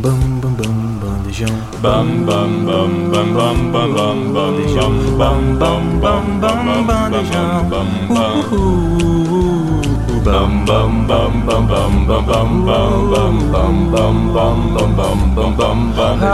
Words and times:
Bam 0.00 0.40
bam 0.40 0.54
bam 0.54 0.78
bandejão. 1.02 1.56
Bam 1.82 2.24
bam 2.24 2.64
bam 2.64 3.10
bam 3.10 3.28
bam 3.34 3.58
bam 3.72 3.92
bam 3.94 4.32
bandejão. 4.32 4.92
Bam 5.18 5.58
bam 5.58 5.98
bam 6.00 6.24
bam 6.40 6.86
bandejão. 6.86 7.68
Bam 7.68 7.88
bam 10.64 11.06
bam 11.06 11.06
bam 11.06 11.32
bam 11.46 11.66
bam 11.66 11.92
bam 12.06 12.22
bam 12.26 12.50
bam 12.64 13.34
bam 13.50 13.76
bam 13.92 14.16
bam 14.34 14.90
bam 14.94 15.18
bam 15.34 15.50
bam 15.56 15.78
bandejão. 15.96 16.28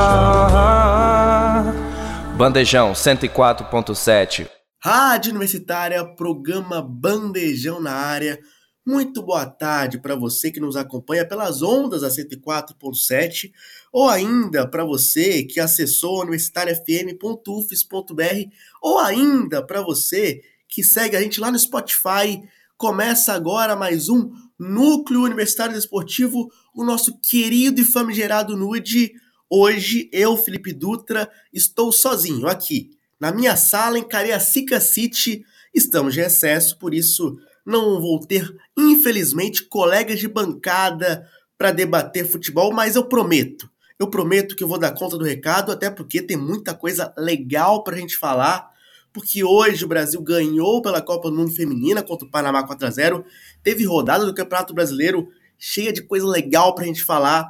Bandejão 2.36 2.92
104.7. 2.92 4.46
Rádio 4.82 5.30
Universitária, 5.30 6.04
programa 6.04 6.82
Bandejão 6.82 7.80
na 7.80 7.92
área. 7.92 8.38
Muito 8.86 9.22
boa 9.22 9.46
tarde 9.46 9.98
para 9.98 10.14
você 10.14 10.50
que 10.50 10.60
nos 10.60 10.76
acompanha 10.76 11.26
pelas 11.26 11.62
ondas 11.62 12.02
da 12.02 12.08
104.7 12.08 13.50
ou 13.90 14.10
ainda 14.10 14.68
para 14.68 14.84
você 14.84 15.42
que 15.42 15.58
acessou 15.58 16.20
universitariafm.ufes.br 16.20 18.50
ou 18.82 18.98
ainda 18.98 19.66
para 19.66 19.80
você 19.80 20.42
que 20.68 20.84
segue 20.84 21.16
a 21.16 21.22
gente 21.22 21.40
lá 21.40 21.50
no 21.50 21.58
Spotify. 21.58 22.42
Começa 22.76 23.32
agora 23.32 23.74
mais 23.74 24.10
um 24.10 24.30
Núcleo 24.58 25.22
Universitário 25.22 25.72
Desportivo, 25.72 26.52
o 26.74 26.84
nosso 26.84 27.18
querido 27.20 27.80
e 27.80 27.86
famigerado 27.86 28.54
NUDE. 28.54 29.14
Hoje 29.48 30.10
eu, 30.12 30.36
Felipe 30.36 30.74
Dutra, 30.74 31.30
estou 31.50 31.90
sozinho 31.90 32.46
aqui 32.46 32.90
na 33.18 33.32
minha 33.32 33.56
sala 33.56 33.98
em 33.98 34.06
Cariacica 34.06 34.78
City. 34.78 35.42
Estamos 35.72 36.12
de 36.12 36.20
recesso, 36.20 36.78
por 36.78 36.92
isso 36.92 37.38
não 37.64 38.00
vou 38.00 38.20
ter, 38.20 38.54
infelizmente, 38.76 39.64
colegas 39.64 40.18
de 40.18 40.28
bancada 40.28 41.28
para 41.56 41.72
debater 41.72 42.28
futebol, 42.28 42.72
mas 42.72 42.96
eu 42.96 43.08
prometo. 43.08 43.70
Eu 43.98 44.10
prometo 44.10 44.56
que 44.56 44.62
eu 44.62 44.68
vou 44.68 44.78
dar 44.78 44.92
conta 44.92 45.16
do 45.16 45.24
recado, 45.24 45.72
até 45.72 45.88
porque 45.88 46.20
tem 46.20 46.36
muita 46.36 46.74
coisa 46.74 47.14
legal 47.16 47.82
para 47.82 47.94
a 47.94 47.98
gente 47.98 48.16
falar. 48.16 48.68
Porque 49.12 49.44
hoje 49.44 49.84
o 49.84 49.88
Brasil 49.88 50.20
ganhou 50.20 50.82
pela 50.82 51.00
Copa 51.00 51.30
do 51.30 51.36
Mundo 51.36 51.52
Feminina 51.52 52.02
contra 52.02 52.26
o 52.26 52.30
Panamá 52.30 52.66
4 52.66 52.86
a 52.86 52.90
0 52.90 53.24
Teve 53.62 53.84
rodada 53.84 54.26
do 54.26 54.34
Campeonato 54.34 54.74
Brasileiro 54.74 55.28
cheia 55.56 55.92
de 55.92 56.02
coisa 56.02 56.26
legal 56.26 56.74
para 56.74 56.84
a 56.84 56.86
gente 56.88 57.04
falar. 57.04 57.48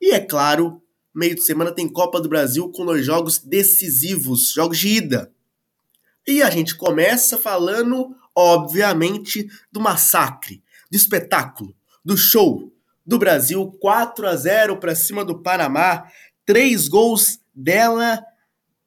E 0.00 0.12
é 0.12 0.20
claro, 0.20 0.80
meio 1.12 1.34
de 1.34 1.42
semana 1.42 1.72
tem 1.72 1.88
Copa 1.88 2.20
do 2.20 2.28
Brasil 2.28 2.70
com 2.70 2.86
dois 2.86 3.04
jogos 3.04 3.38
decisivos, 3.38 4.52
jogos 4.52 4.78
de 4.78 4.88
ida. 4.88 5.32
E 6.26 6.42
a 6.42 6.50
gente 6.50 6.76
começa 6.76 7.36
falando 7.36 8.14
obviamente, 8.40 9.48
do 9.70 9.80
massacre, 9.80 10.62
do 10.90 10.96
espetáculo, 10.96 11.74
do 12.04 12.16
show 12.16 12.72
do 13.06 13.18
Brasil 13.18 13.66
4 13.80 14.28
a 14.28 14.36
0 14.36 14.76
para 14.78 14.94
cima 14.94 15.24
do 15.24 15.42
Panamá, 15.42 16.04
três 16.46 16.86
gols 16.86 17.40
dela, 17.54 18.22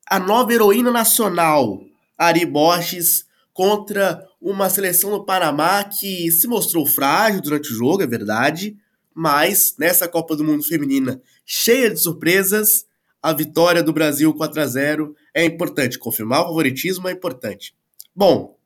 a 0.10 0.20
nova 0.20 0.54
heroína 0.54 0.92
nacional, 0.92 1.82
Ari 2.18 2.46
Borges, 2.46 3.26
contra 3.52 4.26
uma 4.42 4.70
seleção 4.70 5.12
do 5.12 5.26
Panamá 5.26 5.84
que 5.84 6.32
se 6.32 6.48
mostrou 6.48 6.86
frágil 6.86 7.42
durante 7.42 7.72
o 7.72 7.76
jogo, 7.76 8.02
é 8.02 8.08
verdade, 8.08 8.78
mas 9.14 9.76
nessa 9.78 10.08
Copa 10.08 10.36
do 10.36 10.44
Mundo 10.44 10.64
Feminina 10.64 11.22
cheia 11.46 11.90
de 11.90 12.00
surpresas, 12.00 12.86
a 13.22 13.32
vitória 13.32 13.84
do 13.84 13.94
Brasil 13.94 14.34
4 14.34 14.62
a 14.62 14.68
0 14.68 15.16
é 15.34 15.46
importante. 15.46 16.00
Confirmar 16.00 16.42
o 16.42 16.48
favoritismo 16.48 17.08
é 17.08 17.12
importante. 17.12 17.76
Bom, 18.16 18.58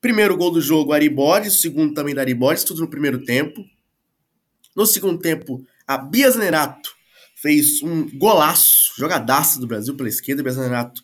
Primeiro 0.00 0.36
gol 0.36 0.50
do 0.50 0.60
jogo, 0.60 0.92
Ari 0.92 1.08
Borges. 1.08 1.60
Segundo 1.60 1.92
também 1.92 2.14
da 2.14 2.22
Ari 2.22 2.34
Borges, 2.34 2.64
tudo 2.64 2.80
no 2.80 2.88
primeiro 2.88 3.22
tempo. 3.24 3.64
No 4.74 4.86
segundo 4.86 5.18
tempo, 5.18 5.64
a 5.86 5.98
Bia 5.98 6.30
Zanerato 6.30 6.90
fez 7.36 7.82
um 7.82 8.08
golaço, 8.16 8.92
jogadaça 8.96 9.60
do 9.60 9.66
Brasil 9.66 9.94
pela 9.96 10.08
esquerda. 10.08 10.42
Bia 10.42 10.52
Zanerato 10.52 11.02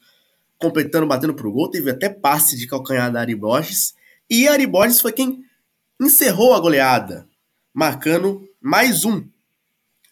completando, 0.59 1.07
batendo 1.07 1.35
pro 1.35 1.53
gol. 1.53 1.71
Teve 1.71 1.91
até 1.91 2.09
passe 2.09 2.57
de 2.57 2.67
calcanhar 2.67 3.13
da 3.13 3.21
Ari 3.21 3.35
Borges. 3.35 3.95
E 4.31 4.49
Ari 4.49 4.67
Borges 4.67 5.01
foi 5.01 5.13
quem 5.13 5.45
encerrou 6.01 6.55
a 6.55 6.61
goleada, 6.61 7.29
marcando 7.73 8.49
mais 8.61 9.05
um, 9.05 9.27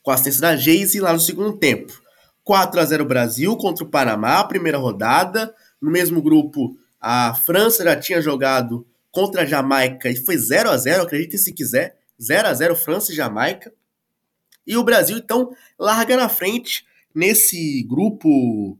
com 0.02 0.10
a 0.10 0.14
assistência 0.14 0.40
da 0.40 0.56
Geise 0.56 1.00
lá 1.00 1.12
no 1.12 1.20
segundo 1.20 1.56
tempo. 1.56 1.92
4 2.44 2.78
a 2.78 2.84
0 2.84 3.04
Brasil 3.06 3.56
contra 3.56 3.84
o 3.84 3.88
Panamá, 3.88 4.44
primeira 4.44 4.76
rodada. 4.76 5.54
No 5.80 5.90
mesmo 5.90 6.22
grupo, 6.22 6.76
a 7.06 7.34
França 7.34 7.84
já 7.84 7.94
tinha 7.94 8.22
jogado 8.22 8.86
contra 9.10 9.42
a 9.42 9.44
Jamaica 9.44 10.08
e 10.08 10.16
foi 10.16 10.38
0 10.38 10.70
a 10.70 10.76
0 10.78 11.02
acreditem 11.02 11.36
se 11.36 11.52
quiser. 11.52 11.98
0 12.18 12.48
a 12.48 12.54
0 12.54 12.74
França 12.74 13.12
e 13.12 13.14
Jamaica. 13.14 13.70
E 14.66 14.74
o 14.74 14.82
Brasil, 14.82 15.18
então, 15.18 15.54
larga 15.78 16.16
na 16.16 16.30
frente 16.30 16.86
nesse 17.14 17.82
grupo 17.82 18.78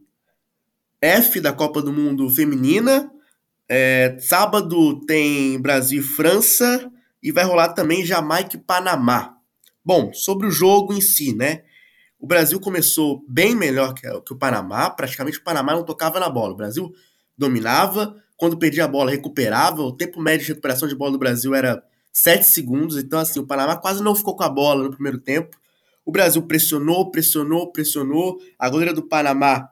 F 1.03 1.39
da 1.39 1.53
Copa 1.53 1.83
do 1.83 1.93
Mundo 1.93 2.31
Feminina. 2.31 3.13
É, 3.69 4.17
sábado 4.19 5.05
tem 5.05 5.61
Brasil 5.61 6.01
e 6.01 6.03
França 6.03 6.91
e 7.23 7.31
vai 7.31 7.45
rolar 7.45 7.75
também 7.75 8.07
Jamaica 8.07 8.57
e 8.57 8.61
Panamá. 8.61 9.37
Bom, 9.85 10.15
sobre 10.15 10.47
o 10.47 10.51
jogo 10.51 10.95
em 10.95 11.01
si, 11.03 11.35
né? 11.35 11.63
O 12.19 12.27
Brasil 12.27 12.59
começou 12.59 13.23
bem 13.29 13.55
melhor 13.55 13.93
que, 13.93 14.09
que 14.23 14.33
o 14.33 14.39
Panamá. 14.39 14.89
Praticamente 14.89 15.37
o 15.37 15.45
Panamá 15.45 15.75
não 15.75 15.85
tocava 15.85 16.19
na 16.19 16.31
bola. 16.31 16.55
O 16.55 16.57
Brasil 16.57 16.91
dominava, 17.37 18.17
quando 18.37 18.59
perdia 18.59 18.85
a 18.85 18.89
bola, 18.89 19.11
recuperava. 19.11 19.83
O 19.83 19.93
tempo 19.93 20.21
médio 20.21 20.47
de 20.47 20.53
recuperação 20.53 20.89
de 20.89 20.95
bola 20.95 21.13
do 21.13 21.19
Brasil 21.19 21.55
era 21.55 21.83
7 22.13 22.45
segundos, 22.45 22.97
então 22.97 23.19
assim, 23.19 23.41
o 23.41 23.47
Panamá 23.47 23.77
quase 23.77 24.03
não 24.03 24.15
ficou 24.15 24.37
com 24.37 24.45
a 24.45 24.49
bola 24.49 24.85
no 24.85 24.91
primeiro 24.91 25.19
tempo. 25.19 25.57
O 26.05 26.13
Brasil 26.13 26.43
pressionou, 26.43 27.11
pressionou, 27.11 27.73
pressionou. 27.73 28.39
A 28.59 28.69
goleira 28.69 28.93
do 28.93 29.03
Panamá, 29.03 29.69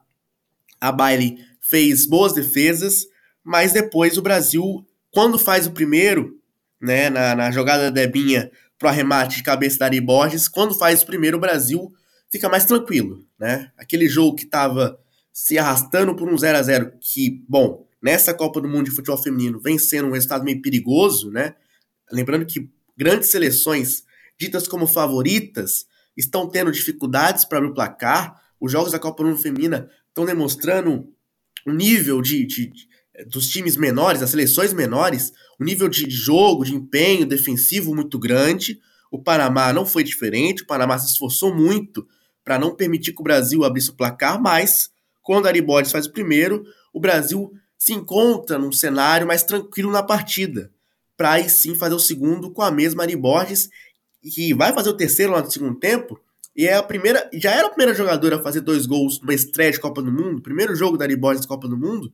a 0.81 0.91
Bailey, 0.91 1.39
fez 1.61 2.07
boas 2.07 2.33
defesas, 2.33 3.07
mas 3.45 3.73
depois 3.73 4.17
o 4.17 4.23
Brasil, 4.23 4.85
quando 5.11 5.39
faz 5.39 5.67
o 5.67 5.73
primeiro, 5.73 6.39
né, 6.81 7.11
na, 7.11 7.35
na 7.35 7.51
jogada 7.51 7.85
da 7.85 7.91
Debinha 7.91 8.51
pro 8.79 8.89
arremate 8.89 9.37
de 9.37 9.43
cabeça 9.43 9.79
da 9.79 9.87
Ari 9.87 10.01
Borges, 10.01 10.49
quando 10.49 10.75
faz 10.75 11.03
o 11.03 11.07
primeiro, 11.07 11.37
o 11.37 11.41
Brasil 11.41 11.93
fica 12.31 12.49
mais 12.49 12.65
tranquilo, 12.65 13.25
né? 13.39 13.71
Aquele 13.77 14.09
jogo 14.09 14.35
que 14.35 14.47
tava 14.47 14.99
se 15.33 15.59
arrastando 15.59 16.15
por 16.15 16.29
um 16.29 16.37
0 16.37 16.59
a 16.59 16.63
0 16.63 16.93
que, 17.01 17.43
bom, 17.49 17.87
nessa 18.03 18.35
Copa 18.35 18.61
do 18.61 18.69
Mundo 18.69 18.85
de 18.85 18.91
Futebol 18.91 19.17
Feminino 19.17 19.59
vem 19.59 19.79
sendo 19.79 20.09
um 20.09 20.13
resultado 20.13 20.45
meio 20.45 20.61
perigoso, 20.61 21.31
né? 21.31 21.55
Lembrando 22.11 22.45
que 22.45 22.69
grandes 22.97 23.31
seleções 23.31 24.05
ditas 24.39 24.69
como 24.69 24.87
favoritas 24.87 25.87
estão 26.17 26.49
tendo 26.49 26.71
dificuldades 26.71 27.45
para 27.45 27.59
abrir 27.59 27.71
o 27.71 27.75
placar. 27.75 28.41
Os 28.61 28.71
jogos 28.71 28.93
da 28.93 28.99
Copa 28.99 29.23
do 29.23 29.31
Mundo 29.31 29.41
Feminina 29.41 29.89
estão 30.09 30.27
demonstrando 30.27 31.09
um 31.67 31.73
nível 31.73 32.21
de, 32.21 32.45
de, 32.45 32.67
de, 32.67 32.89
dos 33.27 33.49
times 33.49 33.77
menores, 33.77 34.21
das 34.21 34.31
seleções 34.31 34.73
menores, 34.73 35.33
um 35.59 35.65
nível 35.65 35.89
de 35.89 36.11
jogo, 36.11 36.65
de 36.65 36.75
empenho 36.75 37.25
defensivo 37.25 37.95
muito 37.95 38.19
grande. 38.19 38.79
O 39.11 39.23
Panamá 39.23 39.73
não 39.73 39.87
foi 39.87 40.05
diferente, 40.05 40.63
o 40.63 40.67
Panamá 40.67 40.99
se 40.99 41.13
esforçou 41.13 41.55
muito 41.55 42.07
para 42.45 42.59
não 42.59 42.75
permitir 42.75 43.13
que 43.13 43.21
o 43.21 43.25
Brasil 43.25 43.65
abrisse 43.65 43.91
o 43.91 43.95
placar, 43.95 44.41
mas 44.41 44.92
quando 45.23 45.47
Ari 45.47 45.61
Borges 45.61 45.93
faz 45.93 46.07
o 46.07 46.13
primeiro, 46.13 46.65
o 46.93 47.01
Brasil 47.01 47.53
se 47.79 47.93
encontra 47.93 48.59
num 48.59 48.73
cenário 48.73 49.27
mais 49.27 49.43
tranquilo 49.43 49.91
na 49.91 50.03
partida, 50.03 50.71
para 51.17 51.33
aí 51.33 51.49
sim 51.49 51.75
fazer 51.75 51.95
o 51.95 51.99
segundo 51.99 52.51
com 52.51 52.63
a 52.63 52.71
mesma 52.71 53.03
Ari 53.03 53.17
Borges, 53.17 53.71
que 54.23 54.55
vai 54.55 54.73
fazer 54.73 54.91
o 54.91 54.97
terceiro 54.97 55.33
lá 55.33 55.43
no 55.43 55.51
segundo 55.51 55.79
tempo, 55.79 56.21
e 56.55 56.67
é 56.67 56.75
a 56.75 56.83
primeira, 56.83 57.29
já 57.33 57.53
era 57.53 57.67
a 57.67 57.71
primeira 57.71 57.95
jogadora 57.95 58.37
a 58.37 58.43
fazer 58.43 58.61
dois 58.61 58.87
gols 58.87 59.21
numa 59.21 59.35
estreia 59.35 59.73
de 59.73 59.81
Copa 59.81 60.03
do 60.03 60.13
Mundo, 60.13 60.43
primeiro 60.43 60.77
jogo 60.77 60.97
da 60.97 61.05
Ari 61.05 61.17
Borges 61.17 61.47
Copa 61.47 61.67
do 61.67 61.77
Mundo, 61.77 62.13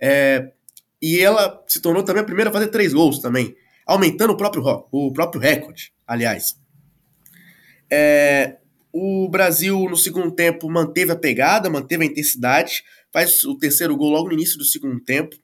é, 0.00 0.52
e 1.00 1.20
ela 1.20 1.62
se 1.66 1.80
tornou 1.80 2.02
também 2.02 2.22
a 2.22 2.26
primeira 2.26 2.50
a 2.50 2.52
fazer 2.52 2.68
três 2.68 2.92
gols 2.92 3.18
também, 3.18 3.54
aumentando 3.86 4.32
o 4.32 4.36
próprio, 4.36 4.62
o 4.90 5.12
próprio 5.12 5.40
recorde, 5.40 5.92
aliás. 6.06 6.58
É, 7.90 8.56
o 8.96 9.28
Brasil, 9.28 9.88
no 9.90 9.96
segundo 9.96 10.30
tempo, 10.30 10.70
manteve 10.70 11.10
a 11.10 11.16
pegada, 11.16 11.68
manteve 11.68 12.04
a 12.04 12.06
intensidade, 12.06 12.84
faz 13.12 13.42
o 13.42 13.58
terceiro 13.58 13.96
gol 13.96 14.10
logo 14.10 14.28
no 14.28 14.34
início 14.34 14.56
do 14.56 14.64
segundo 14.64 15.00
tempo. 15.00 15.34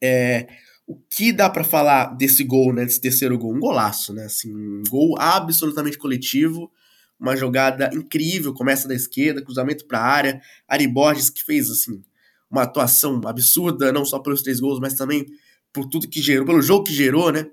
É, 0.00 0.46
o 0.86 0.96
que 1.10 1.32
dá 1.32 1.50
para 1.50 1.64
falar 1.64 2.16
desse 2.16 2.44
gol, 2.44 2.72
né, 2.72 2.84
desse 2.84 3.00
terceiro 3.00 3.36
gol? 3.36 3.52
Um 3.52 3.58
golaço, 3.58 4.12
né? 4.14 4.26
Assim, 4.26 4.54
um 4.54 4.84
gol 4.88 5.16
absolutamente 5.18 5.98
coletivo, 5.98 6.70
uma 7.18 7.34
jogada 7.34 7.90
incrível, 7.92 8.54
começa 8.54 8.86
da 8.86 8.94
esquerda, 8.94 9.42
cruzamento 9.42 9.84
para 9.84 9.98
a 9.98 10.06
área. 10.06 10.40
Ari 10.68 10.86
Borges, 10.86 11.28
que 11.28 11.42
fez 11.42 11.68
assim, 11.72 12.00
uma 12.48 12.62
atuação 12.62 13.20
absurda, 13.26 13.90
não 13.90 14.04
só 14.04 14.20
pelos 14.20 14.42
três 14.42 14.60
gols, 14.60 14.78
mas 14.78 14.94
também 14.94 15.26
por 15.72 15.86
tudo 15.86 16.08
que 16.08 16.22
gerou, 16.22 16.46
pelo 16.46 16.62
jogo 16.62 16.84
que 16.84 16.94
gerou, 16.94 17.32
né? 17.32 17.50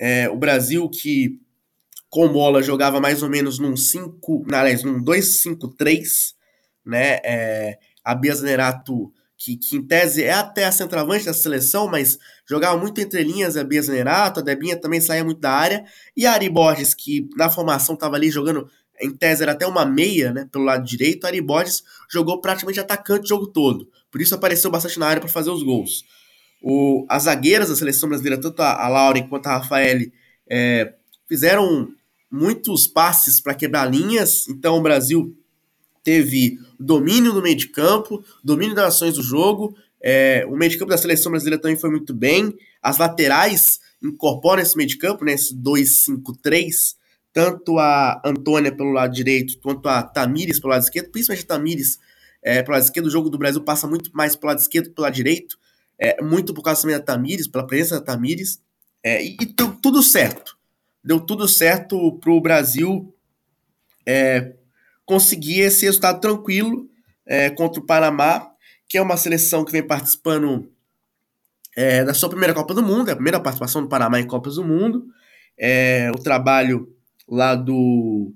É, 0.00 0.28
o 0.28 0.36
Brasil 0.36 0.88
que 0.90 1.40
com 2.10 2.28
bola 2.28 2.62
jogava 2.62 3.00
mais 3.00 3.22
ou 3.22 3.28
menos 3.28 3.58
num 3.58 3.76
5, 3.76 4.46
aliás, 4.52 4.82
num 4.82 5.02
2-5-3, 5.02 6.34
né? 6.84 7.18
É, 7.24 7.78
a 8.04 8.14
Bia 8.14 8.34
Zanerato, 8.34 9.12
que, 9.36 9.56
que, 9.56 9.76
em 9.76 9.82
tese 9.82 10.24
é 10.24 10.32
até 10.32 10.64
a 10.64 10.72
centroavante 10.72 11.26
da 11.26 11.34
seleção, 11.34 11.86
mas 11.86 12.18
jogava 12.48 12.78
muito 12.78 13.00
entre 13.00 13.22
linhas 13.22 13.56
a 13.56 13.64
Bia 13.64 13.82
Zanerato, 13.82 14.40
a 14.40 14.42
Debinha 14.42 14.76
também 14.76 15.00
saía 15.00 15.24
muito 15.24 15.40
da 15.40 15.52
área, 15.52 15.84
e 16.16 16.26
a 16.26 16.32
Ari 16.32 16.48
Borges, 16.48 16.94
que 16.94 17.28
na 17.36 17.50
formação 17.50 17.94
estava 17.94 18.16
ali 18.16 18.30
jogando 18.30 18.68
em 19.00 19.14
tese 19.14 19.42
era 19.42 19.52
até 19.52 19.66
uma 19.66 19.84
meia, 19.84 20.32
né, 20.32 20.48
pelo 20.50 20.64
lado 20.64 20.84
direito, 20.84 21.26
Ari 21.26 21.40
Borges 21.40 21.84
jogou 22.10 22.40
praticamente 22.40 22.80
atacante 22.80 23.26
o 23.26 23.28
jogo 23.28 23.46
todo. 23.46 23.88
Por 24.10 24.20
isso 24.20 24.34
apareceu 24.34 24.70
bastante 24.70 24.98
na 24.98 25.06
área 25.06 25.20
para 25.20 25.30
fazer 25.30 25.50
os 25.50 25.62
gols. 25.62 26.04
O, 26.60 27.06
as 27.08 27.24
zagueiras 27.24 27.68
da 27.68 27.76
seleção 27.76 28.08
brasileira, 28.08 28.40
tanto 28.40 28.60
a, 28.60 28.84
a 28.84 28.88
Lauren 28.88 29.28
quanto 29.28 29.46
a 29.46 29.58
Rafael, 29.58 30.00
é, 30.50 30.94
fizeram 31.28 31.88
muitos 32.30 32.86
passes 32.86 33.40
para 33.40 33.54
quebrar 33.54 33.90
linhas, 33.90 34.48
então 34.48 34.76
o 34.76 34.82
Brasil 34.82 35.36
teve 36.02 36.58
domínio 36.78 37.32
no 37.32 37.42
meio 37.42 37.56
de 37.56 37.68
campo, 37.68 38.24
domínio 38.42 38.74
das 38.74 38.94
ações 38.94 39.14
do 39.14 39.22
jogo, 39.22 39.74
é, 40.00 40.46
o 40.48 40.56
meio 40.56 40.70
de 40.70 40.78
campo 40.78 40.90
da 40.90 40.98
seleção 40.98 41.30
brasileira 41.30 41.60
também 41.60 41.76
foi 41.76 41.90
muito 41.90 42.14
bem, 42.14 42.54
as 42.82 42.98
laterais 42.98 43.80
incorporam 44.02 44.62
esse 44.62 44.76
meio 44.76 44.88
de 44.88 44.96
campo, 44.96 45.24
né, 45.24 45.32
esse 45.32 45.54
2-5-3, 45.56 46.96
tanto 47.32 47.78
a 47.78 48.20
Antônia 48.24 48.74
pelo 48.74 48.92
lado 48.92 49.12
direito, 49.12 49.58
quanto 49.60 49.88
a 49.88 50.02
Tamires 50.02 50.60
pelo 50.60 50.72
lado 50.72 50.82
esquerdo, 50.82 51.10
principalmente 51.10 51.44
a 51.44 51.48
Tamires 51.48 51.98
é, 52.42 52.62
pelo 52.62 52.74
lado 52.74 52.84
esquerdo, 52.84 53.06
o 53.06 53.10
jogo 53.10 53.28
do 53.28 53.38
Brasil 53.38 53.60
passa 53.62 53.86
muito 53.86 54.10
mais 54.14 54.36
pelo 54.36 54.48
lado 54.48 54.60
esquerdo 54.60 54.88
que 54.88 54.94
pelo 54.94 55.04
lado 55.04 55.14
direito, 55.14 55.58
é, 55.98 56.22
muito 56.22 56.54
por 56.54 56.62
causa 56.62 56.82
também 56.82 56.96
da 56.96 57.02
Tamires, 57.02 57.48
pela 57.48 57.66
presença 57.66 57.98
da 57.98 58.04
Tamires, 58.04 58.60
é, 59.02 59.24
e, 59.24 59.36
e 59.40 59.46
tudo 59.46 60.02
certo. 60.02 60.57
Deu 61.08 61.18
tudo 61.18 61.48
certo 61.48 62.12
para 62.18 62.30
o 62.30 62.38
Brasil 62.38 63.16
é, 64.04 64.52
conseguir 65.06 65.60
esse 65.60 65.86
resultado 65.86 66.20
tranquilo 66.20 66.86
é, 67.24 67.48
contra 67.48 67.80
o 67.80 67.86
Panamá, 67.86 68.50
que 68.86 68.98
é 68.98 69.00
uma 69.00 69.16
seleção 69.16 69.64
que 69.64 69.72
vem 69.72 69.82
participando 69.82 70.70
é, 71.74 72.04
da 72.04 72.12
sua 72.12 72.28
primeira 72.28 72.52
Copa 72.52 72.74
do 72.74 72.82
Mundo, 72.82 73.08
é 73.08 73.12
a 73.12 73.16
primeira 73.16 73.40
participação 73.40 73.80
do 73.80 73.88
Panamá 73.88 74.20
em 74.20 74.26
Copas 74.26 74.56
do 74.56 74.64
Mundo. 74.64 75.06
É, 75.58 76.10
o 76.10 76.18
trabalho 76.18 76.94
lá 77.26 77.54
do 77.54 78.34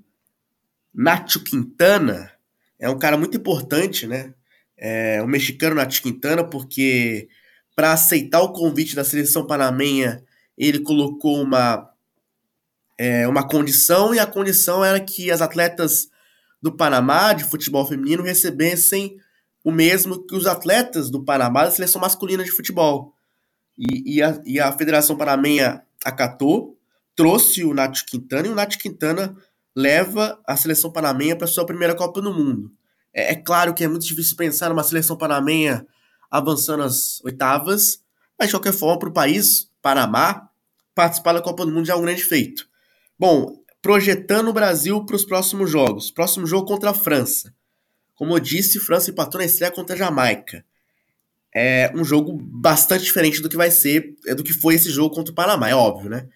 Nacho 0.91 1.43
Quintana 1.43 2.31
é 2.79 2.89
um 2.89 2.97
cara 2.97 3.17
muito 3.17 3.37
importante, 3.37 4.07
né? 4.07 4.33
É, 4.75 5.21
o 5.21 5.27
mexicano 5.27 5.75
Nacho 5.75 6.01
Quintana, 6.01 6.43
porque 6.43 7.29
para 7.75 7.93
aceitar 7.93 8.41
o 8.41 8.51
convite 8.51 8.95
da 8.95 9.03
seleção 9.03 9.45
panamenha, 9.45 10.23
ele 10.57 10.79
colocou 10.79 11.39
uma, 11.39 11.92
é, 12.97 13.27
uma 13.27 13.47
condição, 13.47 14.13
e 14.13 14.19
a 14.19 14.25
condição 14.25 14.83
era 14.83 14.99
que 14.99 15.31
as 15.31 15.41
atletas 15.41 16.09
do 16.61 16.71
Panamá 16.71 17.33
de 17.33 17.43
futebol 17.43 17.85
feminino 17.85 18.23
recebessem 18.23 19.17
o 19.63 19.71
mesmo 19.71 20.25
que 20.25 20.35
os 20.35 20.45
atletas 20.45 21.09
do 21.09 21.23
Panamá 21.23 21.65
da 21.65 21.71
seleção 21.71 22.01
masculina 22.01 22.43
de 22.43 22.51
futebol. 22.51 23.13
E, 23.77 24.17
e, 24.17 24.21
a, 24.21 24.41
e 24.45 24.59
a 24.59 24.71
Federação 24.71 25.17
Panamenha 25.17 25.83
acatou, 26.03 26.77
trouxe 27.15 27.63
o 27.63 27.73
Nath 27.73 28.03
Quintana, 28.05 28.47
e 28.47 28.51
o 28.51 28.55
Nath 28.55 28.77
Quintana 28.77 29.35
leva 29.75 30.39
a 30.47 30.55
seleção 30.55 30.91
panamenha 30.91 31.35
para 31.35 31.47
sua 31.47 31.65
primeira 31.65 31.95
Copa 31.95 32.21
do 32.21 32.33
Mundo. 32.33 32.71
É, 33.13 33.33
é, 33.33 33.35
claro 33.35 33.73
que 33.73 33.83
é 33.83 33.87
muito 33.87 34.05
difícil 34.05 34.35
pensar 34.35 34.69
numa 34.69 34.83
seleção 34.83 35.17
panamenha 35.17 35.85
avançando 36.29 36.83
às 36.83 37.23
oitavas, 37.23 37.99
mas 38.37 38.49
de 38.49 38.55
qualquer 38.55 38.73
forma, 38.73 38.99
para 38.99 39.09
o 39.09 39.13
país, 39.13 39.69
Panamá, 39.81 40.49
participar 40.95 41.33
da 41.33 41.41
Copa 41.41 41.65
do 41.65 41.71
Mundo 41.71 41.85
já 41.85 41.93
é 41.93 41.95
um 41.95 42.01
grande 42.01 42.23
feito. 42.23 42.67
Bom, 43.17 43.63
projetando 43.81 44.47
o 44.47 44.53
Brasil 44.53 45.05
para 45.05 45.15
os 45.15 45.25
próximos 45.25 45.69
jogos. 45.69 46.09
Próximo 46.09 46.47
jogo 46.47 46.67
contra 46.67 46.91
a 46.91 46.93
França. 46.93 47.53
Como 48.15 48.35
eu 48.35 48.39
disse, 48.39 48.79
França 48.79 49.11
empatou 49.11 49.39
na 49.39 49.45
estreia 49.45 49.71
contra 49.71 49.95
a 49.95 49.97
Jamaica. 49.97 50.65
É 51.53 51.91
um 51.93 52.03
jogo 52.03 52.33
bastante 52.33 53.03
diferente 53.03 53.41
do 53.41 53.49
que 53.49 53.57
vai 53.57 53.69
ser, 53.69 54.15
é 54.25 54.33
do 54.33 54.43
que 54.43 54.53
foi 54.53 54.75
esse 54.75 54.89
jogo 54.89 55.13
contra 55.13 55.31
o 55.31 55.35
Panamá, 55.35 55.69
é 55.69 55.75
óbvio, 55.75 56.09
né? 56.09 56.27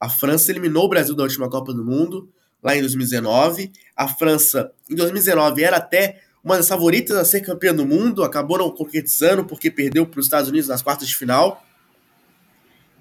A 0.00 0.08
França 0.08 0.50
eliminou 0.50 0.84
o 0.84 0.88
Brasil 0.88 1.14
da 1.14 1.22
última 1.22 1.48
Copa 1.50 1.74
do 1.74 1.84
Mundo, 1.84 2.32
lá 2.62 2.76
em 2.76 2.80
2019. 2.80 3.70
A 3.94 4.08
França, 4.08 4.72
em 4.88 4.94
2019, 4.94 5.62
era 5.62 5.76
até 5.76 6.22
uma 6.42 6.56
das 6.56 6.68
favoritas 6.68 7.16
a 7.16 7.24
ser 7.24 7.40
campeã 7.40 7.74
do 7.74 7.86
mundo, 7.86 8.24
acabou 8.24 8.58
não 8.58 8.70
concretizando 8.70 9.44
porque 9.44 9.70
perdeu 9.70 10.06
para 10.06 10.18
os 10.18 10.26
Estados 10.26 10.48
Unidos 10.48 10.68
nas 10.68 10.82
quartas 10.82 11.06
de 11.06 11.16
final. 11.16 11.64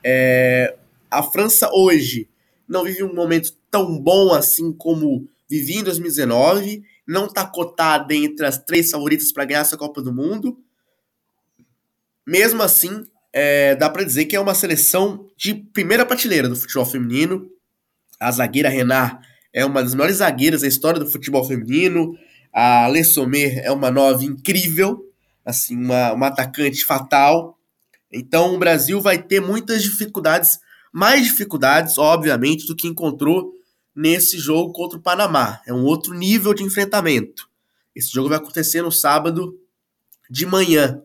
É, 0.03 0.75
a 1.09 1.23
França 1.23 1.69
hoje 1.73 2.29
não 2.67 2.83
vive 2.83 3.03
um 3.03 3.13
momento 3.13 3.53
tão 3.69 3.99
bom 3.99 4.33
assim 4.33 4.71
como 4.71 5.27
vivia 5.49 5.79
em 5.79 5.83
2019, 5.83 6.83
não 7.07 7.25
está 7.25 7.45
cotada 7.45 8.13
entre 8.13 8.45
as 8.45 8.57
três 8.57 8.89
favoritas 8.89 9.31
para 9.31 9.45
ganhar 9.45 9.61
essa 9.61 9.77
Copa 9.77 10.01
do 10.01 10.13
Mundo. 10.13 10.57
Mesmo 12.25 12.63
assim, 12.63 13.05
é, 13.33 13.75
dá 13.75 13.89
para 13.89 14.03
dizer 14.03 14.25
que 14.25 14.35
é 14.35 14.39
uma 14.39 14.53
seleção 14.53 15.27
de 15.35 15.53
primeira 15.53 16.05
prateleira 16.05 16.47
do 16.47 16.55
futebol 16.55 16.85
feminino. 16.85 17.49
A 18.19 18.31
zagueira 18.31 18.69
Renard 18.69 19.19
é 19.53 19.65
uma 19.65 19.83
das 19.83 19.93
melhores 19.93 20.17
zagueiras 20.17 20.61
da 20.61 20.67
história 20.67 20.99
do 20.99 21.09
futebol 21.09 21.43
feminino. 21.43 22.15
A 22.53 22.87
Le 22.87 23.03
Sommer 23.03 23.59
é 23.59 23.71
uma 23.71 23.89
nova 23.89 24.23
incrível, 24.23 25.01
assim, 25.45 25.75
uma, 25.75 26.13
uma 26.13 26.27
atacante 26.27 26.85
fatal. 26.85 27.57
Então 28.11 28.53
o 28.53 28.59
Brasil 28.59 28.99
vai 28.99 29.21
ter 29.21 29.39
muitas 29.39 29.81
dificuldades, 29.83 30.59
mais 30.91 31.25
dificuldades, 31.25 31.97
obviamente, 31.97 32.67
do 32.67 32.75
que 32.75 32.87
encontrou 32.87 33.53
nesse 33.95 34.37
jogo 34.37 34.73
contra 34.73 34.97
o 34.97 35.01
Panamá. 35.01 35.61
É 35.65 35.73
um 35.73 35.83
outro 35.83 36.13
nível 36.13 36.53
de 36.53 36.63
enfrentamento. 36.63 37.49
Esse 37.95 38.11
jogo 38.11 38.29
vai 38.29 38.37
acontecer 38.37 38.81
no 38.81 38.91
sábado 38.91 39.57
de 40.29 40.45
manhã, 40.45 41.01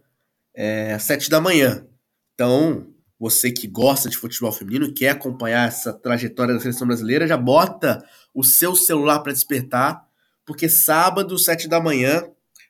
é, 0.54 0.92
às 0.94 1.02
sete 1.02 1.28
da 1.28 1.40
manhã. 1.40 1.86
Então, 2.34 2.86
você 3.18 3.50
que 3.50 3.66
gosta 3.66 4.08
de 4.08 4.16
futebol 4.16 4.52
feminino, 4.52 4.92
quer 4.92 5.10
acompanhar 5.10 5.68
essa 5.68 5.92
trajetória 5.92 6.54
da 6.54 6.60
seleção 6.60 6.86
brasileira, 6.86 7.26
já 7.26 7.36
bota 7.36 8.04
o 8.34 8.44
seu 8.44 8.74
celular 8.74 9.20
para 9.20 9.32
despertar 9.32 10.06
porque 10.46 10.68
sábado, 10.68 11.36
sete 11.36 11.66
da 11.66 11.80
manhã, 11.80 12.22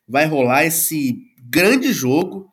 vai 0.08 0.24
rolar 0.24 0.64
esse 0.64 1.18
grande 1.38 1.92
jogo, 1.92 2.50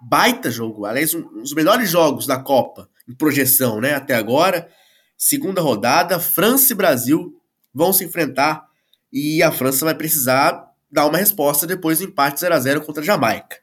baita 0.00 0.50
jogo, 0.50 0.86
aliás, 0.86 1.12
um 1.12 1.40
dos 1.40 1.52
melhores 1.52 1.90
jogos 1.90 2.24
da 2.24 2.38
Copa 2.38 2.88
em 3.10 3.14
projeção, 3.14 3.80
né, 3.80 3.94
até 3.94 4.14
agora. 4.14 4.68
Segunda 5.16 5.60
rodada, 5.60 6.18
França 6.18 6.72
e 6.72 6.76
Brasil 6.76 7.34
vão 7.74 7.92
se 7.92 8.04
enfrentar 8.04 8.66
e 9.12 9.42
a 9.42 9.50
França 9.50 9.84
vai 9.84 9.94
precisar 9.94 10.70
dar 10.90 11.06
uma 11.06 11.18
resposta 11.18 11.66
depois 11.66 11.98
do 11.98 12.04
empate 12.04 12.40
0 12.40 12.54
a 12.54 12.60
0 12.60 12.80
contra 12.82 13.02
a 13.02 13.06
Jamaica. 13.06 13.58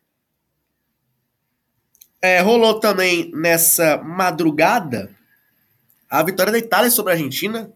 É, 2.22 2.42
rolou 2.42 2.80
também 2.80 3.32
nessa 3.34 3.98
madrugada 3.98 5.16
a 6.10 6.24
vitória 6.24 6.52
da 6.52 6.58
Itália 6.58 6.90
sobre 6.90 7.14
a 7.14 7.16
Argentina, 7.16 7.72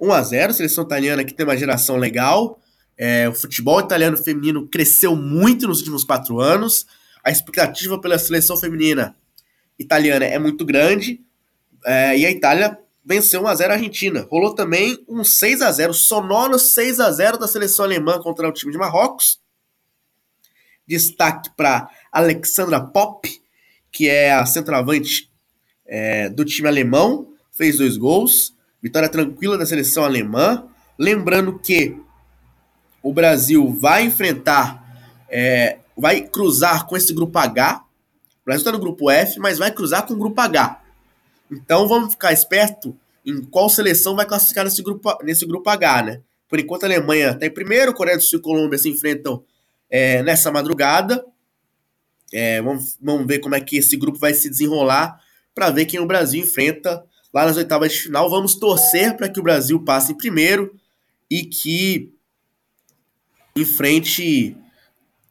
1 0.00 0.12
a 0.12 0.22
0 0.22 0.52
seleção 0.52 0.84
italiana 0.84 1.24
que 1.24 1.34
tem 1.34 1.44
uma 1.44 1.56
geração 1.56 1.96
legal, 1.96 2.60
é, 2.96 3.28
o 3.28 3.34
futebol 3.34 3.80
italiano 3.80 4.16
feminino 4.16 4.68
cresceu 4.68 5.16
muito 5.16 5.66
nos 5.66 5.78
últimos 5.78 6.04
quatro 6.04 6.40
anos. 6.40 6.86
A 7.24 7.30
expectativa 7.30 8.00
pela 8.00 8.18
seleção 8.18 8.56
feminina 8.56 9.16
italiana 9.78 10.24
é 10.24 10.38
muito 10.38 10.64
grande. 10.64 11.20
É, 11.84 12.16
e 12.16 12.26
a 12.26 12.30
Itália 12.30 12.78
venceu 13.04 13.42
1x0 13.42 13.70
a 13.70 13.72
Argentina. 13.74 14.26
Rolou 14.30 14.54
também 14.54 15.02
um 15.08 15.24
6 15.24 15.62
a 15.62 15.72
0 15.72 15.92
sonoro 15.92 16.58
6 16.58 17.00
a 17.00 17.10
0 17.10 17.38
da 17.38 17.48
seleção 17.48 17.84
alemã 17.84 18.20
contra 18.20 18.48
o 18.48 18.52
time 18.52 18.72
de 18.72 18.78
Marrocos. 18.78 19.40
Destaque 20.86 21.50
para 21.56 21.88
Alexandra 22.10 22.80
Pop, 22.80 23.28
que 23.90 24.08
é 24.08 24.32
a 24.32 24.46
centroavante 24.46 25.30
é, 25.86 26.28
do 26.28 26.44
time 26.44 26.68
alemão, 26.68 27.28
fez 27.50 27.78
dois 27.78 27.96
gols. 27.96 28.54
Vitória 28.82 29.08
tranquila 29.08 29.56
da 29.56 29.66
seleção 29.66 30.04
alemã. 30.04 30.66
Lembrando 30.98 31.58
que 31.58 31.96
o 33.02 33.12
Brasil 33.12 33.68
vai 33.72 34.04
enfrentar, 34.04 34.82
é, 35.28 35.78
vai 35.96 36.22
cruzar 36.22 36.86
com 36.86 36.96
esse 36.96 37.12
grupo 37.12 37.38
H. 37.38 37.84
O 38.42 38.44
Brasil 38.44 38.60
está 38.60 38.72
no 38.72 38.78
grupo 38.78 39.10
F, 39.10 39.38
mas 39.38 39.58
vai 39.58 39.70
cruzar 39.70 40.06
com 40.06 40.14
o 40.14 40.18
grupo 40.18 40.40
H. 40.40 40.82
Então 41.50 41.86
vamos 41.86 42.12
ficar 42.12 42.32
esperto 42.32 42.96
em 43.24 43.42
qual 43.44 43.68
seleção 43.68 44.16
vai 44.16 44.26
classificar 44.26 44.64
nesse 44.64 44.82
grupo, 44.82 45.16
nesse 45.22 45.46
grupo 45.46 45.70
H, 45.70 46.02
né? 46.02 46.20
Por 46.48 46.58
enquanto 46.58 46.84
a 46.84 46.86
Alemanha 46.86 47.30
está 47.30 47.46
em 47.46 47.50
primeiro, 47.50 47.94
Coreia 47.94 48.16
do 48.16 48.22
Sul 48.22 48.38
e 48.38 48.42
Colômbia 48.42 48.78
se 48.78 48.88
enfrentam 48.88 49.42
é, 49.88 50.22
nessa 50.22 50.50
madrugada. 50.50 51.24
É, 52.32 52.60
vamos, 52.60 52.98
vamos 53.00 53.26
ver 53.26 53.38
como 53.38 53.54
é 53.54 53.60
que 53.60 53.76
esse 53.76 53.96
grupo 53.96 54.18
vai 54.18 54.34
se 54.34 54.50
desenrolar 54.50 55.20
para 55.54 55.70
ver 55.70 55.86
quem 55.86 56.00
o 56.00 56.06
Brasil 56.06 56.42
enfrenta 56.42 57.04
lá 57.32 57.46
nas 57.46 57.56
oitavas 57.56 57.92
de 57.92 57.98
final. 58.00 58.28
Vamos 58.28 58.54
torcer 58.54 59.16
para 59.16 59.28
que 59.28 59.38
o 59.38 59.42
Brasil 59.42 59.82
passe 59.84 60.12
em 60.12 60.16
primeiro 60.16 60.74
e 61.30 61.44
que 61.44 62.12
enfrente, 63.54 64.56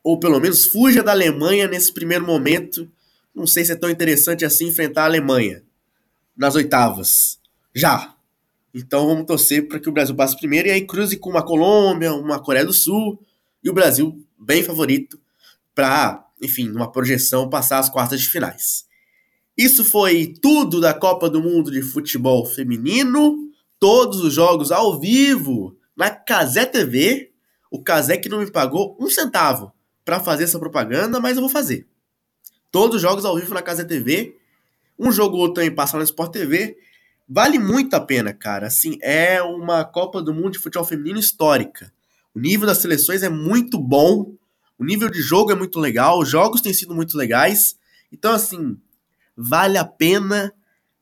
ou 0.03 0.20
pelo 0.20 0.39
menos 0.39 0.65
fuja 0.65 1.03
da 1.03 1.12
Alemanha 1.12 1.68
nesse 1.68 1.91
primeiro 1.94 2.25
momento. 2.25 2.89
Não 3.34 3.48
sei 3.48 3.64
se 3.66 3.72
é 3.72 3.76
tão 3.76 3.90
interessante 3.90 4.46
assim 4.46 4.68
enfrentar 4.68 5.04
a 5.04 5.06
Alemanha 5.06 5.64
nas 6.36 6.56
oitavas. 6.56 7.40
Já. 7.74 8.16
Então 8.74 9.08
vamos 9.08 9.26
torcer 9.26 9.68
para 9.68 9.80
que 9.80 9.90
o 9.90 9.92
Brasil 9.92 10.16
passe 10.16 10.38
primeiro 10.38 10.68
e 10.68 10.72
aí 10.72 10.86
cruze 10.86 11.18
com 11.18 11.30
uma 11.30 11.44
Colômbia, 11.44 12.14
uma 12.14 12.40
Coreia 12.40 12.66
do 12.66 12.74
Sul 12.74 13.22
e 13.64 13.70
o 13.70 13.74
Brasil 13.74 14.18
bem 14.38 14.64
favorito 14.64 15.20
para, 15.76 16.26
enfim, 16.42 16.68
numa 16.68 16.92
projeção 16.92 17.50
passar 17.50 17.80
as 17.80 17.90
quartas 17.90 18.22
de 18.22 18.28
finais. 18.28 18.86
Isso 19.58 19.84
foi 19.84 20.34
tudo 20.42 20.80
da 20.80 20.94
Copa 20.94 21.30
do 21.30 21.42
Mundo 21.42 21.70
de 21.70 21.82
Futebol 21.82 22.46
Feminino. 22.46 23.38
Todos 23.80 24.22
os 24.22 24.34
jogos 24.34 24.72
ao 24.72 25.00
vivo 25.00 25.78
na 25.96 26.10
Casé 26.10 26.66
TV. 26.66 27.32
O 27.70 27.82
Casé 27.84 28.18
que 28.18 28.30
não 28.30 28.40
me 28.40 28.50
pagou 28.50 28.98
um 29.00 29.10
centavo 29.10 29.72
para 30.04 30.20
fazer 30.20 30.46
essa 30.46 30.60
propaganda, 30.60 31.20
mas 31.20 31.36
eu 31.36 31.42
vou 31.42 31.50
fazer. 31.50 31.88
Todos 32.72 32.96
os 32.96 33.01
jogos 33.01 33.25
ao 33.25 33.36
vivo 33.36 33.54
na 33.54 33.62
Casé 33.62 33.84
TV. 33.84 34.38
Um 34.98 35.12
jogo 35.12 35.36
ou 35.36 35.42
outro 35.42 35.56
também 35.56 35.75
passa 35.75 35.98
na 35.98 36.04
Sport 36.04 36.32
TV. 36.32 36.78
Vale 37.28 37.60
muito 37.60 37.94
a 37.96 38.00
pena, 38.00 38.34
cara. 38.34 38.68
Assim, 38.68 38.98
é 39.01 39.42
uma 39.42 39.84
Copa 39.84 40.22
do 40.22 40.34
Mundo 40.34 40.51
de 40.51 40.60
futebol 40.60 40.86
feminino 40.86 41.20
histórica. 41.20 41.92
O 42.34 42.40
nível 42.40 42.66
das 42.66 42.78
seleções 42.78 43.24
é 43.24 43.30
muito 43.30 43.78
bom. 43.78 44.34
O 44.78 44.86
nível 44.86 45.10
de 45.10 45.22
jogo 45.22 45.51
é 45.51 45.56
muito 45.56 45.80
legal. 45.80 46.20
Os 46.20 46.30
jogos 46.30 46.62
têm 46.62 46.74
sido 46.74 46.96
muito 46.96 47.18
legais. 47.18 47.75
Então, 48.12 48.34
assim, 48.34 48.78
vale 49.36 49.78
a 49.78 49.86
pena 49.86 50.54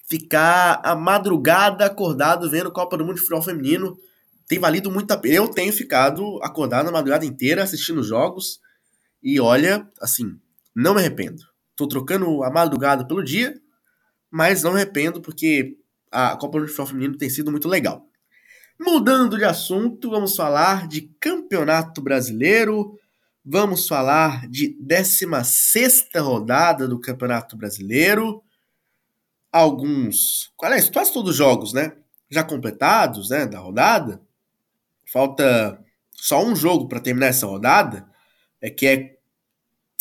ficar 0.07 0.81
a 0.83 0.95
madrugada 0.95 1.85
acordado 1.85 2.49
vendo 2.49 2.71
Copa 2.71 2.97
do 2.97 3.05
Mundo 3.05 3.15
de 3.15 3.21
Futebol 3.21 3.43
Feminino. 3.43 3.97
Tem 4.47 4.57
valido 4.57 4.89
muito 4.89 5.11
a 5.11 5.17
pena. 5.17 5.35
Eu 5.35 5.47
tenho 5.47 5.71
ficado 5.71 6.39
acordado 6.41 6.89
a 6.89 6.91
madrugada 6.91 7.25
inteira 7.25 7.63
assistindo 7.63 8.03
jogos. 8.03 8.59
E 9.21 9.39
olha, 9.39 9.87
assim, 10.01 10.39
não 10.75 10.95
me 10.95 10.99
arrependo. 10.99 11.43
Tô 11.79 11.87
trocando 11.87 12.43
a 12.43 12.51
madrugada 12.51 13.07
pelo 13.07 13.23
dia, 13.23 13.59
mas 14.29 14.63
não 14.63 14.75
arrependo 14.75 15.21
porque 15.21 15.77
a 16.11 16.35
Copa 16.35 16.59
do 16.59 16.67
Futebol 16.67 16.87
Feminino 16.87 17.17
tem 17.17 17.29
sido 17.29 17.49
muito 17.51 17.69
legal. 17.69 18.05
Mudando 18.77 19.37
de 19.37 19.45
assunto, 19.45 20.09
vamos 20.09 20.35
falar 20.35 20.87
de 20.87 21.03
Campeonato 21.19 22.01
Brasileiro. 22.01 22.99
Vamos 23.45 23.87
falar 23.87 24.47
de 24.49 24.75
16 24.79 26.09
rodada 26.17 26.85
do 26.85 26.99
Campeonato 26.99 27.55
Brasileiro 27.55 28.43
alguns, 29.51 30.51
aliás, 30.61 30.89
quase 30.89 31.11
todos 31.11 31.31
os 31.31 31.37
jogos, 31.37 31.73
né? 31.73 31.93
Já 32.29 32.43
completados, 32.43 33.29
né, 33.29 33.45
da 33.45 33.59
rodada. 33.59 34.21
Falta 35.11 35.83
só 36.11 36.45
um 36.45 36.55
jogo 36.55 36.87
para 36.87 36.99
terminar 36.99 37.27
essa 37.27 37.47
rodada, 37.47 38.07
é 38.61 38.69
que 38.69 38.85
é 38.85 39.17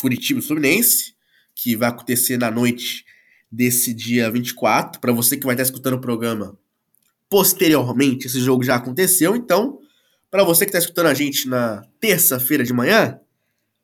Curitiba 0.00 0.40
e 0.40 0.42
Fluminense, 0.42 1.14
que 1.60 1.74
vai 1.74 1.88
acontecer 1.88 2.38
na 2.38 2.52
noite 2.52 3.04
desse 3.50 3.92
dia 3.92 4.30
24. 4.30 5.00
Para 5.00 5.12
você 5.12 5.36
que 5.36 5.44
vai 5.44 5.56
estar 5.56 5.64
escutando 5.64 5.94
o 5.94 6.00
programa 6.00 6.56
posteriormente, 7.28 8.28
esse 8.28 8.38
jogo 8.40 8.62
já 8.62 8.76
aconteceu, 8.76 9.34
então, 9.34 9.80
para 10.30 10.44
você 10.44 10.64
que 10.64 10.68
está 10.68 10.78
escutando 10.78 11.06
a 11.06 11.14
gente 11.14 11.48
na 11.48 11.84
terça-feira 11.98 12.62
de 12.62 12.72
manhã, 12.72 13.18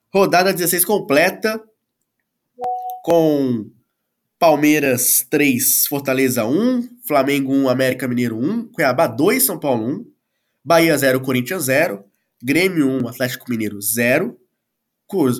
rodada 0.08 0.52
16 0.52 0.84
completa 0.84 1.60
com 3.02 3.68
Palmeiras 4.38 5.26
3, 5.28 5.88
Fortaleza 5.88 6.46
1, 6.46 7.00
Flamengo 7.04 7.52
1, 7.52 7.68
América 7.68 8.06
Mineiro 8.06 8.38
1, 8.38 8.68
Cuiabá 8.68 9.08
2, 9.08 9.42
São 9.42 9.58
Paulo 9.58 9.84
1, 9.84 10.06
Bahia 10.64 10.96
0, 10.96 11.20
Corinthians 11.20 11.64
0, 11.64 12.04
Grêmio 12.40 12.88
1, 12.88 13.08
Atlético 13.08 13.50
Mineiro 13.50 13.80
0, 13.82 14.38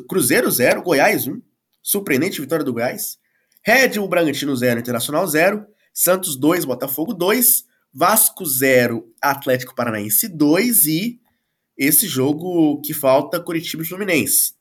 Cruzeiro 0.09 0.51
0, 0.51 0.83
Goiás 0.83 1.29
1, 1.29 1.41
surpreendente 1.85 2.41
vitória 2.41 2.65
do 2.65 2.73
Goiás, 2.73 3.19
Red 3.63 3.91
Bull 3.91 4.09
Bragantino 4.09 4.57
0, 4.57 4.81
Internacional 4.81 5.25
0, 5.27 5.65
Santos 5.93 6.35
2, 6.35 6.65
Botafogo 6.65 7.15
2, 7.15 7.65
Vasco 7.93 8.45
0, 8.45 9.07
Atlético 9.23 9.75
Paranaense 9.77 10.27
2 10.27 10.87
e 10.87 11.21
esse 11.79 12.09
jogo 12.09 12.81
que 12.81 12.93
falta, 12.93 13.39
Curitiba 13.39 13.83
e 13.83 13.87
Fluminense. 13.87 14.55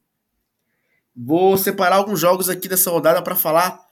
Vou 1.15 1.58
separar 1.58 1.96
alguns 1.96 2.20
jogos 2.20 2.50
aqui 2.50 2.68
dessa 2.68 2.92
rodada 2.92 3.22
para 3.22 3.36
falar 3.36 3.84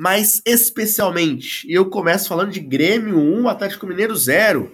mas 0.00 0.40
especialmente, 0.46 1.66
eu 1.68 1.90
começo 1.90 2.28
falando 2.28 2.52
de 2.52 2.60
Grêmio 2.60 3.18
1, 3.18 3.48
Atlético 3.48 3.84
Mineiro 3.84 4.14
0. 4.14 4.70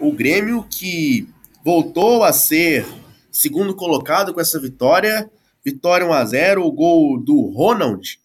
O 0.00 0.10
Grêmio 0.10 0.66
que 0.68 1.28
voltou 1.64 2.24
a 2.24 2.32
ser 2.32 2.84
segundo 3.30 3.72
colocado 3.72 4.34
com 4.34 4.40
essa 4.40 4.58
vitória, 4.58 5.30
vitória 5.70 6.06
1 6.06 6.12
a 6.12 6.24
0, 6.24 6.64
o 6.64 6.72
gol 6.72 7.22
do 7.22 7.50
Ronald. 7.50 8.18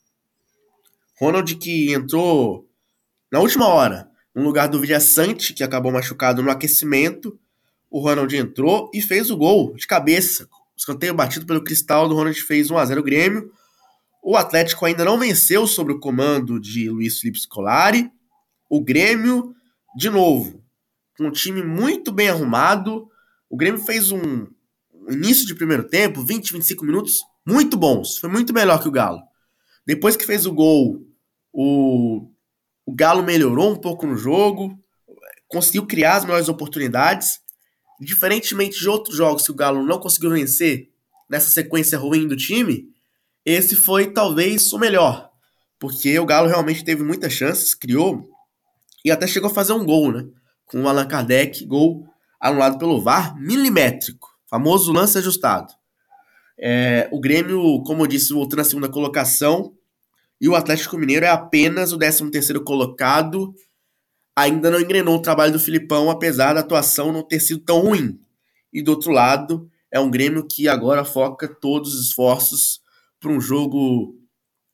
Ronald 1.19 1.55
que 1.55 1.93
entrou 1.93 2.69
na 3.29 3.39
última 3.39 3.67
hora, 3.67 4.09
no 4.33 4.43
lugar 4.43 4.67
do 4.69 4.81
Sante, 5.01 5.53
que 5.53 5.63
acabou 5.63 5.91
machucado 5.91 6.41
no 6.41 6.49
aquecimento. 6.49 7.37
O 7.89 7.99
Ronald 7.99 8.33
entrou 8.35 8.89
e 8.93 9.01
fez 9.01 9.29
o 9.29 9.35
gol 9.35 9.75
de 9.75 9.85
cabeça. 9.85 10.47
Escanteio 10.75 11.13
batido 11.13 11.45
pelo 11.45 11.63
Cristal, 11.63 12.07
do 12.07 12.15
Ronald 12.15 12.41
fez 12.41 12.71
1 12.71 12.77
a 12.77 12.85
0 12.85 13.01
o 13.01 13.03
Grêmio. 13.03 13.51
O 14.23 14.37
Atlético 14.37 14.85
ainda 14.85 15.03
não 15.03 15.19
venceu 15.19 15.67
sob 15.67 15.91
o 15.91 15.99
comando 15.99 16.59
de 16.59 16.89
Luiz 16.89 17.19
Felipe 17.19 17.39
Scolari. 17.39 18.09
O 18.69 18.81
Grêmio, 18.81 19.53
de 19.97 20.09
novo, 20.09 20.63
com 21.17 21.25
um 21.25 21.31
time 21.31 21.61
muito 21.61 22.09
bem 22.11 22.29
arrumado. 22.29 23.09
O 23.49 23.57
Grêmio 23.57 23.81
fez 23.81 24.11
um 24.11 24.47
início 25.09 25.45
de 25.45 25.55
primeiro 25.55 25.83
tempo, 25.83 26.23
20, 26.23 26.53
25 26.53 26.85
minutos, 26.85 27.19
muito 27.45 27.77
bons. 27.77 28.17
Foi 28.17 28.29
muito 28.29 28.53
melhor 28.53 28.81
que 28.81 28.87
o 28.87 28.91
Galo. 28.91 29.21
Depois 29.85 30.15
que 30.15 30.25
fez 30.25 30.45
o 30.45 30.53
gol, 30.53 31.05
o, 31.51 32.29
o 32.85 32.93
Galo 32.93 33.23
melhorou 33.23 33.71
um 33.71 33.75
pouco 33.75 34.07
no 34.07 34.15
jogo, 34.15 34.77
conseguiu 35.47 35.85
criar 35.85 36.17
as 36.17 36.25
melhores 36.25 36.49
oportunidades. 36.49 37.41
Diferentemente 37.99 38.79
de 38.79 38.89
outros 38.89 39.15
jogos 39.15 39.43
que 39.43 39.51
o 39.51 39.55
Galo 39.55 39.83
não 39.83 39.99
conseguiu 39.99 40.31
vencer 40.31 40.89
nessa 41.29 41.49
sequência 41.49 41.97
ruim 41.97 42.27
do 42.27 42.35
time, 42.35 42.89
esse 43.45 43.75
foi 43.75 44.11
talvez 44.11 44.71
o 44.71 44.77
melhor, 44.77 45.29
porque 45.79 46.17
o 46.19 46.25
Galo 46.25 46.47
realmente 46.47 46.83
teve 46.83 47.03
muitas 47.03 47.33
chances, 47.33 47.73
criou 47.73 48.29
e 49.03 49.11
até 49.11 49.27
chegou 49.27 49.49
a 49.49 49.53
fazer 49.53 49.73
um 49.73 49.85
gol, 49.85 50.11
né? 50.11 50.25
Com 50.65 50.83
o 50.83 50.87
Allan 50.87 51.07
Kardec, 51.07 51.65
gol 51.65 52.07
anulado 52.39 52.77
pelo 52.77 53.01
VAR, 53.01 53.39
milimétrico, 53.39 54.29
famoso 54.49 54.91
lance 54.91 55.17
ajustado. 55.17 55.73
É, 56.59 57.09
o 57.11 57.19
Grêmio, 57.19 57.81
como 57.83 58.03
eu 58.03 58.07
disse, 58.07 58.33
voltou 58.33 58.57
na 58.57 58.63
segunda 58.63 58.89
colocação 58.89 59.73
e 60.39 60.47
o 60.47 60.55
Atlético 60.55 60.97
Mineiro 60.97 61.25
é 61.25 61.29
apenas 61.29 61.91
o 61.91 61.97
13 61.97 62.29
terceiro 62.31 62.63
colocado. 62.63 63.53
Ainda 64.35 64.69
não 64.69 64.79
engrenou 64.79 65.15
o 65.15 65.21
trabalho 65.21 65.53
do 65.53 65.59
Filipão, 65.59 66.09
apesar 66.09 66.53
da 66.53 66.61
atuação 66.61 67.11
não 67.11 67.23
ter 67.23 67.39
sido 67.39 67.61
tão 67.61 67.79
ruim. 67.79 68.19
E 68.71 68.81
do 68.81 68.91
outro 68.91 69.11
lado, 69.11 69.69
é 69.91 69.99
um 69.99 70.09
Grêmio 70.09 70.47
que 70.47 70.67
agora 70.67 71.05
foca 71.05 71.47
todos 71.47 71.93
os 71.93 72.07
esforços 72.07 72.81
para 73.19 73.31
um 73.31 73.39
jogo 73.39 74.15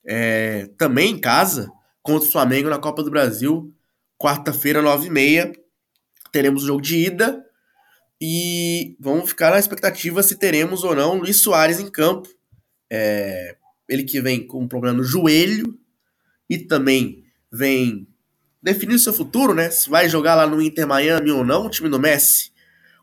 é, 0.05 0.69
também 0.77 1.11
em 1.11 1.19
casa 1.19 1.69
contra 2.01 2.27
o 2.27 2.31
Flamengo 2.31 2.69
na 2.69 2.79
Copa 2.79 3.03
do 3.03 3.11
Brasil, 3.11 3.73
quarta-feira, 4.17 4.81
9h30. 4.81 5.53
Teremos 6.31 6.63
o 6.63 6.67
jogo 6.67 6.81
de 6.81 6.97
ida 6.97 7.45
e 8.21 8.97
vamos 8.99 9.29
ficar 9.29 9.51
na 9.51 9.59
expectativa 9.59 10.21
se 10.21 10.35
teremos 10.35 10.83
ou 10.83 10.95
não 10.95 11.19
Luiz 11.19 11.41
Soares 11.41 11.79
em 11.79 11.89
campo. 11.89 12.27
É, 12.91 13.55
ele 13.87 14.03
que 14.03 14.21
vem 14.21 14.45
com 14.45 14.61
um 14.61 14.67
problema 14.67 14.97
no 14.97 15.03
joelho 15.03 15.77
e 16.49 16.57
também 16.57 17.23
vem 17.51 18.07
definir 18.61 18.95
o 18.95 18.99
seu 18.99 19.13
futuro, 19.13 19.53
né? 19.53 19.69
Se 19.69 19.89
vai 19.89 20.09
jogar 20.09 20.35
lá 20.35 20.45
no 20.45 20.61
Inter 20.61 20.87
Miami 20.87 21.31
ou 21.31 21.45
não, 21.45 21.65
o 21.65 21.69
time 21.69 21.89
do 21.89 21.99
Messi, 21.99 22.51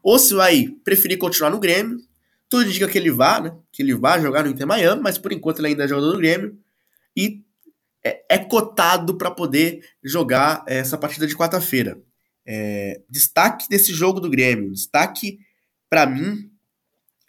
ou 0.02 0.18
se 0.18 0.34
vai 0.34 0.68
preferir 0.84 1.18
continuar 1.18 1.50
no 1.50 1.58
Grêmio. 1.58 1.98
Tudo 2.48 2.68
indica 2.68 2.86
que 2.86 2.98
ele 2.98 3.10
vá, 3.10 3.40
né? 3.40 3.56
Que 3.72 3.82
ele 3.82 3.94
vá 3.94 4.20
jogar 4.20 4.44
no 4.44 4.50
Inter 4.50 4.66
Miami, 4.66 5.02
mas 5.02 5.18
por 5.18 5.32
enquanto 5.32 5.58
ele 5.58 5.68
ainda 5.68 5.84
é 5.84 5.88
jogador 5.88 6.12
do 6.12 6.18
Grêmio. 6.18 6.58
E 7.16 7.42
é, 8.04 8.24
é 8.28 8.38
cotado 8.38 9.16
para 9.16 9.30
poder 9.30 9.80
jogar 10.04 10.62
essa 10.66 10.96
partida 10.96 11.26
de 11.26 11.36
quarta-feira. 11.36 12.00
É, 12.46 13.00
destaque 13.08 13.68
desse 13.68 13.92
jogo 13.92 14.20
do 14.20 14.30
Grêmio. 14.30 14.72
Destaque, 14.72 15.38
para 15.90 16.06
mim, 16.06 16.50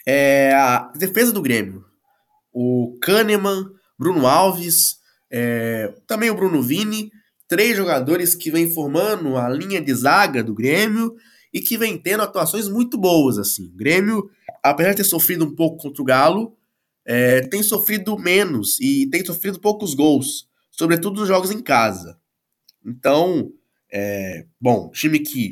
é 0.06 0.54
a 0.54 0.92
defesa 0.96 1.32
do 1.32 1.42
Grêmio. 1.42 1.86
O 2.54 2.98
Kahneman, 3.02 3.70
Bruno 3.98 4.28
Alves, 4.28 4.98
é, 5.32 5.94
também 6.06 6.30
o 6.30 6.36
Bruno 6.36 6.62
Vini, 6.62 7.12
três 7.48 7.76
jogadores 7.76 8.36
que 8.36 8.52
vêm 8.52 8.70
formando 8.72 9.38
a 9.38 9.50
linha 9.50 9.82
de 9.82 9.94
zaga 9.94 10.44
do 10.44 10.54
Grêmio 10.54 11.16
e 11.54 11.62
que 11.62 11.78
vem 11.78 11.98
tendo 11.98 12.24
atuações 12.24 12.68
muito 12.68 12.98
boas. 12.98 13.38
assim. 13.38 13.66
O 13.68 13.76
Grêmio 13.76 14.30
apesar 14.64 14.92
de 14.92 14.98
ter 14.98 15.04
sofrido 15.04 15.46
um 15.46 15.56
pouco 15.56 15.78
contra 15.78 16.02
o 16.02 16.06
Galo, 16.06 16.58
é, 17.06 17.42
tem 17.42 17.64
sofrido 17.64 18.18
menos 18.18 18.80
e 18.80 19.08
tem 19.10 19.26
sofrido 19.26 19.60
poucos 19.60 19.94
gols, 19.94 20.48
sobretudo 20.72 21.20
nos 21.20 21.28
jogos 21.28 21.52
em 21.52 21.62
casa. 21.62 22.20
Então, 22.86 23.52
é, 23.92 24.46
bom, 24.60 24.90
time 24.92 25.20
que 25.20 25.52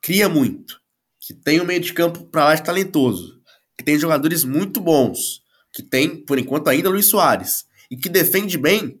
cria 0.00 0.28
muito, 0.28 0.80
que 1.20 1.34
tem 1.34 1.60
um 1.60 1.64
meio 1.64 1.80
de 1.80 1.92
campo 1.92 2.24
para 2.24 2.44
lá 2.44 2.54
de 2.54 2.64
talentoso, 2.64 3.40
que 3.76 3.84
tem 3.84 3.98
jogadores 3.98 4.44
muito 4.44 4.80
bons, 4.80 5.42
que 5.72 5.82
tem, 5.82 6.24
por 6.24 6.38
enquanto, 6.38 6.68
ainda 6.68 6.88
Luiz 6.88 7.06
Soares, 7.06 7.66
e 7.90 7.96
que 7.96 8.08
defende 8.08 8.56
bem, 8.56 9.00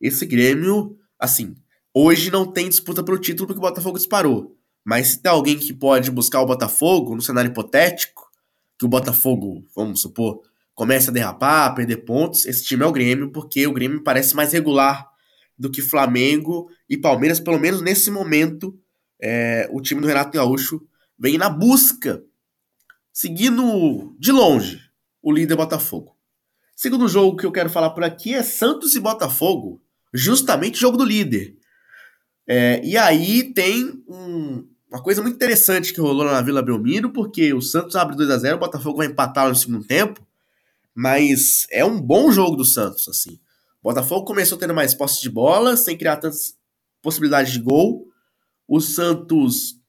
esse 0.00 0.24
Grêmio, 0.24 0.96
assim, 1.18 1.54
hoje 1.94 2.30
não 2.30 2.50
tem 2.50 2.68
disputa 2.68 3.02
pelo 3.02 3.18
título 3.18 3.46
porque 3.46 3.58
o 3.58 3.68
Botafogo 3.68 3.98
disparou. 3.98 4.56
Mas 4.84 5.08
se 5.08 5.22
tem 5.22 5.30
alguém 5.30 5.58
que 5.58 5.74
pode 5.74 6.10
buscar 6.10 6.40
o 6.40 6.46
Botafogo, 6.46 7.14
no 7.14 7.20
cenário 7.20 7.50
hipotético, 7.50 8.30
que 8.78 8.86
o 8.86 8.88
Botafogo, 8.88 9.64
vamos 9.76 10.00
supor, 10.00 10.40
comece 10.74 11.10
a 11.10 11.12
derrapar, 11.12 11.66
a 11.66 11.74
perder 11.74 11.98
pontos, 11.98 12.46
esse 12.46 12.64
time 12.64 12.82
é 12.82 12.86
o 12.86 12.92
Grêmio, 12.92 13.30
porque 13.30 13.66
o 13.66 13.72
Grêmio 13.72 14.02
parece 14.02 14.34
mais 14.34 14.52
regular 14.52 15.06
do 15.58 15.70
que 15.70 15.82
Flamengo 15.82 16.70
e 16.90 16.98
Palmeiras, 16.98 17.38
pelo 17.38 17.60
menos 17.60 17.80
nesse 17.80 18.10
momento, 18.10 18.76
é, 19.22 19.68
o 19.72 19.80
time 19.80 20.00
do 20.00 20.08
Renato 20.08 20.36
Gaúcho 20.36 20.82
vem 21.16 21.38
na 21.38 21.48
busca, 21.48 22.20
seguindo 23.12 24.16
de 24.18 24.32
longe 24.32 24.80
o 25.22 25.30
líder 25.32 25.54
Botafogo. 25.54 26.16
Segundo 26.74 27.06
jogo 27.06 27.36
que 27.36 27.46
eu 27.46 27.52
quero 27.52 27.70
falar 27.70 27.90
por 27.90 28.02
aqui 28.02 28.34
é 28.34 28.42
Santos 28.42 28.96
e 28.96 29.00
Botafogo, 29.00 29.80
justamente 30.12 30.80
jogo 30.80 30.96
do 30.96 31.04
líder. 31.04 31.56
É, 32.48 32.80
e 32.82 32.96
aí 32.96 33.52
tem 33.54 34.02
um, 34.08 34.66
uma 34.90 35.00
coisa 35.00 35.22
muito 35.22 35.36
interessante 35.36 35.92
que 35.92 36.00
rolou 36.00 36.24
na 36.24 36.42
Vila 36.42 36.62
Belmiro, 36.62 37.12
porque 37.12 37.54
o 37.54 37.62
Santos 37.62 37.94
abre 37.94 38.16
2 38.16 38.30
a 38.30 38.38
0 38.38 38.56
o 38.56 38.60
Botafogo 38.60 38.96
vai 38.96 39.06
empatar 39.06 39.48
no 39.48 39.54
segundo 39.54 39.86
tempo, 39.86 40.26
mas 40.92 41.68
é 41.70 41.84
um 41.84 42.00
bom 42.00 42.32
jogo 42.32 42.56
do 42.56 42.64
Santos, 42.64 43.06
assim. 43.08 43.38
Botafogo 43.80 44.24
começou 44.24 44.58
tendo 44.58 44.74
mais 44.74 44.92
posse 44.92 45.22
de 45.22 45.30
bola, 45.30 45.76
sem 45.76 45.96
criar 45.96 46.16
tantas 46.16 46.58
possibilidades 47.02 47.52
de 47.52 47.60
gol. 47.60 48.06
O 48.66 48.80
Santos 48.80 49.80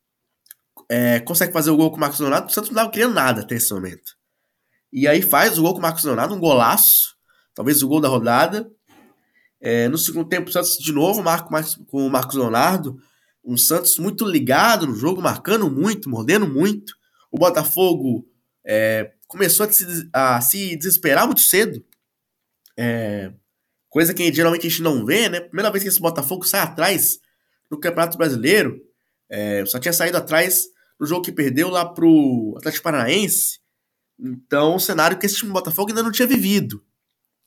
é, 0.89 1.19
consegue 1.19 1.53
fazer 1.53 1.71
o 1.71 1.77
gol 1.77 1.91
com 1.91 1.97
o 1.97 1.99
Marcos 1.99 2.19
Leonardo. 2.19 2.47
O 2.47 2.51
Santos 2.51 2.69
não 2.69 2.77
estava 2.77 2.91
criando 2.91 3.13
nada 3.13 3.41
até 3.41 3.55
esse 3.55 3.73
momento. 3.73 4.15
E 4.91 5.07
aí 5.07 5.21
faz 5.21 5.57
o 5.57 5.61
gol 5.61 5.73
com 5.73 5.79
o 5.79 5.81
Marcos 5.81 6.03
Leonardo, 6.03 6.35
um 6.35 6.39
golaço. 6.39 7.15
Talvez 7.53 7.81
o 7.81 7.87
gol 7.87 8.01
da 8.01 8.07
rodada. 8.07 8.69
É, 9.61 9.87
no 9.87 9.97
segundo 9.97 10.27
tempo, 10.27 10.49
o 10.49 10.51
Santos 10.51 10.77
de 10.77 10.91
novo 10.91 11.21
marca 11.23 11.47
com 11.87 12.05
o 12.05 12.09
Marcos 12.09 12.35
Leonardo. 12.35 12.97
Um 13.43 13.55
Santos 13.57 13.97
muito 13.97 14.25
ligado 14.25 14.85
no 14.85 14.95
jogo, 14.95 15.21
marcando 15.21 15.69
muito, 15.69 16.09
mordendo 16.09 16.47
muito. 16.47 16.93
O 17.31 17.37
Botafogo 17.37 18.27
é, 18.65 19.13
começou 19.27 19.65
a 19.65 19.71
se, 19.71 20.09
a 20.13 20.41
se, 20.41 20.75
desesperar 20.75 21.25
muito 21.25 21.41
cedo. 21.41 21.83
É, 22.77 23.31
coisa 23.91 24.13
que 24.13 24.33
geralmente 24.33 24.65
a 24.65 24.69
gente 24.69 24.81
não 24.81 25.05
vê, 25.05 25.29
né? 25.29 25.41
Primeira 25.41 25.69
vez 25.69 25.83
que 25.83 25.89
esse 25.89 25.99
Botafogo 25.99 26.47
sai 26.47 26.61
atrás 26.61 27.19
no 27.69 27.77
Campeonato 27.77 28.17
Brasileiro. 28.17 28.79
É, 29.29 29.63
só 29.65 29.77
tinha 29.79 29.93
saído 29.93 30.17
atrás 30.17 30.63
no 30.99 31.05
jogo 31.05 31.21
que 31.21 31.31
perdeu 31.31 31.69
lá 31.69 31.85
pro 31.85 32.55
Atlético 32.57 32.85
Paranaense. 32.85 33.59
Então, 34.17 34.75
um 34.75 34.79
cenário 34.79 35.19
que 35.19 35.25
esse 35.25 35.35
time 35.35 35.49
do 35.49 35.53
Botafogo 35.53 35.89
ainda 35.89 36.01
não 36.01 36.11
tinha 36.11 36.27
vivido. 36.27 36.81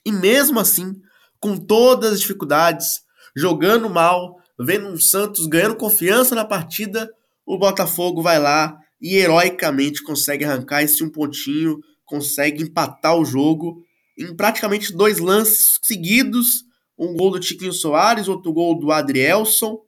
E 0.04 0.12
mesmo 0.12 0.60
assim, 0.60 0.94
com 1.40 1.56
todas 1.56 2.12
as 2.12 2.20
dificuldades, 2.20 3.00
jogando 3.34 3.88
mal, 3.88 4.36
vendo 4.60 4.88
um 4.88 4.98
Santos 4.98 5.46
ganhando 5.46 5.76
confiança 5.76 6.34
na 6.34 6.44
partida, 6.44 7.10
o 7.46 7.58
Botafogo 7.58 8.20
vai 8.20 8.38
lá 8.38 8.76
e 9.00 9.16
heroicamente 9.16 10.02
consegue 10.02 10.44
arrancar 10.44 10.82
esse 10.82 11.02
um 11.02 11.10
pontinho, 11.10 11.78
consegue 12.04 12.62
empatar 12.62 13.16
o 13.16 13.24
jogo 13.24 13.82
em 14.16 14.34
praticamente 14.34 14.92
dois 14.92 15.18
lances 15.18 15.78
seguidos, 15.82 16.64
um 16.96 17.14
gol 17.14 17.32
do 17.32 17.40
Tiquinho 17.40 17.72
Soares, 17.72 18.28
outro 18.28 18.52
gol 18.52 18.78
do 18.78 18.92
Adrielson, 18.92 19.82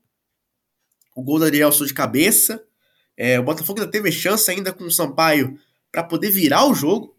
o 1.15 1.23
gol 1.23 1.39
do 1.39 1.45
Adrielson 1.45 1.85
de 1.85 1.95
cabeça. 1.95 2.63
É, 3.17 3.39
o 3.41 3.43
Botafogo 3.43 3.81
ainda 3.81 3.91
teve 3.91 4.13
chance 4.13 4.51
ainda 4.51 4.73
com 4.73 4.85
o 4.85 4.91
Sampaio 4.91 5.59
para 5.91 6.03
poder 6.03 6.31
virar 6.31 6.67
o 6.67 6.75
jogo, 6.75 7.17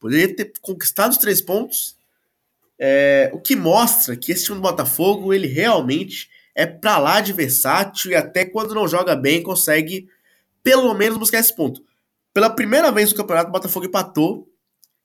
poderia 0.00 0.34
ter 0.34 0.52
conquistado 0.60 1.12
os 1.12 1.18
três 1.18 1.40
pontos, 1.40 1.96
é, 2.78 3.30
o 3.32 3.38
que 3.38 3.54
mostra 3.54 4.16
que 4.16 4.32
esse 4.32 4.44
time 4.44 4.56
do 4.56 4.62
Botafogo 4.62 5.32
ele 5.32 5.46
realmente 5.46 6.30
é 6.54 6.66
para 6.66 6.98
lá 6.98 7.20
de 7.20 7.32
versátil 7.32 8.10
e 8.10 8.14
até 8.14 8.44
quando 8.44 8.74
não 8.74 8.88
joga 8.88 9.14
bem 9.14 9.42
consegue 9.42 10.08
pelo 10.62 10.92
menos 10.94 11.18
buscar 11.18 11.38
esse 11.38 11.54
ponto. 11.54 11.84
Pela 12.32 12.50
primeira 12.50 12.90
vez 12.90 13.10
no 13.10 13.16
campeonato, 13.16 13.50
o 13.50 13.52
Botafogo 13.52 13.86
empatou 13.86 14.49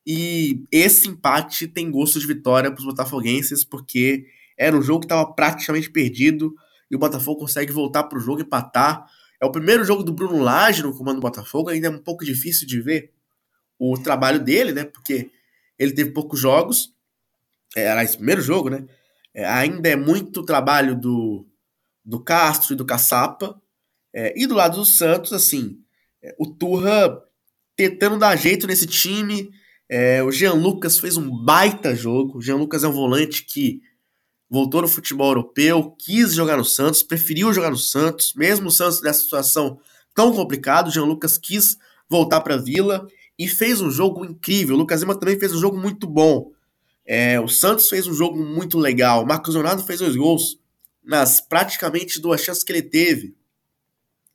e 0.05 0.63
esse 0.71 1.07
empate 1.07 1.67
tem 1.67 1.89
gosto 1.89 2.19
de 2.19 2.27
vitória 2.27 2.71
para 2.71 2.79
os 2.79 2.85
botafoguenses, 2.85 3.63
porque 3.63 4.25
era 4.57 4.77
um 4.77 4.81
jogo 4.81 5.01
que 5.01 5.05
estava 5.05 5.25
praticamente 5.33 5.89
perdido 5.89 6.55
e 6.89 6.95
o 6.95 6.99
Botafogo 6.99 7.39
consegue 7.39 7.71
voltar 7.71 8.03
para 8.03 8.17
o 8.17 8.21
jogo 8.21 8.39
e 8.39 8.43
empatar. 8.43 9.09
É 9.41 9.45
o 9.45 9.51
primeiro 9.51 9.83
jogo 9.83 10.03
do 10.03 10.13
Bruno 10.13 10.41
Lage 10.41 10.83
no 10.83 10.95
comando 10.95 11.15
do 11.15 11.21
Botafogo, 11.21 11.69
ainda 11.69 11.87
é 11.87 11.89
um 11.89 11.97
pouco 11.97 12.23
difícil 12.23 12.67
de 12.67 12.79
ver 12.79 13.11
o 13.79 13.97
trabalho 13.97 14.39
dele, 14.39 14.71
né? 14.71 14.85
Porque 14.85 15.31
ele 15.77 15.91
teve 15.91 16.11
poucos 16.11 16.39
jogos. 16.39 16.93
Era 17.75 18.03
esse 18.03 18.15
primeiro 18.15 18.41
jogo, 18.41 18.69
né? 18.69 18.85
É, 19.33 19.45
ainda 19.45 19.89
é 19.89 19.95
muito 19.95 20.43
trabalho 20.43 20.95
do, 20.95 21.45
do 22.03 22.19
Castro 22.19 22.73
e 22.73 22.77
do 22.77 22.85
Caçapa. 22.85 23.59
É, 24.13 24.33
e 24.39 24.47
do 24.47 24.55
lado 24.55 24.77
do 24.77 24.85
Santos, 24.85 25.33
assim, 25.33 25.77
é, 26.23 26.33
o 26.39 26.45
Turra 26.45 27.21
tentando 27.75 28.17
dar 28.17 28.37
jeito 28.37 28.65
nesse 28.65 28.87
time. 28.87 29.51
É, 29.89 30.23
o 30.23 30.31
Jean 30.31 30.53
Lucas 30.53 30.97
fez 30.97 31.17
um 31.17 31.29
baita 31.43 31.95
jogo. 31.95 32.37
O 32.37 32.41
Jean 32.41 32.55
Lucas 32.55 32.83
é 32.83 32.87
um 32.87 32.91
volante 32.91 33.45
que 33.45 33.81
voltou 34.49 34.81
no 34.81 34.87
futebol 34.87 35.29
europeu, 35.29 35.95
quis 35.97 36.33
jogar 36.33 36.57
no 36.57 36.65
Santos, 36.65 37.03
preferiu 37.03 37.53
jogar 37.53 37.71
no 37.71 37.77
Santos, 37.77 38.33
mesmo 38.35 38.67
o 38.67 38.71
Santos 38.71 39.01
nessa 39.01 39.21
situação 39.21 39.79
tão 40.13 40.33
complicada. 40.33 40.89
O 40.89 40.91
Jean 40.91 41.05
Lucas 41.05 41.37
quis 41.37 41.77
voltar 42.09 42.41
para 42.41 42.55
a 42.55 42.61
Vila 42.61 43.07
e 43.37 43.47
fez 43.47 43.81
um 43.81 43.91
jogo 43.91 44.25
incrível. 44.25 44.75
O 44.75 44.79
Lucas 44.79 45.01
Lima 45.01 45.19
também 45.19 45.39
fez 45.39 45.53
um 45.53 45.59
jogo 45.59 45.77
muito 45.77 46.07
bom. 46.07 46.51
É, 47.05 47.39
o 47.39 47.47
Santos 47.47 47.87
fez 47.87 48.07
um 48.07 48.13
jogo 48.13 48.37
muito 48.37 48.79
legal. 48.79 49.23
O 49.23 49.27
Marcos 49.27 49.53
Leonardo 49.53 49.83
fez 49.83 49.99
dois 49.99 50.15
gols 50.15 50.59
nas 51.03 51.39
praticamente 51.39 52.19
duas 52.19 52.41
chances 52.41 52.63
que 52.63 52.71
ele 52.71 52.81
teve. 52.81 53.35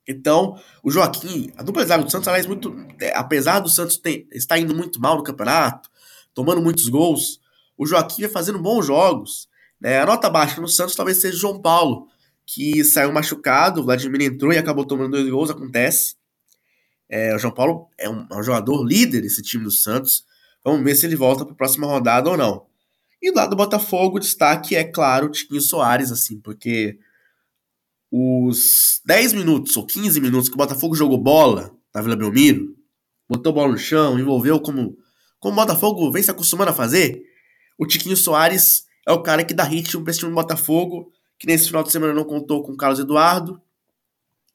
Então, 0.07 0.59
o 0.83 0.89
Joaquim, 0.89 1.51
a 1.55 1.63
dupla 1.63 1.85
zaga 1.85 2.03
do 2.03 2.11
Santos, 2.11 2.27
aliás, 2.27 2.45
muito, 2.45 2.75
é, 2.99 3.15
apesar 3.15 3.59
do 3.59 3.69
Santos 3.69 3.97
ter, 3.97 4.27
estar 4.31 4.57
indo 4.57 4.75
muito 4.75 4.99
mal 4.99 5.17
no 5.17 5.23
campeonato, 5.23 5.89
tomando 6.33 6.61
muitos 6.61 6.87
gols, 6.89 7.39
o 7.77 7.85
Joaquim 7.85 8.23
vai 8.23 8.31
fazendo 8.31 8.59
bons 8.59 8.85
jogos. 8.85 9.47
Né? 9.79 9.99
A 9.99 10.05
nota 10.05 10.29
baixa 10.29 10.59
no 10.59 10.67
Santos 10.67 10.95
talvez 10.95 11.17
seja 11.17 11.35
o 11.35 11.39
João 11.39 11.61
Paulo, 11.61 12.07
que 12.45 12.83
saiu 12.83 13.11
machucado, 13.11 13.81
o 13.81 13.83
Vladimir 13.83 14.21
entrou 14.23 14.51
e 14.51 14.57
acabou 14.57 14.85
tomando 14.85 15.11
dois 15.11 15.29
gols, 15.29 15.49
acontece. 15.49 16.15
É, 17.09 17.35
o 17.35 17.39
João 17.39 17.53
Paulo 17.53 17.87
é 17.97 18.09
um, 18.09 18.25
é 18.31 18.35
um 18.35 18.43
jogador 18.43 18.83
líder 18.83 19.21
desse 19.21 19.41
time 19.41 19.63
do 19.63 19.71
Santos. 19.71 20.25
Vamos 20.63 20.83
ver 20.83 20.95
se 20.95 21.05
ele 21.05 21.15
volta 21.15 21.43
para 21.43 21.53
a 21.53 21.57
próxima 21.57 21.87
rodada 21.87 22.29
ou 22.29 22.37
não. 22.37 22.65
E 23.21 23.31
lado 23.31 23.51
do 23.51 23.55
Botafogo, 23.55 24.17
o 24.17 24.19
destaque 24.19 24.75
é, 24.75 24.83
claro, 24.83 25.27
o 25.27 25.29
Tiquinho 25.29 25.61
Soares, 25.61 26.11
assim, 26.11 26.39
porque 26.39 26.97
os 28.11 28.99
10 29.05 29.33
minutos 29.33 29.77
ou 29.77 29.85
15 29.85 30.19
minutos 30.19 30.49
que 30.49 30.55
o 30.55 30.57
Botafogo 30.57 30.95
jogou 30.95 31.17
bola 31.17 31.71
na 31.95 32.01
Vila 32.01 32.15
Belmiro, 32.15 32.75
botou 33.29 33.53
bola 33.53 33.71
no 33.71 33.77
chão, 33.77 34.19
envolveu 34.19 34.59
como, 34.59 34.97
como 35.39 35.53
o 35.53 35.55
Botafogo 35.55 36.11
vem 36.11 36.21
se 36.21 36.29
acostumando 36.29 36.71
a 36.71 36.73
fazer, 36.73 37.23
o 37.77 37.87
Tiquinho 37.87 38.17
Soares 38.17 38.83
é 39.07 39.11
o 39.11 39.23
cara 39.23 39.43
que 39.43 39.53
dá 39.53 39.63
ritmo 39.63 40.03
para 40.03 40.11
esse 40.11 40.19
time 40.19 40.31
do 40.31 40.35
Botafogo, 40.35 41.11
que 41.39 41.47
nesse 41.47 41.67
final 41.67 41.83
de 41.83 41.91
semana 41.91 42.13
não 42.13 42.25
contou 42.25 42.61
com 42.61 42.73
o 42.73 42.77
Carlos 42.77 42.99
Eduardo, 42.99 43.61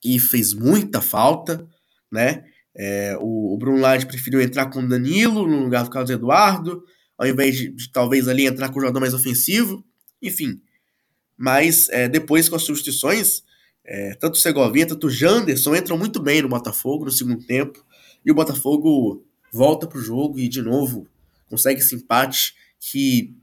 e 0.05 0.19
fez 0.19 0.53
muita 0.53 1.01
falta, 1.01 1.67
né? 2.13 2.45
É, 2.77 3.17
o, 3.21 3.55
o 3.55 3.59
Bruno 3.59 3.81
Lage 3.81 4.07
preferiu 4.07 4.41
entrar 4.41 4.67
com 4.67 4.81
o 4.81 4.89
Danilo 4.89 5.49
no 5.49 5.65
lugar 5.65 5.83
do 5.85 5.91
Carlos 5.91 6.11
Eduardo, 6.11 6.85
ao 7.19 7.27
invés 7.27 7.57
de, 7.57 7.71
de 7.71 7.91
talvez 7.91 8.29
ali 8.29 8.47
entrar 8.47 8.69
com 8.69 8.79
o 8.79 8.83
jogador 8.83 9.01
mais 9.01 9.15
ofensivo, 9.15 9.85
enfim. 10.23 10.61
Mas 11.37 11.89
é, 11.91 12.09
depois 12.09 12.49
com 12.49 12.57
as 12.57 12.63
substituições, 12.63 13.43
é, 13.85 14.15
tanto 14.15 14.35
o 14.35 14.39
Segovinha, 14.39 14.87
tanto 14.87 15.11
Janderson 15.11 15.77
entram 15.77 15.99
muito 15.99 16.21
bem 16.21 16.43
no 16.43 16.49
Botafogo 16.49 17.05
no 17.05 17.11
segundo 17.11 17.45
tempo, 17.45 17.85
e 18.25 18.31
o 18.31 18.35
Botafogo 18.35 19.25
volta 19.53 19.87
para 19.87 19.99
o 19.99 20.03
jogo 20.03 20.39
e 20.39 20.49
de 20.49 20.61
novo 20.61 21.07
consegue 21.49 21.81
esse 21.81 21.95
empate 21.95 22.55
que 22.81 23.35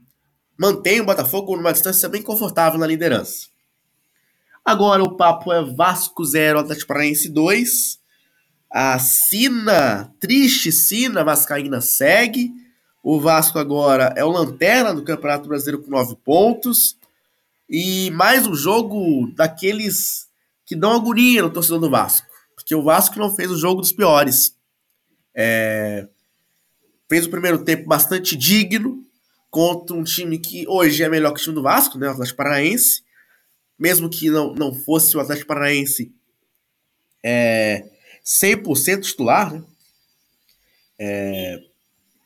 mantém 0.58 1.00
o 1.00 1.04
Botafogo 1.06 1.56
numa 1.56 1.72
distância 1.72 2.08
bem 2.08 2.22
confortável 2.22 2.78
na 2.78 2.86
liderança. 2.86 3.48
Agora 4.64 5.02
o 5.02 5.16
papo 5.16 5.52
é 5.52 5.62
Vasco 5.62 6.24
0, 6.24 6.60
Atlético 6.60 6.88
Paranaense 6.88 7.28
2. 7.28 7.98
A 8.70 8.98
Sina, 8.98 10.12
triste 10.18 10.72
Sina 10.72 11.22
Vascaína 11.22 11.80
segue. 11.80 12.50
O 13.02 13.20
Vasco 13.20 13.58
agora 13.58 14.14
é 14.16 14.24
o 14.24 14.30
lanterna 14.30 14.94
do 14.94 15.04
Campeonato 15.04 15.48
Brasileiro 15.48 15.82
com 15.82 15.90
9 15.90 16.16
pontos. 16.24 16.96
E 17.68 18.10
mais 18.10 18.46
um 18.46 18.54
jogo 18.54 19.32
daqueles 19.34 20.28
que 20.66 20.76
dão 20.76 20.92
agonia 20.92 21.42
no 21.42 21.50
torcedor 21.50 21.80
do 21.80 21.90
Vasco. 21.90 22.26
Porque 22.54 22.74
o 22.74 22.82
Vasco 22.82 23.18
não 23.18 23.34
fez 23.34 23.50
o 23.50 23.58
jogo 23.58 23.80
dos 23.80 23.92
piores. 23.92 24.56
É... 25.34 26.06
Fez 27.08 27.26
o 27.26 27.30
primeiro 27.30 27.64
tempo 27.64 27.86
bastante 27.86 28.36
digno 28.36 29.04
contra 29.50 29.94
um 29.94 30.04
time 30.04 30.38
que 30.38 30.66
hoje 30.68 31.02
é 31.02 31.08
melhor 31.08 31.32
que 31.32 31.40
o 31.40 31.42
time 31.42 31.54
do 31.54 31.62
Vasco, 31.62 31.98
né? 31.98 32.08
O 32.08 32.10
Atlético 32.12 32.36
Paranaense. 32.36 33.02
Mesmo 33.78 34.08
que 34.08 34.30
não, 34.30 34.54
não 34.54 34.74
fosse 34.74 35.16
o 35.16 35.20
Atlético 35.20 35.48
Paranaense 35.48 36.14
é, 37.24 37.88
100% 38.24 39.02
titular, 39.02 39.52
né? 39.52 39.64
É, 40.98 41.58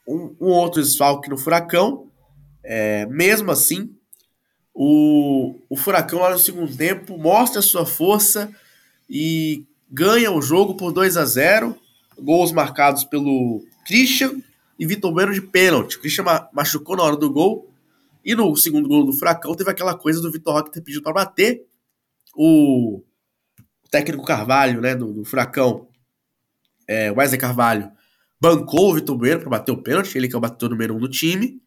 um, 0.07 0.37
um, 0.41 0.49
outro 0.49 0.83
desfalque 0.83 1.31
no 1.31 1.39
Furacão. 1.39 2.11
É, 2.63 3.07
mesmo 3.07 3.51
assim, 3.51 3.98
o, 4.81 5.59
o 5.69 5.77
Furacão 5.77 6.21
lá 6.21 6.31
no 6.31 6.39
segundo 6.39 6.73
tempo 6.77 7.19
mostra 7.19 7.61
sua 7.61 7.85
força 7.85 8.49
e 9.11 9.65
ganha 9.91 10.31
o 10.31 10.41
jogo 10.41 10.77
por 10.77 10.93
2 10.93 11.17
a 11.17 11.25
0 11.25 11.77
Gols 12.17 12.53
marcados 12.53 13.03
pelo 13.03 13.65
Christian 13.85 14.41
e 14.79 14.87
Vitor 14.87 15.13
Bueno 15.13 15.33
de 15.33 15.41
pênalti. 15.41 15.97
O 15.97 16.01
Christian 16.01 16.25
machucou 16.53 16.97
na 16.97 17.03
hora 17.03 17.17
do 17.17 17.29
gol. 17.29 17.73
E 18.25 18.37
no 18.37 18.55
segundo 18.57 18.89
gol 18.89 19.05
do 19.05 19.13
Furacão 19.13 19.55
teve 19.57 19.69
aquela 19.69 19.97
coisa 19.97 20.21
do 20.21 20.31
Vitor 20.31 20.55
Roque 20.55 20.71
ter 20.71 20.81
pedido 20.81 21.03
para 21.03 21.13
bater. 21.13 21.67
O 22.37 23.03
técnico 23.91 24.25
Carvalho, 24.25 24.81
né, 24.81 24.95
do, 24.95 25.13
do 25.13 25.25
Furacão, 25.25 25.89
É, 26.87 27.11
Wesley 27.11 27.41
Carvalho 27.41 27.91
bancou 28.41 28.91
o 28.91 28.95
Vitor 28.95 29.17
Bueno 29.17 29.41
para 29.41 29.51
bater 29.51 29.73
o 29.73 29.83
pênalti, 29.83 30.17
ele 30.17 30.29
que 30.29 30.35
é 30.37 30.39
o 30.39 30.41
batedor 30.41 30.71
número 30.71 30.95
um 30.95 31.01
do 31.01 31.09
time. 31.09 31.61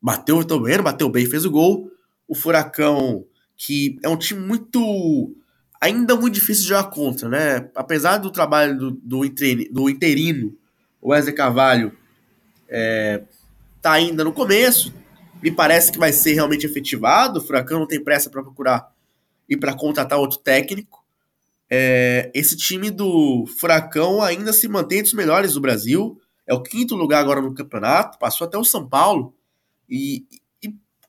Bateu 0.00 0.36
o 0.36 0.40
Vitor 0.40 0.60
Bueno, 0.60 0.82
bateu 0.84 1.08
bem, 1.08 1.26
fez 1.26 1.44
o 1.44 1.50
gol. 1.50 1.90
O 2.26 2.34
Furacão, 2.34 3.24
que 3.56 3.98
é 4.02 4.08
um 4.08 4.16
time 4.16 4.40
muito. 4.40 5.34
ainda 5.80 6.16
muito 6.16 6.34
difícil 6.34 6.62
de 6.62 6.68
jogar 6.70 6.90
contra, 6.90 7.28
né? 7.28 7.70
Apesar 7.74 8.18
do 8.18 8.30
trabalho 8.30 8.78
do, 8.78 8.90
do, 8.92 9.20
do 9.70 9.90
interino, 9.90 10.56
o 11.00 11.10
Wesley 11.10 11.34
Carvalho 11.34 11.92
é, 12.68 13.22
tá 13.82 13.92
ainda 13.92 14.24
no 14.24 14.32
começo. 14.32 14.94
Me 15.42 15.50
parece 15.50 15.90
que 15.90 15.98
vai 15.98 16.12
ser 16.12 16.34
realmente 16.34 16.64
efetivado. 16.64 17.40
O 17.40 17.42
Furacão 17.42 17.80
não 17.80 17.86
tem 17.86 18.02
pressa 18.02 18.30
para 18.30 18.42
procurar 18.42 18.92
e 19.48 19.56
para 19.56 19.74
contratar 19.74 20.18
outro 20.18 20.38
técnico. 20.38 21.04
É, 21.68 22.30
esse 22.34 22.56
time 22.56 22.90
do 22.90 23.44
Furacão 23.58 24.22
ainda 24.22 24.52
se 24.52 24.68
mantém 24.68 24.98
entre 24.98 25.08
os 25.08 25.16
melhores 25.16 25.54
do 25.54 25.60
Brasil. 25.60 26.20
É 26.46 26.54
o 26.54 26.62
quinto 26.62 26.94
lugar 26.94 27.20
agora 27.20 27.40
no 27.40 27.54
campeonato. 27.54 28.18
Passou 28.18 28.46
até 28.46 28.56
o 28.56 28.64
São 28.64 28.88
Paulo. 28.88 29.34
E 29.88 30.24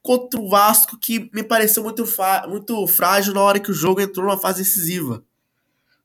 contra 0.03 0.39
o 0.39 0.49
Vasco, 0.49 0.99
que 0.99 1.31
me 1.33 1.41
pareceu 1.41 1.81
muito, 1.81 2.03
muito 2.49 2.85
frágil 2.87 3.33
na 3.33 3.41
hora 3.41 3.59
que 3.59 3.71
o 3.71 3.73
jogo 3.73 4.01
entrou 4.01 4.25
numa 4.25 4.37
fase 4.37 4.61
decisiva. 4.61 5.23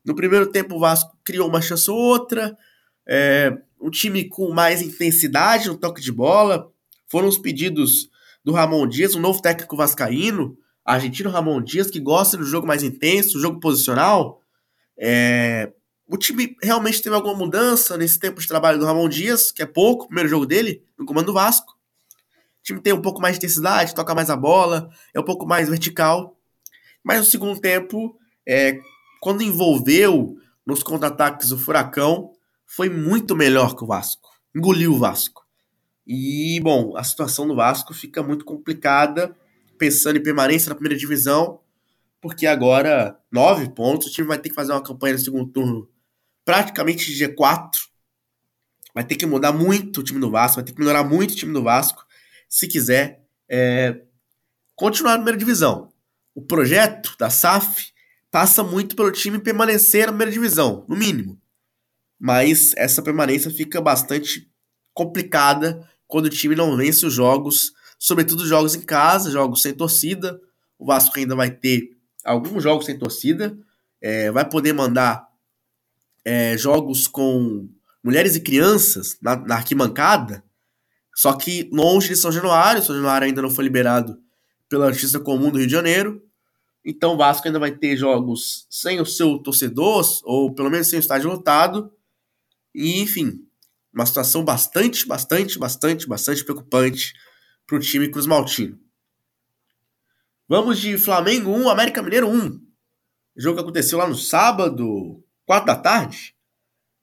No 0.05 0.15
primeiro 0.15 0.47
tempo, 0.47 0.77
o 0.77 0.79
Vasco 0.79 1.19
criou 1.25 1.49
uma 1.49 1.61
chance 1.61 1.91
ou 1.91 1.99
outra. 1.99 2.57
É, 3.07 3.59
um 3.81 3.91
time 3.91 4.25
com 4.25 4.53
mais 4.53 4.81
intensidade 4.81 5.69
no 5.69 5.77
toque 5.77 6.01
de 6.01 6.13
bola. 6.13 6.71
Foram 7.09 7.27
os 7.27 7.37
pedidos 7.37 8.09
do 8.45 8.53
Ramon 8.53 8.87
Dias, 8.87 9.17
um 9.17 9.21
novo 9.21 9.43
técnico 9.43 9.77
vascaíno, 9.77 10.57
argentino 10.85 11.29
Ramon 11.29 11.61
Dias, 11.61 11.91
que 11.91 11.99
gosta 11.99 12.37
do 12.37 12.45
jogo 12.45 12.67
mais 12.67 12.85
intenso, 12.85 13.41
jogo 13.41 13.59
posicional. 13.59 14.41
É... 14.97 15.73
O 16.07 16.17
time 16.17 16.57
realmente 16.63 17.03
teve 17.03 17.15
alguma 17.15 17.35
mudança 17.35 17.99
nesse 17.99 18.19
tempo 18.19 18.41
de 18.41 18.47
trabalho 18.47 18.79
do 18.79 18.87
Ramon 18.87 19.09
Dias, 19.09 19.51
que 19.51 19.61
é 19.61 19.67
pouco, 19.67 20.07
primeiro 20.07 20.29
jogo 20.31 20.47
dele, 20.47 20.83
no 20.97 21.05
comando 21.05 21.27
do 21.27 21.35
Vasco. 21.35 21.78
Time 22.69 22.83
tem 22.83 22.93
um 22.93 23.01
pouco 23.01 23.19
mais 23.19 23.39
de 23.39 23.47
intensidade, 23.47 23.95
toca 23.95 24.15
mais 24.15 24.29
a 24.29 24.37
bola, 24.37 24.91
é 25.15 25.19
um 25.19 25.25
pouco 25.25 25.47
mais 25.47 25.71
vertical. 25.71 26.39
Mas 27.03 27.19
no 27.19 27.25
segundo 27.25 27.59
tempo, 27.59 28.15
é... 28.47 28.79
quando 29.23 29.43
envolveu 29.43 30.37
nos 30.67 30.83
contra-ataques 30.83 31.51
o 31.51 31.57
Furacão, 31.57 32.31
foi 32.67 32.91
muito 32.91 33.35
melhor 33.35 33.75
que 33.75 33.85
o 33.85 33.87
Vasco. 33.87 34.29
Engoliu 34.55 34.93
o 34.93 34.99
Vasco. 34.99 35.47
E, 36.07 36.61
bom, 36.63 36.95
a 36.95 37.03
situação 37.03 37.49
do 37.49 37.57
Vasco 37.57 37.95
fica 37.95 38.23
muito 38.23 38.45
complicada, 38.45 39.35
pensando 39.79 40.19
em 40.19 40.23
permanência 40.23 40.69
na 40.69 40.75
primeira 40.75 40.99
divisão, 40.99 41.61
porque 42.21 42.47
agora, 42.47 43.19
nove 43.33 43.71
pontos, 43.71 44.09
o 44.09 44.11
time 44.11 44.29
vai 44.29 44.39
ter 44.39 44.51
que 44.51 44.55
fazer 44.55 44.73
uma 44.73 44.83
campanha 44.83 45.15
no 45.15 45.21
segundo 45.21 45.51
turno 45.51 45.89
praticamente 46.45 47.11
de 47.15 47.27
G4. 47.27 47.71
Vai 48.95 49.05
ter 49.05 49.17
que 49.17 49.25
mudar 49.25 49.53
muito 49.53 50.01
o 50.01 50.05
time 50.05 50.21
do 50.21 50.31
Vasco, 50.31 50.57
vai 50.57 50.65
ter 50.65 50.73
que 50.73 50.81
melhorar 50.81 51.05
muito 51.05 51.31
o 51.31 51.37
time 51.37 51.55
do 51.55 51.63
Vasco, 51.63 52.07
se 52.49 52.67
quiser 52.67 53.25
é, 53.49 54.01
continuar 54.75 55.13
na 55.13 55.19
primeira 55.19 55.39
divisão. 55.39 55.93
O 56.35 56.43
projeto 56.43 57.15
da 57.19 57.31
SAF 57.31 57.93
passa 58.31 58.63
muito 58.63 58.95
pelo 58.95 59.11
time 59.11 59.39
permanecer 59.39 60.07
na 60.07 60.13
primeira 60.13 60.33
divisão, 60.33 60.85
no 60.89 60.97
mínimo 60.97 61.41
mas 62.19 62.73
essa 62.77 63.01
permanência 63.01 63.51
fica 63.51 63.81
bastante 63.81 64.51
complicada 64.93 65.89
quando 66.07 66.27
o 66.27 66.31
time 66.31 66.57
não 66.57 66.77
vence 66.77 67.07
os 67.07 67.15
jogos, 67.15 67.73
sobretudo 67.99 68.47
jogos 68.47 68.75
em 68.75 68.81
casa, 68.81 69.31
jogos 69.31 69.63
sem 69.63 69.73
torcida. 69.73 70.41
O 70.79 70.87
Vasco 70.87 71.19
ainda 71.19 71.37
vai 71.37 71.51
ter 71.51 71.97
alguns 72.25 72.63
jogos 72.63 72.87
sem 72.87 72.99
torcida, 72.99 73.57
é, 74.01 74.31
vai 74.31 74.49
poder 74.49 74.73
mandar 74.73 75.29
é, 76.25 76.57
jogos 76.57 77.07
com 77.07 77.69
mulheres 78.03 78.35
e 78.35 78.41
crianças 78.41 79.17
na, 79.23 79.37
na, 79.37 79.57
arquibancada, 79.57 80.43
só 81.19 81.33
que 81.33 81.69
longe 81.73 82.11
de 82.11 82.15
São 82.15 82.31
Januário. 82.31 82.81
São 82.81 82.95
Januário 82.95 83.27
ainda 83.27 83.43
não 83.43 83.51
foi 83.51 83.65
liberado 83.65 84.23
pela 84.69 84.93
Justiça 84.93 85.19
Comum 85.19 85.51
do 85.51 85.59
Rio 85.59 85.67
de 85.67 85.73
Janeiro. 85.73 86.23
Então 86.85 87.15
o 87.15 87.17
Vasco 87.17 87.45
ainda 87.45 87.59
vai 87.59 87.73
ter 87.73 87.97
jogos 87.97 88.69
sem 88.71 89.01
o 89.01 89.05
seu 89.05 89.37
torcedor, 89.41 90.07
ou 90.23 90.55
pelo 90.55 90.71
menos 90.71 90.87
sem 90.87 90.97
o 90.97 91.01
estádio 91.01 91.29
lotado, 91.29 91.93
e, 92.73 93.01
enfim, 93.01 93.45
uma 93.93 94.07
situação 94.07 94.45
bastante, 94.45 95.09
bastante, 95.09 95.59
bastante, 95.59 96.07
bastante 96.07 96.45
preocupante 96.45 97.13
para 97.67 97.77
o 97.77 97.81
time 97.81 98.09
Cruz 98.09 98.25
Maltino. 98.25 98.79
Vamos 100.49 100.79
de 100.79 100.97
Flamengo 100.99 101.51
1, 101.51 101.69
América 101.69 102.01
Mineiro 102.01 102.29
1. 102.29 102.47
O 102.47 102.61
jogo 103.41 103.57
que 103.57 103.63
aconteceu 103.63 103.99
lá 103.99 104.07
no 104.07 104.15
sábado, 104.15 105.21
4 105.45 105.67
da 105.67 105.75
tarde. 105.75 106.37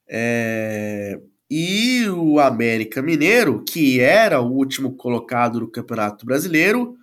É... 0.07 1.19
E 1.49 2.07
o 2.09 2.39
América 2.39 3.01
Mineiro, 3.01 3.63
que 3.63 3.99
era 3.99 4.41
o 4.41 4.51
último 4.51 4.95
colocado 4.95 5.59
no 5.59 5.69
Campeonato 5.69 6.25
Brasileiro, 6.25 6.95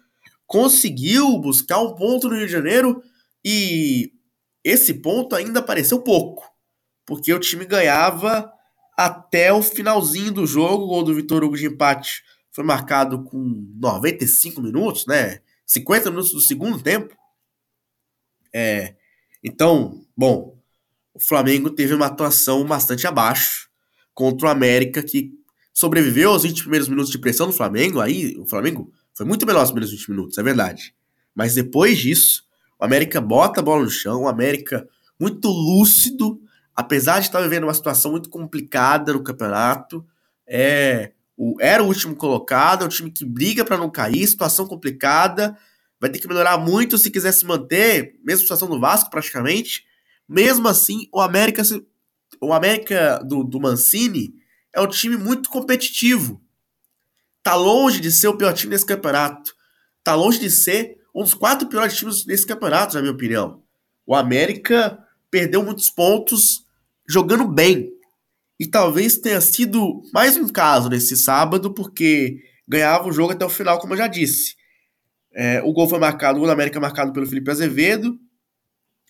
conseguiu 0.47 1.39
buscar 1.39 1.79
um 1.79 1.95
ponto 1.95 2.29
no 2.29 2.37
Rio 2.37 2.47
de 2.47 2.53
Janeiro 2.53 3.03
e 3.45 4.13
esse 4.65 4.95
ponto 4.95 5.35
ainda 5.35 5.63
pareceu 5.63 6.01
pouco, 6.03 6.45
porque 7.07 7.33
o 7.33 7.39
time 7.39 7.65
ganhava 7.65 8.53
até 8.97 9.53
o 9.53 9.63
finalzinho 9.63 10.33
do 10.33 10.47
jogo. 10.47 10.85
O 10.85 10.89
gol 10.89 11.05
do 11.05 11.15
Vitor 11.15 11.43
Hugo 11.43 11.57
de 11.57 11.67
empate 11.67 12.23
foi 12.51 12.65
marcado 12.65 13.25
com 13.25 13.39
95 13.81 14.61
minutos, 14.61 15.07
né? 15.07 15.41
50 15.67 16.11
minutos 16.11 16.33
do 16.33 16.41
segundo 16.41 16.83
tempo. 16.83 17.17
É, 18.53 18.95
então, 19.43 20.05
bom, 20.17 20.59
o 21.15 21.21
Flamengo 21.21 21.71
teve 21.71 21.95
uma 21.95 22.07
atuação 22.07 22.65
bastante 22.65 23.07
abaixo 23.07 23.72
contra 24.15 24.49
o 24.49 24.51
América, 24.51 25.03
que 25.03 25.33
sobreviveu 25.73 26.31
aos 26.31 26.43
20 26.43 26.63
primeiros 26.63 26.89
minutos 26.89 27.11
de 27.11 27.19
pressão 27.19 27.47
do 27.47 27.53
Flamengo. 27.53 28.01
Aí 28.01 28.37
o 28.39 28.47
Flamengo 28.47 28.93
foi 29.15 29.27
muito 29.27 29.47
melhor 29.47 29.61
nos 29.61 29.71
primeiros 29.71 29.91
20 29.91 30.11
minutos, 30.11 30.39
é 30.39 30.43
verdade. 30.43 30.95
Mas 31.35 31.55
depois 31.55 31.99
disso, 31.99 32.45
o 32.79 32.85
América 32.85 33.21
bota 33.21 33.61
a 33.61 33.63
bola 33.63 33.85
no 33.85 33.91
chão, 33.91 34.23
o 34.23 34.29
América 34.29 34.87
muito 35.19 35.49
lúcido, 35.49 36.41
apesar 36.75 37.21
de 37.21 37.27
estar 37.27 37.41
vivendo 37.41 37.65
uma 37.65 37.75
situação 37.75 38.11
muito 38.11 38.29
complicada 38.29 39.13
no 39.13 39.23
campeonato, 39.23 40.05
é, 40.47 41.13
o, 41.37 41.57
era 41.61 41.83
o 41.83 41.87
último 41.87 42.15
colocado, 42.15 42.83
é 42.83 42.87
um 42.87 42.91
time 42.91 43.11
que 43.11 43.25
briga 43.25 43.65
para 43.65 43.79
não 43.79 43.91
cair, 43.91 44.27
situação 44.27 44.67
complicada, 44.67 45.57
vai 46.01 46.11
ter 46.11 46.19
que 46.19 46.29
melhorar 46.29 46.59
muito 46.59 46.99
se 46.99 47.11
quiser 47.11 47.33
se 47.33 47.47
manter, 47.47 48.17
mesma 48.25 48.43
situação 48.43 48.69
do 48.69 48.81
Vasco 48.81 49.11
praticamente. 49.11 49.85
Mesmo 50.29 50.67
assim, 50.67 51.09
o 51.13 51.21
América, 51.21 51.63
o 52.43 52.53
América 52.53 53.23
do, 53.25 53.45
do 53.45 53.61
Mancini 53.61 54.35
é 54.75 54.81
um 54.81 54.87
time 54.89 55.17
muito 55.17 55.49
competitivo. 55.49 56.43
Tá 57.43 57.55
longe 57.55 58.01
de 58.01 58.11
ser 58.11 58.29
o 58.29 58.37
pior 58.37 58.53
time 58.53 58.73
desse 58.73 58.85
campeonato. 58.85 59.55
Tá 60.03 60.15
longe 60.15 60.41
de 60.41 60.51
ser 60.51 60.99
um 61.15 61.23
dos 61.23 61.35
quatro 61.35 61.69
piores 61.69 61.97
times 61.97 62.25
desse 62.25 62.47
campeonato, 62.47 62.95
na 62.95 63.01
minha 63.01 63.13
opinião. 63.13 63.63
O 64.05 64.15
América 64.15 64.99
perdeu 65.31 65.63
muitos 65.63 65.89
pontos 65.89 66.65
jogando 67.09 67.47
bem. 67.47 67.93
E 68.59 68.67
talvez 68.67 69.19
tenha 69.19 69.41
sido 69.41 70.03
mais 70.13 70.37
um 70.37 70.49
caso 70.49 70.89
nesse 70.89 71.17
sábado, 71.17 71.73
porque 71.73 72.43
ganhava 72.67 73.09
o 73.09 73.13
jogo 73.13 73.33
até 73.33 73.45
o 73.45 73.51
final, 73.51 73.79
como 73.79 73.95
eu 73.95 73.99
já 73.99 74.07
disse. 74.07 74.57
É, 75.33 75.63
o 75.63 75.73
gol 75.73 75.89
foi 75.89 75.99
marcado, 75.99 76.39
o 76.39 76.43
gol 76.43 76.51
América 76.51 76.81
marcado 76.81 77.13
pelo 77.13 77.27
Felipe 77.27 77.51
Azevedo. 77.51 78.19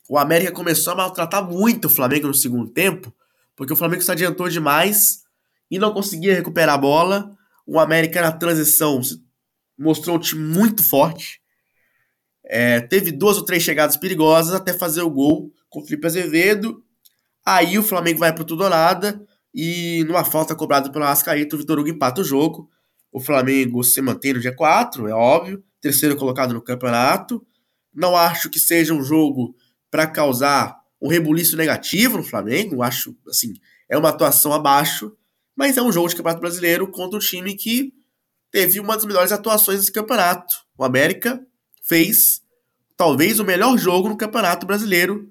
O 0.09 0.19
América 0.19 0.53
começou 0.53 0.93
a 0.93 0.97
maltratar 0.97 1.49
muito 1.49 1.87
o 1.87 1.91
Flamengo 1.91 2.27
no 2.27 2.35
segundo 2.35 2.69
tempo, 2.71 3.15
porque 3.57 3.73
o 3.73 3.77
Flamengo 3.77 4.03
se 4.03 4.11
adiantou 4.11 4.49
demais 4.49 5.23
e 5.71 5.79
não 5.79 5.93
conseguia 5.93 6.35
recuperar 6.35 6.75
a 6.75 6.79
bola. 6.79 7.31
O 7.67 7.79
América 7.79 8.21
na 8.21 8.33
transição 8.33 9.01
mostrou 9.79 10.17
um 10.17 10.21
time 10.21 10.43
muito 10.43 10.83
forte. 10.83 11.41
É, 12.45 12.81
teve 12.81 13.13
duas 13.13 13.37
ou 13.37 13.45
três 13.45 13.63
chegadas 13.63 13.97
perigosas 13.97 14.55
até 14.55 14.73
fazer 14.73 15.03
o 15.03 15.11
gol 15.11 15.53
com 15.69 15.81
o 15.81 15.85
Felipe 15.85 16.07
Azevedo. 16.07 16.83
Aí 17.45 17.79
o 17.79 17.83
Flamengo 17.83 18.21
vai 18.21 18.35
pro 18.35 18.45
tudo 18.45 18.65
ou 18.65 18.71
nada 18.71 19.25
e 19.55 20.05
numa 20.05 20.25
falta 20.25 20.55
cobrada 20.55 20.91
pelo 20.91 21.05
Arrascaeta, 21.05 21.57
o 21.57 21.59
Vitor 21.59 21.79
Hugo 21.79 21.89
empata 21.89 22.21
o 22.21 22.25
jogo. 22.25 22.71
O 23.13 23.21
Flamengo 23.21 23.83
se 23.85 24.01
mantém 24.01 24.33
no 24.33 24.41
G4, 24.41 25.09
é 25.09 25.13
óbvio, 25.13 25.63
terceiro 25.81 26.17
colocado 26.17 26.55
no 26.55 26.63
campeonato. 26.63 27.45
Não 27.95 28.17
acho 28.17 28.49
que 28.49 28.59
seja 28.59 28.95
um 28.95 29.03
jogo 29.03 29.55
para 29.91 30.07
causar 30.07 30.82
um 31.03 31.09
rebuliço 31.09 31.57
negativo 31.57 32.17
no 32.17 32.23
Flamengo, 32.23 32.81
acho 32.81 33.17
assim, 33.29 33.55
é 33.89 33.99
uma 33.99 34.11
atuação 34.11 34.53
abaixo, 34.53 35.13
mas 35.57 35.77
é 35.77 35.83
um 35.83 35.91
jogo 35.91 36.09
de 36.09 36.15
Campeonato 36.15 36.41
Brasileiro 36.41 36.89
contra 36.89 37.17
um 37.17 37.21
time 37.21 37.57
que 37.57 37.93
teve 38.53 38.79
uma 38.79 38.95
das 38.95 39.05
melhores 39.05 39.33
atuações 39.33 39.81
desse 39.81 39.91
campeonato. 39.91 40.55
O 40.79 40.85
América 40.85 41.45
fez 41.83 42.41
talvez 42.97 43.41
o 43.41 43.45
melhor 43.45 43.77
jogo 43.77 44.09
no 44.09 44.17
Campeonato 44.17 44.65
Brasileiro 44.65 45.29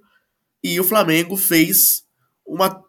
e 0.61 0.77
o 0.77 0.83
Flamengo 0.83 1.37
fez 1.37 2.03
uma 2.45 2.83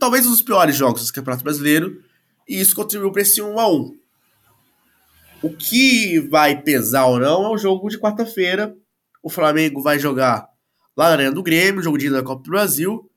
talvez 0.00 0.26
um 0.26 0.30
dos 0.30 0.42
piores 0.42 0.74
jogos 0.74 1.06
do 1.06 1.12
Campeonato 1.12 1.44
Brasileiro 1.44 2.02
e 2.48 2.60
isso 2.60 2.74
contribuiu 2.74 3.12
para 3.12 3.22
esse 3.22 3.40
1 3.40 3.60
a 3.60 3.70
1. 3.70 3.96
O 5.40 5.50
que 5.50 6.18
vai 6.18 6.60
pesar 6.60 7.06
ou 7.06 7.20
não 7.20 7.44
é 7.44 7.48
o 7.50 7.58
jogo 7.58 7.88
de 7.88 7.98
quarta-feira. 7.98 8.76
O 9.22 9.30
Flamengo 9.30 9.80
vai 9.80 9.98
jogar 9.98 10.48
lá 10.98 11.06
na 11.06 11.12
Arena 11.12 11.32
do 11.32 11.44
Grêmio, 11.44 11.80
jogo 11.80 11.96
de 11.96 12.06
ida 12.06 12.16
da 12.16 12.24
Copa 12.24 12.42
do 12.42 12.50
Brasil. 12.50 13.08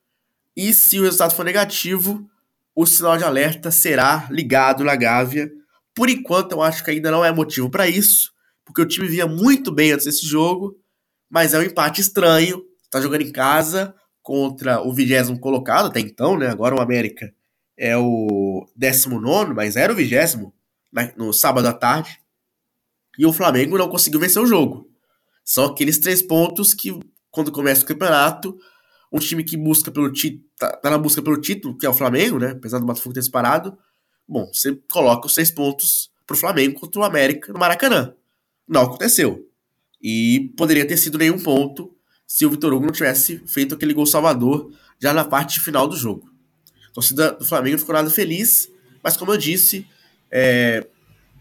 E 0.56 0.72
se 0.72 1.00
o 1.00 1.04
resultado 1.04 1.34
for 1.34 1.44
negativo, 1.44 2.30
o 2.76 2.86
sinal 2.86 3.18
de 3.18 3.24
alerta 3.24 3.72
será 3.72 4.28
ligado 4.30 4.84
na 4.84 4.96
Gávea. 4.96 5.52
Por 5.96 6.08
enquanto, 6.08 6.52
eu 6.52 6.62
acho 6.62 6.84
que 6.84 6.92
ainda 6.92 7.10
não 7.10 7.26
é 7.26 7.32
motivo 7.32 7.72
para 7.72 7.88
isso, 7.88 8.32
porque 8.64 8.84
o 8.84 8.88
time 8.88 9.08
vinha 9.08 9.26
muito 9.26 9.72
bem 9.72 9.94
antes 9.94 10.06
desse 10.06 10.28
jogo, 10.28 10.78
mas 11.28 11.56
é 11.56 11.60
um 11.60 11.64
empate 11.64 12.02
estranho. 12.02 12.64
Está 12.84 13.02
jogando 13.02 13.22
em 13.22 13.32
casa 13.32 13.96
contra 14.22 14.80
o 14.82 14.94
vigésimo 14.94 15.40
colocado 15.40 15.88
até 15.88 16.00
então, 16.00 16.38
né? 16.38 16.50
Agora 16.50 16.76
o 16.76 16.82
América 16.82 17.34
é 17.76 17.98
o 17.98 18.64
19, 18.76 19.56
mas 19.56 19.76
era 19.76 19.92
o 19.92 19.96
vigésimo 19.96 20.54
no 21.18 21.34
sábado 21.34 21.68
à 21.68 21.74
tarde. 21.74 22.20
E 23.18 23.26
o 23.26 23.34
Flamengo 23.34 23.76
não 23.76 23.90
conseguiu 23.90 24.20
vencer 24.20 24.40
o 24.40 24.46
jogo. 24.46 24.88
São 25.44 25.66
aqueles 25.66 25.98
três 25.98 26.22
pontos 26.22 26.76
que, 26.76 26.92
quando 27.32 27.52
começa 27.52 27.84
o 27.84 27.86
campeonato, 27.86 28.58
um 29.12 29.20
time 29.20 29.44
que 29.44 29.58
busca 29.58 29.92
pelo 29.92 30.12
título, 30.12 30.44
tá, 30.58 30.72
tá, 30.78 30.90
na 30.90 30.98
busca 30.98 31.22
pelo 31.22 31.40
título, 31.40 31.78
que 31.78 31.86
é 31.86 31.90
o 31.90 31.94
Flamengo, 31.94 32.40
né? 32.40 32.52
Apesar 32.52 32.80
do 32.80 32.86
Botafogo 32.86 33.14
ter 33.14 33.24
separado. 33.24 33.78
Bom, 34.28 34.50
você 34.54 34.80
coloca 34.92 35.28
os 35.28 35.34
seis 35.34 35.52
pontos 35.52 36.12
pro 36.26 36.38
Flamengo 36.38 36.80
contra 36.80 37.02
o 37.02 37.04
América 37.04 37.52
no 37.52 37.60
Maracanã. 37.60 38.14
Não 38.68 38.84
aconteceu. 38.84 39.48
E 40.02 40.54
poderia 40.56 40.88
ter 40.88 40.98
sido 40.98 41.18
nenhum 41.18 41.40
ponto 41.40 41.94
se 42.26 42.46
o 42.46 42.50
Vitor 42.50 42.74
Hugo 42.74 42.86
não 42.86 42.94
tivesse 42.94 43.42
feito 43.46 43.76
aquele 43.76 43.94
gol 43.94 44.06
salvador 44.06 44.72
já 45.00 45.14
na 45.14 45.26
parte 45.26 45.60
final 45.60 45.88
do 45.88 45.98
jogo. 45.98 46.30
A 46.90 46.94
torcida 46.94 47.34
do 47.34 47.46
Flamengo 47.46 47.78
ficou 47.78 47.94
nada 47.94 48.10
feliz, 48.10 48.70
mas 49.04 49.18
como 49.18 49.34
eu 49.34 49.38
disse, 49.38 49.86
é, 50.32 50.88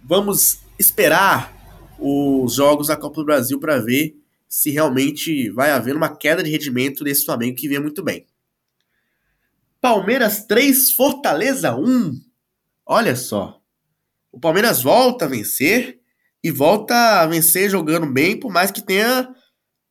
vamos 0.03 0.59
esperar 0.79 1.55
os 1.98 2.55
jogos 2.55 2.88
da 2.88 2.96
Copa 2.96 3.20
do 3.20 3.26
Brasil 3.26 3.61
para 3.61 3.79
ver 3.79 4.19
se 4.51 4.69
realmente 4.69 5.49
vai 5.51 5.71
haver 5.71 5.95
uma 5.95 6.17
queda 6.17 6.43
de 6.43 6.51
rendimento 6.51 7.05
desse 7.05 7.25
Flamengo 7.25 7.57
que 7.57 7.69
vem 7.69 7.79
muito 7.79 8.03
bem. 8.03 8.27
Palmeiras 9.81 10.45
3, 10.45 10.91
Fortaleza 10.91 11.77
1. 11.77 12.21
Olha 12.85 13.15
só. 13.15 13.61
O 14.33 14.41
Palmeiras 14.41 14.83
volta 14.83 15.25
a 15.25 15.29
vencer 15.29 16.01
e 16.43 16.51
volta 16.51 17.21
a 17.21 17.27
vencer 17.27 17.71
jogando 17.71 18.13
bem, 18.13 18.39
por 18.39 18.53
mais 18.53 18.73
que 18.73 18.85
tenha 18.85 19.33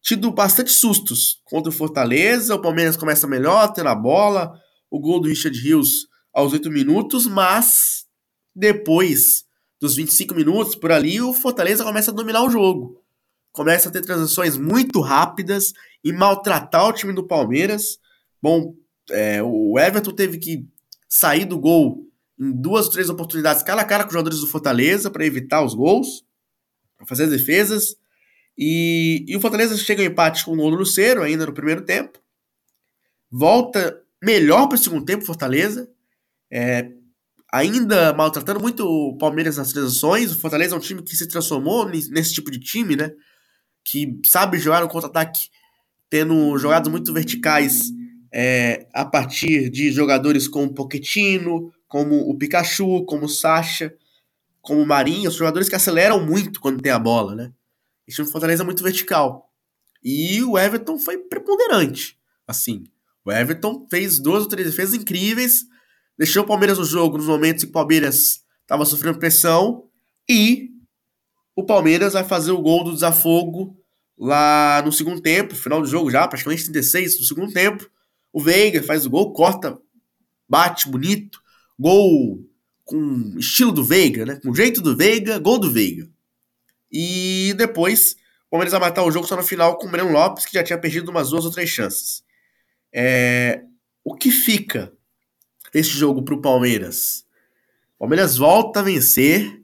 tido 0.02 0.30
bastante 0.30 0.72
sustos 0.72 1.42
contra 1.46 1.70
o 1.70 1.74
Fortaleza. 1.74 2.54
O 2.54 2.62
Palmeiras 2.62 2.98
começa 2.98 3.26
melhor, 3.28 3.72
tendo 3.72 3.88
a 3.88 3.96
bola, 3.96 4.60
o 4.92 5.00
gol 5.00 5.22
do 5.22 5.30
Richard 5.30 5.58
Rios 5.58 6.06
aos 6.34 6.52
8 6.52 6.70
minutos, 6.70 7.26
mas 7.26 8.06
depois 8.54 9.46
dos 9.80 9.96
25 9.96 10.36
minutos 10.36 10.76
por 10.76 10.92
ali, 10.92 11.22
o 11.22 11.34
Fortaleza 11.34 11.86
começa 11.86 12.12
a 12.12 12.14
dominar 12.14 12.44
o 12.44 12.50
jogo 12.50 12.99
começa 13.60 13.90
a 13.90 13.92
ter 13.92 14.02
transições 14.04 14.56
muito 14.56 15.02
rápidas 15.02 15.74
e 16.02 16.14
maltratar 16.14 16.88
o 16.88 16.94
time 16.94 17.12
do 17.12 17.28
Palmeiras. 17.28 18.00
Bom, 18.42 18.74
é, 19.12 19.44
o 19.44 19.78
Everton 19.78 20.14
teve 20.14 20.38
que 20.38 20.66
sair 21.10 21.44
do 21.44 21.60
gol 21.60 22.10
em 22.40 22.54
duas 22.54 22.86
ou 22.86 22.92
três 22.94 23.10
oportunidades 23.10 23.62
cara 23.62 23.82
a 23.82 23.86
cara 23.86 24.04
com 24.04 24.08
os 24.08 24.14
jogadores 24.14 24.40
do 24.40 24.48
Fortaleza 24.48 25.12
para 25.12 25.26
evitar 25.26 25.62
os 25.62 25.74
gols, 25.74 26.24
para 26.96 27.06
fazer 27.06 27.26
as 27.26 27.32
defesas. 27.32 27.98
E, 28.58 29.26
e, 29.28 29.36
o 29.36 29.42
Fortaleza 29.42 29.76
chega 29.76 30.02
ao 30.04 30.08
empate 30.08 30.46
com 30.46 30.54
o 30.54 30.56
gol 30.56 30.72
do 30.72 30.78
Luceiro 30.78 31.22
ainda 31.22 31.46
no 31.46 31.52
primeiro 31.52 31.82
tempo. 31.82 32.18
Volta 33.30 34.02
melhor 34.24 34.68
para 34.68 34.76
o 34.76 34.80
segundo 34.80 35.04
tempo, 35.04 35.26
Fortaleza. 35.26 35.92
É, 36.50 36.94
ainda 37.52 38.14
maltratando 38.14 38.62
muito 38.62 38.88
o 38.88 39.18
Palmeiras 39.18 39.58
nas 39.58 39.74
transições. 39.74 40.32
O 40.32 40.40
Fortaleza 40.40 40.76
é 40.76 40.78
um 40.78 40.82
time 40.82 41.04
que 41.04 41.18
se 41.18 41.28
transformou 41.28 41.86
nesse 41.90 42.34
tipo 42.34 42.50
de 42.50 42.60
time, 42.62 42.96
né? 42.96 43.12
Que 43.90 44.20
sabe 44.24 44.60
jogar 44.60 44.82
no 44.82 44.88
contra-ataque, 44.88 45.50
tendo 46.10 46.56
jogadas 46.60 46.88
muito 46.92 47.12
verticais 47.12 47.92
é, 48.32 48.88
a 48.94 49.04
partir 49.04 49.70
de 49.72 49.92
jogadores 49.92 50.48
como 50.48 50.74
Pochettino, 50.74 51.74
como 51.88 52.30
o 52.30 52.38
Pikachu, 52.38 53.04
como 53.06 53.26
o 53.26 53.30
Sacha, 53.30 53.92
como 54.62 54.82
o 54.82 54.86
Marinho, 54.86 55.32
jogadores 55.32 55.68
que 55.68 55.76
aceleram 55.76 56.24
muito 56.24 56.62
quando 56.62 56.82
tem 56.82 56.92
a 56.92 57.00
bola, 57.00 57.34
né? 57.34 57.52
Esse 58.08 58.18
time 58.18 58.32
Fortaleza 58.32 58.62
é 58.62 58.66
muito 58.66 58.84
vertical. 58.84 59.50
E 60.04 60.44
o 60.44 60.58
Everton 60.58 61.00
foi 61.00 61.18
preponderante, 61.18 62.16
assim. 62.48 62.84
O 63.26 63.32
Everton 63.32 63.88
fez 63.90 64.20
duas 64.20 64.44
ou 64.44 64.50
três 64.50 64.68
defesas 64.70 64.94
incríveis, 64.94 65.66
deixou 66.16 66.44
o 66.44 66.48
Palmeiras 66.48 66.78
no 66.78 66.86
jogo 66.86 67.18
nos 67.18 67.26
momentos 67.26 67.64
em 67.64 67.66
que 67.66 67.72
o 67.72 67.74
Palmeiras 67.74 68.44
estava 68.62 68.86
sofrendo 68.86 69.18
pressão 69.18 69.86
e 70.30 70.70
o 71.56 71.64
Palmeiras 71.64 72.14
vai 72.14 72.24
fazer 72.24 72.52
o 72.52 72.62
gol 72.62 72.84
do 72.84 72.94
desafogo 72.94 73.79
lá 74.20 74.82
no 74.84 74.92
segundo 74.92 75.22
tempo, 75.22 75.56
final 75.56 75.82
do 75.82 75.88
jogo 75.88 76.12
já, 76.12 76.28
praticamente 76.28 76.64
36 76.64 77.20
no 77.20 77.26
segundo 77.26 77.54
tempo. 77.54 77.90
O 78.34 78.42
Veiga 78.42 78.84
faz 78.84 79.06
o 79.06 79.10
gol, 79.10 79.32
corta, 79.32 79.80
bate 80.48 80.90
bonito, 80.90 81.42
gol 81.80 82.44
com 82.84 83.36
estilo 83.38 83.72
do 83.72 83.84
Veiga, 83.84 84.26
né? 84.26 84.40
Com 84.44 84.54
jeito 84.54 84.82
do 84.82 84.96
Veiga, 84.96 85.40
gol 85.40 85.58
do 85.58 85.72
Veiga. 85.72 86.10
E 86.92 87.54
depois 87.56 88.18
o 88.48 88.50
Palmeiras 88.50 88.72
vai 88.72 88.82
matar 88.82 89.04
o 89.04 89.12
jogo 89.12 89.28
só 89.28 89.36
no 89.36 89.44
final 89.44 89.78
com 89.78 89.88
o 89.88 89.92
Breno 89.92 90.12
Lopes, 90.12 90.46
que 90.46 90.54
já 90.54 90.64
tinha 90.64 90.78
perdido 90.78 91.10
umas 91.10 91.30
duas 91.30 91.46
ou 91.46 91.52
três 91.52 91.70
chances. 91.70 92.24
É... 92.92 93.64
O 94.04 94.16
que 94.16 94.32
fica 94.32 94.92
desse 95.72 95.92
jogo 95.92 96.24
para 96.24 96.34
o 96.34 96.42
Palmeiras? 96.42 97.26
O 97.96 98.00
Palmeiras 98.00 98.38
volta 98.38 98.80
a 98.80 98.84
vencer 98.84 99.62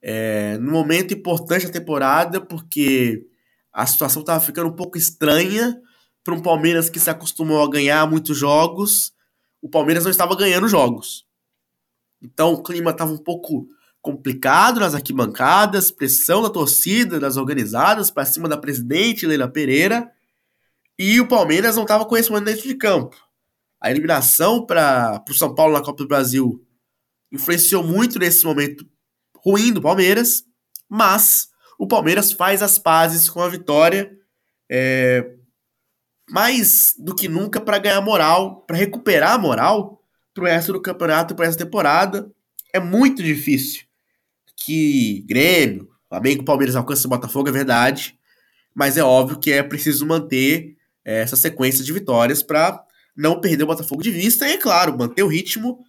é, 0.00 0.56
no 0.58 0.70
momento 0.70 1.14
importante 1.14 1.66
da 1.66 1.72
temporada, 1.72 2.40
porque 2.40 3.26
a 3.72 3.86
situação 3.86 4.20
estava 4.20 4.44
ficando 4.44 4.68
um 4.68 4.76
pouco 4.76 4.98
estranha 4.98 5.80
para 6.22 6.34
um 6.34 6.42
Palmeiras 6.42 6.90
que 6.90 7.00
se 7.00 7.08
acostumou 7.10 7.62
a 7.62 7.70
ganhar 7.70 8.08
muitos 8.08 8.36
jogos. 8.36 9.12
O 9.60 9.68
Palmeiras 9.68 10.04
não 10.04 10.10
estava 10.10 10.36
ganhando 10.36 10.68
jogos. 10.68 11.26
Então 12.20 12.52
o 12.52 12.62
clima 12.62 12.90
estava 12.90 13.12
um 13.12 13.18
pouco 13.18 13.66
complicado 14.00 14.80
nas 14.80 14.94
arquibancadas, 14.94 15.90
pressão 15.90 16.42
da 16.42 16.50
torcida, 16.50 17.18
das 17.18 17.36
organizadas 17.36 18.10
para 18.10 18.26
cima 18.26 18.48
da 18.48 18.58
presidente 18.58 19.26
Leila 19.26 19.48
Pereira. 19.48 20.12
E 20.98 21.20
o 21.20 21.26
Palmeiras 21.26 21.76
não 21.76 21.82
estava 21.82 22.04
correspondendo 22.04 22.46
dentro 22.46 22.68
de 22.68 22.74
campo. 22.74 23.16
A 23.80 23.90
eliminação 23.90 24.64
para 24.66 25.24
o 25.28 25.34
São 25.34 25.54
Paulo 25.54 25.72
na 25.72 25.82
Copa 25.82 26.02
do 26.02 26.08
Brasil 26.08 26.64
influenciou 27.32 27.82
muito 27.82 28.18
nesse 28.18 28.44
momento 28.44 28.86
ruim 29.36 29.72
do 29.72 29.80
Palmeiras, 29.80 30.44
mas 30.88 31.48
o 31.82 31.86
Palmeiras 31.88 32.30
faz 32.30 32.62
as 32.62 32.78
pazes 32.78 33.28
com 33.28 33.42
a 33.42 33.48
vitória, 33.48 34.16
é, 34.70 35.32
mais 36.30 36.94
do 36.96 37.12
que 37.12 37.26
nunca 37.26 37.60
para 37.60 37.76
ganhar 37.80 38.00
moral, 38.00 38.60
para 38.68 38.76
recuperar 38.76 39.32
a 39.32 39.38
moral 39.38 40.00
para 40.32 40.44
o 40.44 40.46
resto 40.46 40.72
do 40.72 40.80
campeonato, 40.80 41.34
para 41.34 41.44
essa 41.44 41.58
temporada. 41.58 42.30
É 42.72 42.78
muito 42.78 43.20
difícil 43.20 43.82
que 44.54 45.24
Grêmio, 45.28 45.88
Flamengo, 46.08 46.44
Palmeiras 46.44 46.76
alcancem 46.76 47.06
o 47.06 47.10
Botafogo, 47.10 47.48
é 47.48 47.52
verdade, 47.52 48.16
mas 48.72 48.96
é 48.96 49.02
óbvio 49.02 49.40
que 49.40 49.50
é 49.50 49.60
preciso 49.60 50.06
manter 50.06 50.76
é, 51.04 51.22
essa 51.22 51.34
sequência 51.34 51.84
de 51.84 51.92
vitórias 51.92 52.44
para 52.44 52.80
não 53.16 53.40
perder 53.40 53.64
o 53.64 53.66
Botafogo 53.66 54.04
de 54.04 54.12
vista 54.12 54.48
e, 54.48 54.52
é 54.52 54.56
claro, 54.56 54.96
manter 54.96 55.24
o 55.24 55.28
ritmo 55.28 55.80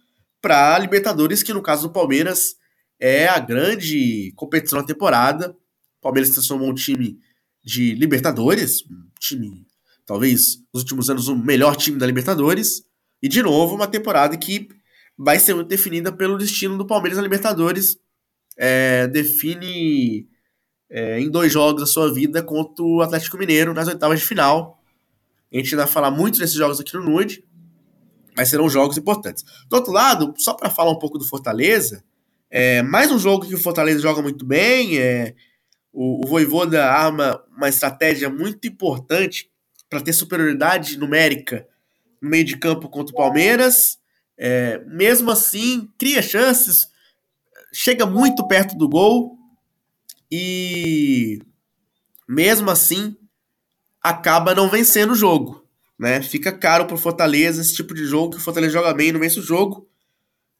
para 0.42 0.76
Libertadores, 0.76 1.40
que 1.40 1.52
no 1.52 1.62
caso 1.62 1.86
do 1.86 1.92
Palmeiras 1.92 2.56
é 2.98 3.28
a 3.28 3.38
grande 3.38 4.32
competição 4.34 4.80
da 4.80 4.84
temporada. 4.84 5.56
Palmeiras 6.04 6.30
transformou 6.30 6.68
um 6.68 6.74
time 6.74 7.18
de 7.64 7.94
Libertadores, 7.94 8.84
um 8.90 9.08
time, 9.18 9.66
talvez, 10.04 10.58
nos 10.72 10.82
últimos 10.82 11.08
anos, 11.08 11.28
o 11.28 11.34
melhor 11.34 11.74
time 11.76 11.98
da 11.98 12.04
Libertadores. 12.06 12.84
E, 13.22 13.28
de 13.28 13.42
novo, 13.42 13.74
uma 13.74 13.86
temporada 13.86 14.36
que 14.36 14.68
vai 15.16 15.38
ser 15.38 15.54
muito 15.54 15.68
definida 15.68 16.12
pelo 16.12 16.36
destino 16.36 16.76
do 16.76 16.86
Palmeiras 16.86 17.16
na 17.16 17.22
Libertadores. 17.22 17.96
É, 18.54 19.08
define 19.08 20.28
é, 20.90 21.18
em 21.18 21.30
dois 21.30 21.50
jogos 21.50 21.82
a 21.82 21.86
sua 21.86 22.12
vida 22.12 22.42
contra 22.42 22.84
o 22.84 23.00
Atlético 23.00 23.38
Mineiro 23.38 23.72
nas 23.72 23.88
oitavas 23.88 24.20
de 24.20 24.26
final. 24.26 24.78
A 25.50 25.56
gente 25.56 25.74
vai 25.74 25.86
falar 25.86 26.10
muito 26.10 26.38
desses 26.38 26.54
jogos 26.54 26.78
aqui 26.78 26.94
no 26.94 27.02
Nude, 27.02 27.42
mas 28.36 28.50
serão 28.50 28.68
jogos 28.68 28.98
importantes. 28.98 29.42
Do 29.70 29.76
outro 29.76 29.90
lado, 29.90 30.34
só 30.36 30.52
para 30.52 30.68
falar 30.68 30.90
um 30.90 30.98
pouco 30.98 31.16
do 31.16 31.24
Fortaleza, 31.24 32.04
é 32.50 32.82
mais 32.82 33.10
um 33.10 33.18
jogo 33.18 33.46
que 33.46 33.54
o 33.54 33.58
Fortaleza 33.58 34.00
joga 34.00 34.20
muito 34.20 34.44
bem, 34.44 34.98
é, 34.98 35.34
o, 35.94 36.24
o 36.24 36.28
Voivoda 36.28 36.84
arma 36.84 37.40
uma 37.56 37.68
estratégia 37.68 38.28
muito 38.28 38.66
importante 38.66 39.48
para 39.88 40.00
ter 40.00 40.12
superioridade 40.12 40.98
numérica 40.98 41.66
no 42.20 42.28
meio 42.28 42.44
de 42.44 42.58
campo 42.58 42.88
contra 42.88 43.14
o 43.14 43.16
Palmeiras. 43.16 43.98
É, 44.36 44.78
mesmo 44.86 45.30
assim, 45.30 45.88
cria 45.96 46.20
chances, 46.20 46.88
chega 47.72 48.04
muito 48.04 48.46
perto 48.48 48.76
do 48.76 48.88
gol 48.88 49.38
e 50.30 51.38
mesmo 52.28 52.70
assim 52.70 53.16
acaba 54.02 54.54
não 54.54 54.68
vencendo 54.68 55.12
o 55.12 55.16
jogo. 55.16 55.64
Né? 55.96 56.20
Fica 56.20 56.50
caro 56.50 56.86
para 56.86 56.96
o 56.96 56.98
Fortaleza 56.98 57.60
esse 57.62 57.74
tipo 57.74 57.94
de 57.94 58.04
jogo, 58.04 58.32
que 58.32 58.38
o 58.38 58.40
Fortaleza 58.40 58.72
joga 58.72 58.92
bem 58.92 59.10
e 59.10 59.12
não 59.12 59.20
vence 59.20 59.38
o 59.38 59.42
jogo. 59.42 59.88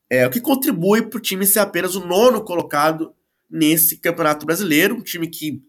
É, 0.08 0.24
o 0.24 0.30
que 0.30 0.40
contribui 0.40 1.02
para 1.02 1.18
o 1.18 1.20
time 1.20 1.44
ser 1.44 1.58
apenas 1.58 1.96
o 1.96 2.06
nono 2.06 2.44
colocado 2.44 3.12
nesse 3.50 3.96
Campeonato 3.96 4.46
Brasileiro. 4.46 4.94
Um 4.94 5.02
time 5.02 5.28
que 5.28 5.62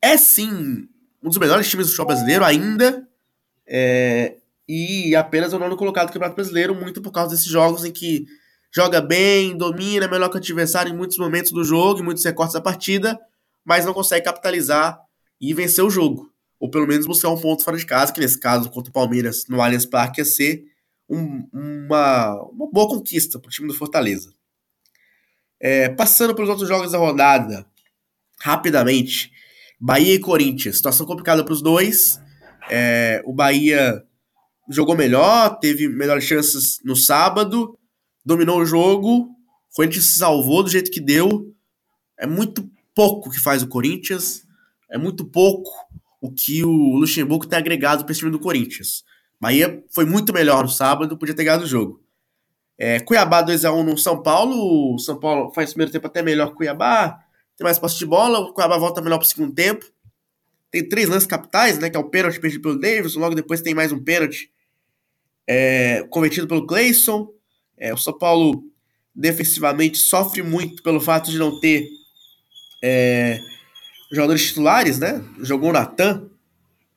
é 0.00 0.16
sim 0.16 0.88
um 1.22 1.28
dos 1.28 1.38
melhores 1.38 1.68
times 1.68 1.86
do 1.86 1.90
futebol 1.90 2.08
brasileiro 2.08 2.44
ainda. 2.44 3.06
É, 3.66 4.36
e 4.68 5.14
apenas 5.16 5.52
o 5.52 5.58
nono 5.58 5.76
colocado 5.76 6.08
do 6.08 6.12
Campeonato 6.12 6.36
Brasileiro, 6.36 6.74
muito 6.74 7.00
por 7.00 7.10
causa 7.10 7.34
desses 7.34 7.50
jogos 7.50 7.84
em 7.84 7.92
que 7.92 8.26
joga 8.70 9.00
bem, 9.00 9.56
domina, 9.56 10.04
é 10.04 10.08
melhor 10.08 10.28
que 10.28 10.36
o 10.36 10.38
adversário 10.38 10.92
em 10.92 10.96
muitos 10.96 11.18
momentos 11.18 11.52
do 11.52 11.64
jogo, 11.64 12.00
em 12.00 12.04
muitos 12.04 12.24
recortes 12.24 12.54
da 12.54 12.60
partida, 12.60 13.18
mas 13.64 13.84
não 13.84 13.94
consegue 13.94 14.24
capitalizar 14.24 15.00
e 15.40 15.54
vencer 15.54 15.84
o 15.84 15.90
jogo. 15.90 16.32
Ou 16.60 16.70
pelo 16.70 16.86
menos 16.86 17.06
buscar 17.06 17.30
um 17.30 17.40
ponto 17.40 17.64
fora 17.64 17.76
de 17.76 17.86
casa, 17.86 18.12
que 18.12 18.20
nesse 18.20 18.38
caso 18.38 18.70
contra 18.70 18.90
o 18.90 18.92
Palmeiras 18.92 19.46
no 19.48 19.62
Allianz 19.62 19.86
Parque 19.86 20.20
ia 20.20 20.24
ser 20.24 20.64
um, 21.08 21.48
uma, 21.52 22.34
uma 22.50 22.70
boa 22.70 22.88
conquista 22.88 23.38
para 23.38 23.48
o 23.48 23.50
time 23.50 23.68
do 23.68 23.74
Fortaleza. 23.74 24.34
É, 25.60 25.88
passando 25.88 26.34
pelos 26.34 26.50
outros 26.50 26.68
jogos 26.68 26.92
da 26.92 26.98
rodada, 26.98 27.66
rapidamente, 28.40 29.32
Bahia 29.80 30.14
e 30.14 30.18
Corinthians, 30.18 30.76
situação 30.76 31.06
complicada 31.06 31.44
para 31.44 31.52
os 31.52 31.62
dois. 31.62 32.20
É, 32.70 33.22
o 33.24 33.32
Bahia 33.32 34.04
jogou 34.68 34.96
melhor, 34.96 35.58
teve 35.58 35.88
melhores 35.88 36.24
chances 36.24 36.80
no 36.84 36.94
sábado, 36.94 37.78
dominou 38.24 38.60
o 38.60 38.66
jogo, 38.66 39.30
o 39.72 39.74
Corinthians 39.74 40.06
se 40.06 40.18
salvou 40.18 40.62
do 40.62 40.70
jeito 40.70 40.90
que 40.90 41.00
deu. 41.00 41.54
É 42.18 42.26
muito 42.26 42.68
pouco 42.94 43.30
que 43.30 43.38
faz 43.38 43.62
o 43.62 43.68
Corinthians, 43.68 44.44
é 44.90 44.98
muito 44.98 45.24
pouco 45.24 45.70
o 46.20 46.32
que 46.32 46.64
o 46.64 46.96
Luxemburgo 46.96 47.46
tem 47.46 47.58
agregado 47.58 48.04
para 48.04 48.12
esse 48.12 48.20
time 48.20 48.32
do 48.32 48.40
Corinthians. 48.40 49.04
Bahia 49.40 49.84
foi 49.90 50.04
muito 50.04 50.32
melhor 50.32 50.64
no 50.64 50.68
sábado, 50.68 51.16
podia 51.16 51.34
ter 51.34 51.44
ganhado 51.44 51.64
o 51.64 51.68
jogo. 51.68 52.02
É, 52.78 53.00
Cuiabá 53.00 53.44
2x1 53.44 53.82
no 53.82 53.98
São 53.98 54.22
Paulo. 54.22 54.94
O 54.94 54.98
São 54.98 55.18
Paulo 55.18 55.52
faz 55.52 55.70
o 55.70 55.72
primeiro 55.72 55.92
tempo 55.92 56.06
até 56.06 56.22
melhor 56.22 56.50
que 56.50 56.56
Cuiabá. 56.56 57.18
Tem 57.56 57.64
mais 57.64 57.78
posse 57.78 57.98
de 57.98 58.06
bola. 58.06 58.38
O 58.38 58.52
Cuiabá 58.52 58.78
volta 58.78 59.00
melhor 59.00 59.18
para 59.18 59.26
o 59.26 59.28
segundo 59.28 59.52
tempo. 59.52 59.84
Tem 60.70 60.88
três 60.88 61.08
lances 61.08 61.26
capitais, 61.26 61.78
né? 61.78 61.90
Que 61.90 61.96
é 61.96 62.00
o 62.00 62.08
pênalti 62.08 62.38
perdido 62.38 62.62
pelo 62.62 62.78
Davidson. 62.78 63.18
Logo 63.18 63.34
depois 63.34 63.60
tem 63.60 63.74
mais 63.74 63.90
um 63.90 64.02
pênalti 64.02 64.50
é, 65.46 66.06
cometido 66.10 66.46
pelo 66.46 66.66
Clayson. 66.66 67.28
É, 67.76 67.92
o 67.92 67.96
São 67.96 68.16
Paulo 68.16 68.62
defensivamente 69.14 69.98
sofre 69.98 70.42
muito 70.42 70.82
pelo 70.82 71.00
fato 71.00 71.30
de 71.30 71.38
não 71.38 71.58
ter 71.58 71.88
é, 72.82 73.40
jogadores 74.12 74.46
titulares, 74.46 74.98
né? 74.98 75.24
Jogou 75.40 75.70
o 75.70 75.72
Natan 75.72 76.30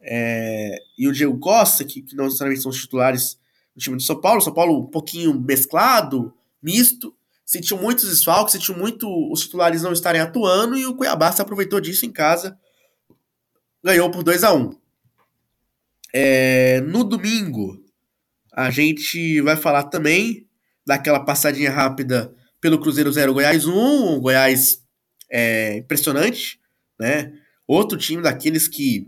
é, 0.02 0.78
e 0.98 1.08
o 1.08 1.12
Diego 1.12 1.38
Costa, 1.40 1.84
que, 1.84 2.02
que, 2.02 2.16
não 2.16 2.26
necessariamente 2.26 2.62
são 2.62 2.72
os 2.72 2.80
titulares 2.80 3.40
do 3.76 3.82
time 3.82 3.98
do 3.98 4.04
São 4.04 4.20
Paulo. 4.20 4.42
São 4.42 4.54
Paulo 4.54 4.80
um 4.80 4.88
pouquinho 4.88 5.34
mesclado, 5.40 6.34
misto. 6.62 7.16
Sentiu 7.46 7.78
muitos 7.78 8.08
desfalques, 8.08 8.54
sentiu 8.54 8.78
muito 8.78 9.08
os 9.32 9.42
titulares 9.42 9.82
não 9.82 9.92
estarem 9.92 10.22
atuando 10.22 10.78
e 10.78 10.86
o 10.86 10.96
Cuiabá 10.96 11.32
se 11.32 11.42
aproveitou 11.42 11.82
disso 11.82 12.06
em 12.06 12.12
casa. 12.12 12.58
Ganhou 13.84 14.10
por 14.10 14.24
2 14.24 14.44
a 14.44 14.54
1 14.54 14.76
é, 16.14 16.82
No 16.82 17.04
domingo, 17.04 17.84
a 18.54 18.70
gente 18.70 19.42
vai 19.42 19.58
falar 19.58 19.84
também 19.86 20.48
daquela 20.86 21.20
passadinha 21.20 21.72
rápida 21.72 22.34
pelo 22.60 22.80
Cruzeiro 22.80 23.12
0 23.12 23.34
Goiás 23.34 23.66
1, 23.66 23.74
um 23.74 24.20
Goiás 24.20 24.84
é, 25.30 25.78
impressionante, 25.78 26.60
né? 27.00 27.34
Outro 27.68 27.98
time 27.98 28.22
daqueles 28.22 28.68
que 28.68 29.08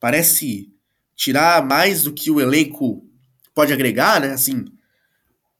parece 0.00 0.72
tirar 1.14 1.64
mais 1.64 2.02
do 2.02 2.12
que 2.12 2.30
o 2.30 2.40
elenco 2.40 3.06
pode 3.54 3.72
agregar, 3.72 4.20
né? 4.20 4.32
Assim, 4.32 4.64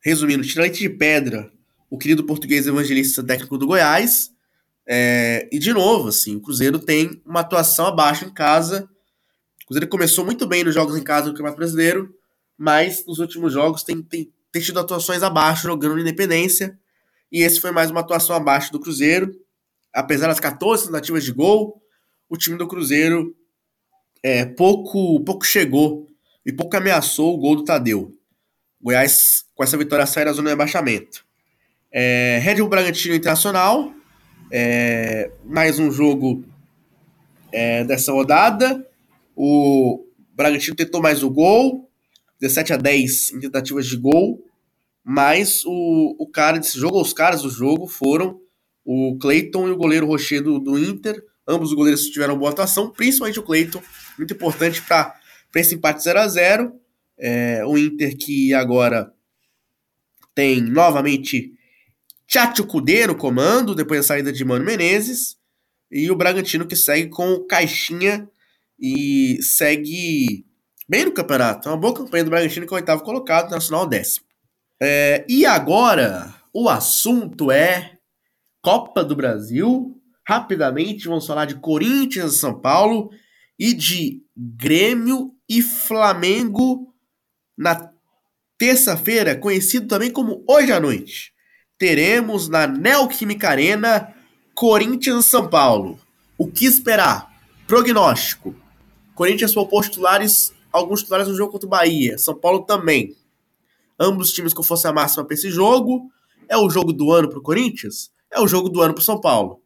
resumindo, 0.02 0.42
tira 0.42 0.62
leite 0.62 0.80
de 0.80 0.88
pedra 0.88 1.50
o 1.92 1.98
querido 1.98 2.24
português 2.24 2.66
evangelista 2.66 3.22
técnico 3.22 3.58
do 3.58 3.66
Goiás. 3.66 4.30
É, 4.88 5.46
e 5.52 5.58
de 5.58 5.74
novo, 5.74 6.08
assim, 6.08 6.36
o 6.36 6.40
Cruzeiro 6.40 6.78
tem 6.78 7.22
uma 7.24 7.40
atuação 7.40 7.86
abaixo 7.86 8.24
em 8.24 8.32
casa. 8.32 8.88
O 9.62 9.66
Cruzeiro 9.66 9.88
começou 9.88 10.24
muito 10.24 10.46
bem 10.46 10.64
nos 10.64 10.74
jogos 10.74 10.96
em 10.96 11.02
casa 11.02 11.26
do 11.26 11.32
Campeonato 11.32 11.58
Brasileiro, 11.58 12.14
mas 12.56 13.04
nos 13.06 13.18
últimos 13.18 13.52
jogos 13.52 13.82
tem, 13.82 14.02
tem, 14.02 14.32
tem 14.50 14.62
tido 14.62 14.80
atuações 14.80 15.22
abaixo, 15.22 15.64
jogando 15.64 15.96
na 15.96 16.00
Independência. 16.00 16.78
E 17.30 17.42
esse 17.42 17.60
foi 17.60 17.70
mais 17.70 17.90
uma 17.90 18.00
atuação 18.00 18.34
abaixo 18.34 18.72
do 18.72 18.80
Cruzeiro. 18.80 19.30
Apesar 19.92 20.28
das 20.28 20.40
14 20.40 20.86
tentativas 20.86 21.22
de 21.22 21.32
gol, 21.32 21.82
o 22.26 22.38
time 22.38 22.56
do 22.56 22.66
Cruzeiro 22.66 23.36
é, 24.22 24.46
pouco, 24.46 25.22
pouco 25.24 25.44
chegou 25.44 26.11
e 26.44 26.52
pouco 26.52 26.76
ameaçou 26.76 27.34
o 27.34 27.38
gol 27.38 27.56
do 27.56 27.64
Tadeu. 27.64 28.12
Goiás, 28.80 29.44
com 29.54 29.62
essa 29.62 29.76
vitória, 29.76 30.06
sai 30.06 30.24
da 30.24 30.32
zona 30.32 30.48
de 30.48 30.54
abaixamento. 30.54 31.24
É, 31.90 32.40
Red 32.42 32.56
Bull 32.56 32.68
Bragantino 32.68 33.14
Internacional, 33.14 33.92
é, 34.50 35.30
mais 35.44 35.78
um 35.78 35.90
jogo 35.90 36.44
é, 37.52 37.84
dessa 37.84 38.12
rodada. 38.12 38.84
O 39.36 40.04
Bragantino 40.34 40.74
tentou 40.74 41.00
mais 41.00 41.22
o 41.22 41.30
gol, 41.30 41.88
17 42.40 42.72
a 42.72 42.76
10 42.76 43.32
em 43.34 43.40
tentativas 43.40 43.86
de 43.86 43.96
gol, 43.96 44.44
mas 45.04 45.64
o, 45.64 46.16
o 46.18 46.26
cara 46.26 46.58
desse 46.58 46.78
jogo, 46.78 47.00
os 47.00 47.12
caras 47.12 47.42
do 47.42 47.50
jogo 47.50 47.86
foram 47.86 48.40
o 48.84 49.16
Cleiton 49.20 49.68
e 49.68 49.70
o 49.70 49.76
goleiro 49.76 50.06
Rocher 50.06 50.42
do, 50.42 50.58
do 50.58 50.78
Inter. 50.78 51.22
Ambos 51.46 51.70
os 51.70 51.74
goleiros 51.74 52.06
tiveram 52.06 52.36
boa 52.36 52.50
atuação, 52.50 52.90
principalmente 52.90 53.38
o 53.38 53.42
Cleiton, 53.42 53.82
muito 54.18 54.34
importante 54.34 54.82
para 54.82 55.14
esse 55.60 55.74
empate 55.74 56.02
0 56.02 56.18
a 56.20 56.28
0 56.28 56.72
é, 57.18 57.64
O 57.66 57.76
Inter 57.76 58.16
que 58.16 58.54
agora 58.54 59.12
tem 60.34 60.60
novamente 60.60 61.52
Tchatcho 62.26 62.66
Kudê 62.66 63.06
no 63.06 63.14
comando, 63.14 63.74
depois 63.74 64.00
da 64.00 64.06
saída 64.06 64.32
de 64.32 64.44
Mano 64.44 64.64
Menezes. 64.64 65.36
E 65.90 66.10
o 66.10 66.16
Bragantino 66.16 66.66
que 66.66 66.74
segue 66.74 67.10
com 67.10 67.32
o 67.32 67.46
Caixinha 67.46 68.26
e 68.80 69.38
segue 69.42 70.46
bem 70.88 71.04
no 71.04 71.12
campeonato. 71.12 71.68
É 71.68 71.72
uma 71.72 71.78
boa 71.78 71.94
campanha 71.94 72.24
do 72.24 72.30
Bragantino 72.30 72.66
que 72.66 72.72
é 72.72 72.76
o 72.76 72.80
oitavo 72.80 73.04
colocado, 73.04 73.50
Nacional 73.50 73.86
décimo. 73.86 74.24
É, 74.82 75.24
e 75.28 75.44
agora, 75.44 76.34
o 76.52 76.68
assunto 76.68 77.52
é 77.52 77.98
Copa 78.62 79.04
do 79.04 79.14
Brasil. 79.14 80.00
Rapidamente, 80.26 81.08
vamos 81.08 81.26
falar 81.26 81.44
de 81.44 81.56
Corinthians 81.56 82.34
e 82.34 82.38
São 82.38 82.58
Paulo 82.58 83.10
e 83.62 83.72
de 83.72 84.20
Grêmio 84.36 85.36
e 85.48 85.62
Flamengo 85.62 86.92
na 87.56 87.92
terça-feira, 88.58 89.36
conhecido 89.36 89.86
também 89.86 90.10
como 90.10 90.42
hoje 90.48 90.72
à 90.72 90.80
noite. 90.80 91.32
Teremos 91.78 92.48
na 92.48 92.66
Neoquímica 92.66 93.50
Arena 93.50 94.12
Corinthians 94.52 95.26
e 95.26 95.28
São 95.28 95.48
Paulo. 95.48 95.96
O 96.36 96.48
que 96.50 96.64
esperar? 96.64 97.32
Prognóstico. 97.64 98.52
Corinthians 99.14 99.54
poupou 99.54 99.80
titulares, 99.80 100.52
alguns 100.72 101.02
titulares 101.02 101.28
no 101.28 101.36
jogo 101.36 101.52
contra 101.52 101.68
o 101.68 101.70
Bahia. 101.70 102.18
São 102.18 102.34
Paulo 102.34 102.64
também. 102.64 103.14
Ambos 103.96 104.30
os 104.30 104.34
times 104.34 104.52
com 104.52 104.64
força 104.64 104.92
máxima 104.92 105.24
para 105.24 105.34
esse 105.34 105.52
jogo. 105.52 106.10
É 106.48 106.56
o 106.56 106.68
jogo 106.68 106.92
do 106.92 107.12
ano 107.12 107.28
para 107.28 107.38
o 107.38 107.42
Corinthians? 107.42 108.10
É 108.28 108.40
o 108.40 108.48
jogo 108.48 108.68
do 108.68 108.82
ano 108.82 108.92
para 108.92 109.04
São 109.04 109.20
Paulo. 109.20 109.62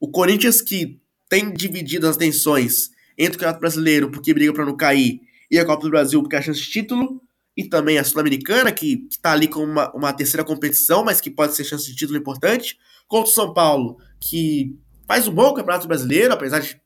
O 0.00 0.10
Corinthians 0.10 0.62
que 0.62 0.98
tem 1.28 1.52
dividido 1.52 2.08
as 2.08 2.16
tensões 2.16 2.95
entre 3.16 3.36
o 3.36 3.40
Campeonato 3.40 3.60
Brasileiro, 3.60 4.10
porque 4.10 4.34
briga 4.34 4.52
para 4.52 4.64
não 4.64 4.76
cair, 4.76 5.20
e 5.50 5.58
a 5.58 5.64
Copa 5.64 5.82
do 5.82 5.90
Brasil, 5.90 6.20
porque 6.20 6.36
é 6.36 6.38
a 6.38 6.42
chance 6.42 6.60
de 6.60 6.70
título, 6.70 7.22
e 7.56 7.64
também 7.64 7.98
a 7.98 8.04
Sul-Americana, 8.04 8.70
que 8.70 9.06
está 9.10 9.32
ali 9.32 9.48
com 9.48 9.64
uma, 9.64 9.90
uma 9.94 10.12
terceira 10.12 10.44
competição, 10.44 11.04
mas 11.04 11.20
que 11.20 11.30
pode 11.30 11.54
ser 11.54 11.64
chance 11.64 11.86
de 11.86 11.96
título 11.96 12.18
importante, 12.18 12.76
contra 13.08 13.30
o 13.30 13.34
São 13.34 13.54
Paulo, 13.54 13.96
que 14.20 14.76
faz 15.06 15.26
um 15.26 15.32
bom 15.32 15.54
Campeonato 15.54 15.88
Brasileiro, 15.88 16.34
apesar 16.34 16.60
de 16.60 16.80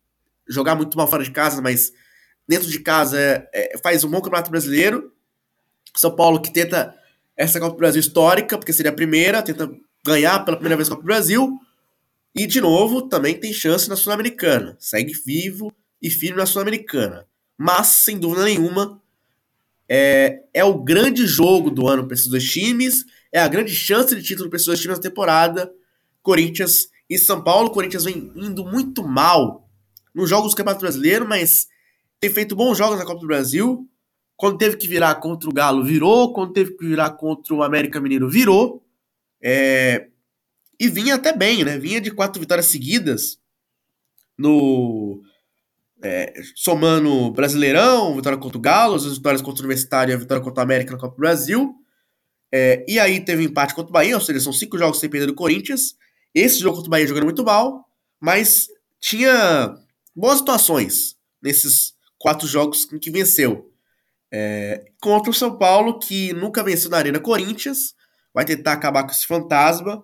jogar 0.48 0.74
muito 0.74 0.96
mal 0.96 1.08
fora 1.08 1.24
de 1.24 1.30
casa, 1.30 1.60
mas 1.60 1.92
dentro 2.46 2.68
de 2.68 2.78
casa 2.80 3.18
é, 3.18 3.48
é, 3.52 3.78
faz 3.78 4.04
um 4.04 4.10
bom 4.10 4.20
Campeonato 4.20 4.50
Brasileiro. 4.50 5.12
São 5.96 6.14
Paulo 6.14 6.40
que 6.40 6.52
tenta 6.52 6.94
essa 7.36 7.58
Copa 7.58 7.72
do 7.72 7.78
Brasil 7.78 8.00
histórica, 8.00 8.58
porque 8.58 8.72
seria 8.72 8.90
a 8.90 8.94
primeira, 8.94 9.42
tenta 9.42 9.70
ganhar 10.04 10.44
pela 10.44 10.56
primeira 10.56 10.76
vez 10.76 10.88
a 10.88 10.90
Copa 10.90 11.02
do 11.02 11.06
Brasil. 11.06 11.58
E, 12.34 12.46
de 12.46 12.60
novo, 12.60 13.08
também 13.08 13.38
tem 13.38 13.52
chance 13.52 13.88
na 13.88 13.96
Sul-Americana. 13.96 14.76
Segue 14.78 15.12
vivo 15.12 15.72
e 16.00 16.10
firme 16.10 16.38
na 16.38 16.46
Sul-Americana. 16.46 17.26
Mas, 17.56 17.88
sem 17.88 18.18
dúvida 18.18 18.44
nenhuma, 18.44 19.00
é, 19.88 20.42
é 20.54 20.64
o 20.64 20.82
grande 20.82 21.26
jogo 21.26 21.70
do 21.70 21.88
ano 21.88 22.06
para 22.06 22.14
esses 22.14 22.28
dois 22.28 22.44
times. 22.44 23.04
É 23.32 23.40
a 23.40 23.48
grande 23.48 23.74
chance 23.74 24.14
de 24.14 24.22
título 24.22 24.48
para 24.48 24.56
esses 24.56 24.66
dois 24.66 24.80
times 24.80 24.96
na 24.96 25.02
temporada. 25.02 25.70
Corinthians 26.22 26.88
e 27.08 27.18
São 27.18 27.42
Paulo. 27.42 27.70
Corinthians 27.70 28.04
vem 28.04 28.32
indo 28.36 28.64
muito 28.64 29.02
mal 29.02 29.68
nos 30.14 30.28
jogos 30.28 30.52
do 30.52 30.56
Campeonato 30.56 30.82
Brasileiro, 30.82 31.28
mas 31.28 31.68
tem 32.18 32.30
feito 32.30 32.56
bons 32.56 32.76
jogos 32.76 32.98
na 32.98 33.04
Copa 33.04 33.20
do 33.20 33.26
Brasil. 33.26 33.88
Quando 34.36 34.58
teve 34.58 34.76
que 34.76 34.88
virar 34.88 35.16
contra 35.16 35.48
o 35.48 35.52
Galo, 35.52 35.84
virou. 35.84 36.32
Quando 36.32 36.52
teve 36.52 36.76
que 36.76 36.86
virar 36.86 37.10
contra 37.10 37.54
o 37.54 37.62
América 37.62 38.00
Mineiro, 38.00 38.28
virou. 38.28 38.82
É, 39.42 40.08
e 40.78 40.88
vinha 40.88 41.16
até 41.16 41.36
bem, 41.36 41.62
né? 41.62 41.78
Vinha 41.78 42.00
de 42.00 42.10
quatro 42.10 42.40
vitórias 42.40 42.66
seguidas 42.66 43.38
no. 44.38 45.22
É, 46.02 46.32
somando 46.54 47.30
Brasileirão, 47.32 48.16
vitória 48.16 48.38
contra 48.38 48.56
o 48.56 48.60
Galo, 48.60 48.94
as 48.94 49.04
vitórias 49.04 49.42
contra 49.42 49.62
o 49.62 49.64
Universitário 49.64 50.12
e 50.12 50.14
a 50.14 50.18
vitória 50.18 50.42
contra 50.42 50.60
o 50.60 50.64
América 50.64 50.92
na 50.92 50.98
Copa 50.98 51.14
do 51.14 51.20
Brasil. 51.20 51.74
É, 52.52 52.84
e 52.88 52.98
aí 52.98 53.20
teve 53.20 53.44
empate 53.44 53.74
contra 53.74 53.90
o 53.90 53.92
Bahia, 53.92 54.14
ou 54.14 54.20
seja, 54.20 54.40
são 54.40 54.52
cinco 54.52 54.78
jogos 54.78 54.98
sem 54.98 55.10
perder 55.10 55.26
do 55.26 55.34
Corinthians. 55.34 55.94
Esse 56.34 56.58
jogo 56.58 56.76
contra 56.76 56.88
o 56.88 56.90
Bahia 56.90 57.06
jogando 57.06 57.24
muito 57.24 57.44
mal, 57.44 57.84
mas 58.18 58.68
tinha 58.98 59.76
boas 60.14 60.38
situações 60.38 61.16
nesses 61.42 61.94
quatro 62.18 62.46
jogos 62.46 62.90
em 62.92 62.98
que 62.98 63.10
venceu. 63.10 63.70
É, 64.32 64.84
contra 65.00 65.30
o 65.30 65.34
São 65.34 65.58
Paulo, 65.58 65.98
que 65.98 66.32
nunca 66.32 66.62
venceu 66.62 66.90
na 66.90 66.98
Arena 66.98 67.18
Corinthians, 67.18 67.94
vai 68.32 68.44
tentar 68.44 68.72
acabar 68.72 69.04
com 69.04 69.10
esse 69.10 69.26
fantasma, 69.26 70.02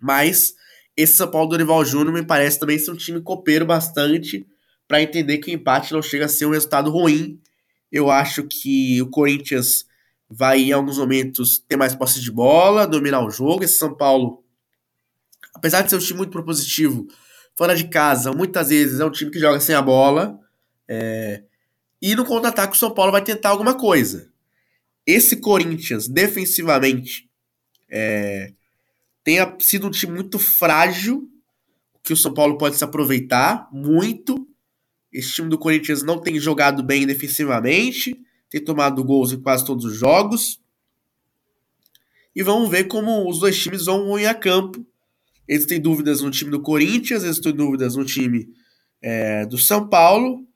mas 0.00 0.54
esse 0.96 1.14
São 1.14 1.30
Paulo 1.30 1.48
do 1.48 1.50
Dorival 1.50 1.84
Júnior 1.84 2.14
me 2.14 2.24
parece 2.24 2.58
também 2.58 2.78
ser 2.78 2.90
um 2.90 2.96
time 2.96 3.20
copeiro 3.20 3.66
bastante 3.66 4.46
para 4.88 5.02
entender 5.02 5.38
que 5.38 5.50
o 5.50 5.54
empate 5.54 5.92
não 5.92 6.00
chega 6.00 6.24
a 6.24 6.28
ser 6.28 6.46
um 6.46 6.50
resultado 6.50 6.90
ruim. 6.90 7.38
Eu 7.92 8.10
acho 8.10 8.42
que 8.44 9.00
o 9.02 9.10
Corinthians 9.10 9.86
vai 10.28 10.60
em 10.60 10.72
alguns 10.72 10.98
momentos 10.98 11.58
ter 11.58 11.76
mais 11.76 11.94
posse 11.94 12.20
de 12.20 12.32
bola, 12.32 12.86
dominar 12.86 13.24
o 13.24 13.30
jogo. 13.30 13.62
Esse 13.62 13.78
São 13.78 13.94
Paulo, 13.94 14.42
apesar 15.54 15.82
de 15.82 15.90
ser 15.90 15.96
um 15.96 16.00
time 16.00 16.18
muito 16.18 16.32
propositivo, 16.32 17.06
fora 17.54 17.76
de 17.76 17.88
casa, 17.88 18.32
muitas 18.32 18.70
vezes 18.70 18.98
é 18.98 19.04
um 19.04 19.10
time 19.10 19.30
que 19.30 19.38
joga 19.38 19.60
sem 19.60 19.74
a 19.74 19.82
bola. 19.82 20.40
É... 20.88 21.44
E 22.00 22.14
no 22.14 22.24
contra-ataque 22.24 22.74
o 22.74 22.78
São 22.78 22.92
Paulo 22.94 23.12
vai 23.12 23.22
tentar 23.22 23.50
alguma 23.50 23.74
coisa. 23.74 24.30
Esse 25.06 25.36
Corinthians, 25.36 26.08
defensivamente, 26.08 27.28
é... 27.90 28.52
tenha 29.22 29.54
sido 29.60 29.86
um 29.86 29.90
time 29.90 30.14
muito 30.14 30.38
frágil, 30.38 31.28
que 32.02 32.12
o 32.14 32.16
São 32.16 32.32
Paulo 32.32 32.56
pode 32.56 32.76
se 32.76 32.84
aproveitar 32.84 33.68
muito. 33.70 34.47
Esse 35.12 35.32
time 35.32 35.48
do 35.48 35.58
Corinthians 35.58 36.02
não 36.02 36.20
tem 36.20 36.38
jogado 36.38 36.82
bem 36.82 37.06
defensivamente 37.06 38.16
tem 38.50 38.62
tomado 38.62 39.04
gols 39.04 39.32
em 39.32 39.40
quase 39.40 39.64
todos 39.64 39.84
os 39.84 39.96
jogos. 39.96 40.60
E 42.34 42.42
vamos 42.42 42.70
ver 42.70 42.84
como 42.84 43.28
os 43.28 43.40
dois 43.40 43.60
times 43.60 43.86
vão 43.86 44.18
ir 44.18 44.26
a 44.26 44.34
campo. 44.34 44.84
Eles 45.46 45.66
têm 45.66 45.80
dúvidas 45.80 46.20
no 46.20 46.30
time 46.30 46.50
do 46.50 46.62
Corinthians, 46.62 47.24
eles 47.24 47.38
têm 47.38 47.52
dúvidas 47.52 47.96
no 47.96 48.04
time 48.04 48.48
é, 49.02 49.44
do 49.46 49.58
São 49.58 49.88
Paulo. 49.88 50.46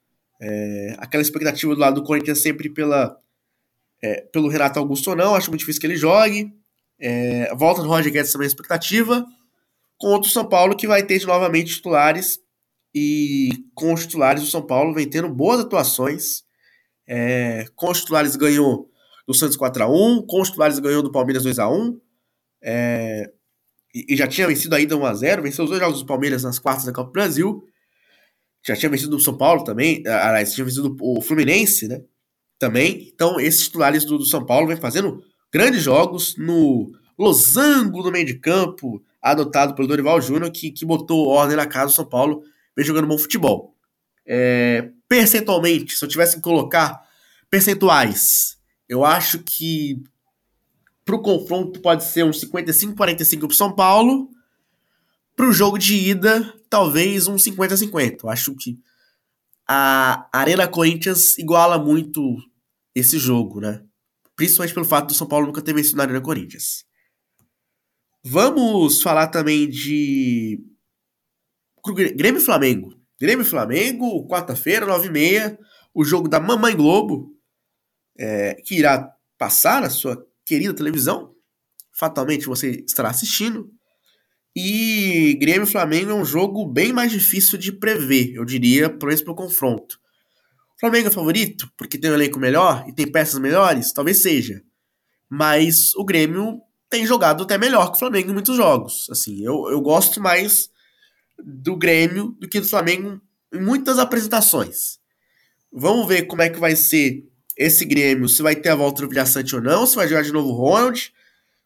É, 0.40 0.96
aquela 0.98 1.22
expectativa 1.22 1.74
do 1.74 1.80
lado 1.80 2.00
do 2.00 2.06
Corinthians 2.06 2.40
sempre 2.40 2.68
pela, 2.68 3.16
é, 4.02 4.22
pelo 4.32 4.48
Renato 4.48 4.78
Augusto 4.78 5.10
ou 5.10 5.16
não, 5.16 5.34
acho 5.34 5.50
muito 5.50 5.60
difícil 5.60 5.80
que 5.80 5.86
ele 5.86 5.96
jogue. 5.96 6.52
É, 6.98 7.54
volta 7.54 7.82
do 7.82 7.88
Roger 7.88 8.12
Guedes 8.12 8.32
também 8.32 8.46
é 8.46 8.48
expectativa. 8.48 9.24
Contra 9.98 10.28
o 10.28 10.32
São 10.32 10.48
Paulo, 10.48 10.76
que 10.76 10.86
vai 10.86 11.02
ter 11.04 11.24
novamente 11.26 11.74
titulares. 11.74 12.40
E 12.94 13.64
com 13.74 13.92
os 13.94 14.02
titulares, 14.02 14.42
o 14.42 14.50
São 14.50 14.62
Paulo 14.62 14.94
vem 14.94 15.08
tendo 15.08 15.28
boas 15.28 15.60
atuações. 15.60 16.44
É, 17.06 17.66
com 17.74 17.90
os 17.90 18.00
titulares 18.00 18.36
ganhou 18.36 18.90
do 19.26 19.34
Santos 19.34 19.56
4x1, 19.56 20.26
com 20.26 20.40
os 20.40 20.48
titulares 20.48 20.78
ganhou 20.78 21.02
do 21.02 21.12
Palmeiras 21.12 21.44
2x1. 21.44 21.98
É, 22.62 23.30
e, 23.94 24.14
e, 24.14 24.16
já 24.16 24.26
tinha 24.26 24.46
vencido 24.46 24.74
ainda 24.74 24.96
1x0, 24.96 25.42
venceu 25.42 25.64
os 25.64 25.70
dois 25.70 25.82
jogos 25.82 26.00
do 26.00 26.06
Palmeiras 26.06 26.42
nas 26.42 26.58
quartas 26.58 26.84
da 26.84 26.92
Copa 26.92 27.08
do 27.08 27.12
Brasil. 27.12 27.64
Já 28.64 28.76
tinha 28.76 28.90
vencido 28.90 29.16
o 29.16 29.20
São 29.20 29.36
Paulo 29.36 29.64
também, 29.64 30.02
aliás, 30.06 30.54
tinha 30.54 30.64
vencido 30.64 30.96
o 31.00 31.20
Fluminense, 31.20 31.88
né? 31.88 32.00
Também. 32.58 33.10
Então, 33.12 33.40
esses 33.40 33.64
titulares 33.64 34.04
do, 34.04 34.18
do 34.18 34.24
São 34.24 34.46
Paulo 34.46 34.68
vem 34.68 34.76
fazendo 34.76 35.20
grandes 35.52 35.82
jogos 35.82 36.36
no 36.36 36.92
losango 37.18 38.02
do 38.02 38.12
meio 38.12 38.24
de 38.24 38.38
campo, 38.38 39.02
adotado 39.20 39.74
pelo 39.74 39.88
Dorival 39.88 40.20
Júnior, 40.20 40.50
que, 40.50 40.70
que 40.70 40.84
botou 40.86 41.26
ordem 41.28 41.56
na 41.56 41.66
casa 41.66 41.86
do 41.86 41.92
São 41.92 42.08
Paulo, 42.08 42.42
vem 42.76 42.86
jogando 42.86 43.06
bom 43.06 43.18
futebol. 43.18 43.76
É, 44.26 44.90
percentualmente, 45.08 45.96
se 45.96 46.04
eu 46.04 46.08
tivesse 46.08 46.36
que 46.36 46.42
colocar 46.42 47.02
percentuais, 47.50 48.58
eu 48.88 49.04
acho 49.04 49.40
que 49.40 50.02
para 51.04 51.16
o 51.16 51.22
confronto 51.22 51.80
pode 51.80 52.04
ser 52.04 52.24
um 52.24 52.30
55-45 52.30 53.46
para 53.46 53.56
São 53.56 53.74
Paulo. 53.74 54.30
Para 55.34 55.48
o 55.48 55.52
jogo 55.52 55.78
de 55.78 55.94
ida, 55.94 56.54
talvez 56.68 57.26
um 57.26 57.36
50-50. 57.36 58.24
Eu 58.24 58.30
acho 58.30 58.54
que 58.54 58.78
a 59.66 60.28
Arena 60.32 60.68
Corinthians 60.68 61.38
iguala 61.38 61.78
muito 61.78 62.36
esse 62.94 63.18
jogo, 63.18 63.60
né? 63.60 63.82
Principalmente 64.36 64.74
pelo 64.74 64.86
fato 64.86 65.08
do 65.08 65.14
São 65.14 65.26
Paulo 65.26 65.46
nunca 65.46 65.62
ter 65.62 65.74
vencido 65.74 65.96
na 65.96 66.04
Arena 66.04 66.20
Corinthians. 66.20 66.84
Vamos 68.24 69.02
falar 69.02 69.28
também 69.28 69.68
de 69.68 70.60
Grêmio 71.90 72.40
e 72.40 72.44
Flamengo. 72.44 72.94
Grêmio 73.20 73.44
e 73.44 73.48
Flamengo, 73.48 74.26
quarta-feira, 74.28 74.86
9h30, 74.86 75.58
o 75.94 76.04
jogo 76.04 76.28
da 76.28 76.38
Mamãe 76.38 76.76
Globo, 76.76 77.34
é, 78.18 78.54
que 78.54 78.76
irá 78.76 79.12
passar 79.36 79.82
na 79.82 79.90
sua 79.90 80.24
querida 80.44 80.74
televisão. 80.74 81.34
Fatalmente 81.92 82.46
você 82.46 82.84
estará 82.86 83.10
assistindo. 83.10 83.70
E 84.54 85.36
Grêmio 85.40 85.64
e 85.64 85.70
Flamengo 85.70 86.10
é 86.10 86.14
um 86.14 86.24
jogo 86.24 86.66
bem 86.66 86.92
mais 86.92 87.10
difícil 87.10 87.58
de 87.58 87.72
prever, 87.72 88.34
eu 88.34 88.44
diria, 88.44 88.90
por 88.90 89.06
menos 89.06 89.22
pelo 89.22 89.34
confronto. 89.34 89.98
Flamengo 90.78 91.08
é 91.08 91.12
favorito 91.12 91.70
porque 91.76 91.96
tem 91.96 92.10
um 92.10 92.14
elenco 92.14 92.38
melhor 92.38 92.84
e 92.88 92.92
tem 92.92 93.10
peças 93.10 93.38
melhores? 93.38 93.92
Talvez 93.92 94.20
seja. 94.20 94.62
Mas 95.30 95.94
o 95.94 96.04
Grêmio 96.04 96.60
tem 96.90 97.06
jogado 97.06 97.44
até 97.44 97.56
melhor 97.56 97.90
que 97.90 97.96
o 97.96 97.98
Flamengo 97.98 98.30
em 98.30 98.34
muitos 98.34 98.56
jogos. 98.56 99.06
Assim, 99.10 99.42
eu, 99.44 99.70
eu 99.70 99.80
gosto 99.80 100.20
mais 100.20 100.68
do 101.38 101.76
Grêmio 101.76 102.36
do 102.38 102.48
que 102.48 102.60
do 102.60 102.68
Flamengo 102.68 103.20
em 103.52 103.60
muitas 103.60 103.98
apresentações. 103.98 104.98
Vamos 105.72 106.06
ver 106.06 106.22
como 106.22 106.42
é 106.42 106.50
que 106.50 106.58
vai 106.58 106.76
ser 106.76 107.24
esse 107.56 107.84
Grêmio, 107.84 108.28
se 108.28 108.42
vai 108.42 108.56
ter 108.56 108.70
a 108.70 108.74
volta 108.74 109.02
do 109.02 109.08
Vilhaçante 109.08 109.54
ou 109.54 109.62
não, 109.62 109.86
se 109.86 109.96
vai 109.96 110.08
jogar 110.08 110.22
de 110.22 110.32
novo 110.32 110.48
o 110.48 110.52
Ronald. 110.52 111.12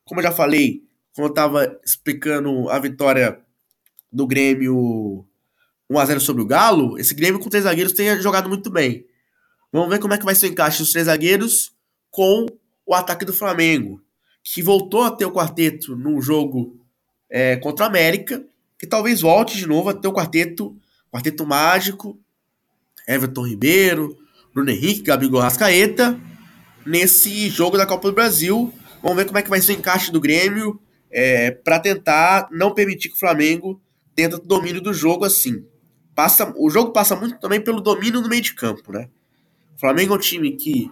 Como 0.04 0.20
eu 0.20 0.24
já 0.24 0.32
falei, 0.32 0.82
quando 1.14 1.28
eu 1.28 1.30
estava 1.30 1.80
explicando 1.84 2.68
a 2.68 2.78
vitória 2.78 3.40
do 4.12 4.26
Grêmio 4.26 5.26
1x0 5.90 6.20
sobre 6.20 6.42
o 6.42 6.46
Galo, 6.46 6.98
esse 6.98 7.14
Grêmio 7.14 7.40
com 7.40 7.48
três 7.48 7.64
zagueiros 7.64 7.92
tem 7.92 8.20
jogado 8.20 8.48
muito 8.48 8.70
bem. 8.70 9.06
Vamos 9.72 9.88
ver 9.88 9.98
como 9.98 10.14
é 10.14 10.18
que 10.18 10.24
vai 10.24 10.34
ser 10.34 10.46
o 10.46 10.50
encaixe 10.50 10.78
dos 10.78 10.90
três 10.90 11.06
zagueiros 11.06 11.72
com 12.10 12.46
o 12.84 12.94
ataque 12.94 13.24
do 13.24 13.32
Flamengo, 13.32 14.00
que 14.42 14.62
voltou 14.62 15.02
a 15.02 15.10
ter 15.10 15.24
o 15.24 15.32
quarteto 15.32 15.96
no 15.96 16.20
jogo 16.20 16.80
é, 17.28 17.56
contra 17.56 17.84
a 17.84 17.88
América 17.88 18.44
que 18.78 18.86
talvez 18.86 19.20
volte 19.20 19.56
de 19.56 19.66
novo 19.66 19.88
a 19.88 19.94
ter 19.94 20.08
o 20.08 20.12
quarteto, 20.12 20.76
quarteto 21.10 21.46
mágico, 21.46 22.18
Everton 23.06 23.46
Ribeiro, 23.46 24.16
Bruno 24.52 24.70
Henrique, 24.70 25.02
Gabigol 25.02 25.40
Rascaeta, 25.40 26.18
nesse 26.84 27.48
jogo 27.48 27.76
da 27.76 27.86
Copa 27.86 28.08
do 28.08 28.14
Brasil. 28.14 28.72
Vamos 29.02 29.16
ver 29.16 29.26
como 29.26 29.38
é 29.38 29.42
que 29.42 29.50
vai 29.50 29.60
ser 29.60 29.72
o 29.72 29.78
encaixe 29.78 30.10
do 30.10 30.20
Grêmio 30.20 30.80
é, 31.10 31.50
para 31.50 31.78
tentar 31.78 32.48
não 32.50 32.74
permitir 32.74 33.08
que 33.08 33.16
o 33.16 33.18
Flamengo 33.18 33.80
tenta 34.14 34.36
o 34.36 34.40
domínio 34.40 34.80
do 34.80 34.92
jogo 34.92 35.24
assim. 35.24 35.64
Passa, 36.14 36.52
o 36.56 36.70
jogo 36.70 36.92
passa 36.92 37.14
muito 37.14 37.38
também 37.38 37.60
pelo 37.60 37.80
domínio 37.80 38.20
no 38.20 38.28
meio 38.28 38.42
de 38.42 38.54
campo, 38.54 38.92
né? 38.92 39.08
O 39.76 39.78
Flamengo 39.78 40.14
é 40.14 40.16
um 40.16 40.20
time 40.20 40.52
que, 40.52 40.90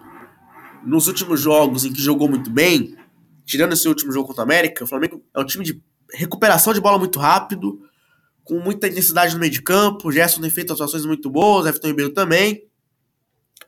nos 0.85 1.07
últimos 1.07 1.41
jogos 1.41 1.83
em 1.83 1.91
que 1.91 1.99
jogou 1.99 2.29
muito 2.29 2.51
bem, 2.51 2.95
tirando 3.43 3.73
esse 3.73 3.87
último 3.87 4.11
jogo 4.11 4.27
contra 4.27 4.41
o 4.41 4.45
América, 4.45 4.83
o 4.83 4.87
Flamengo 4.87 5.23
é 5.33 5.39
um 5.39 5.45
time 5.45 5.65
de 5.65 5.81
recuperação 6.13 6.73
de 6.73 6.81
bola 6.81 6.97
muito 6.97 7.19
rápido, 7.19 7.81
com 8.43 8.59
muita 8.59 8.87
intensidade 8.87 9.33
no 9.33 9.39
meio 9.39 9.51
de 9.51 9.61
campo. 9.61 10.07
O 10.07 10.11
Gerson 10.11 10.41
tem 10.41 10.49
feito 10.49 10.73
atuações 10.73 11.05
muito 11.05 11.29
boas, 11.29 11.65
Everton 11.65 11.87
Ribeiro 11.87 12.13
também. 12.13 12.67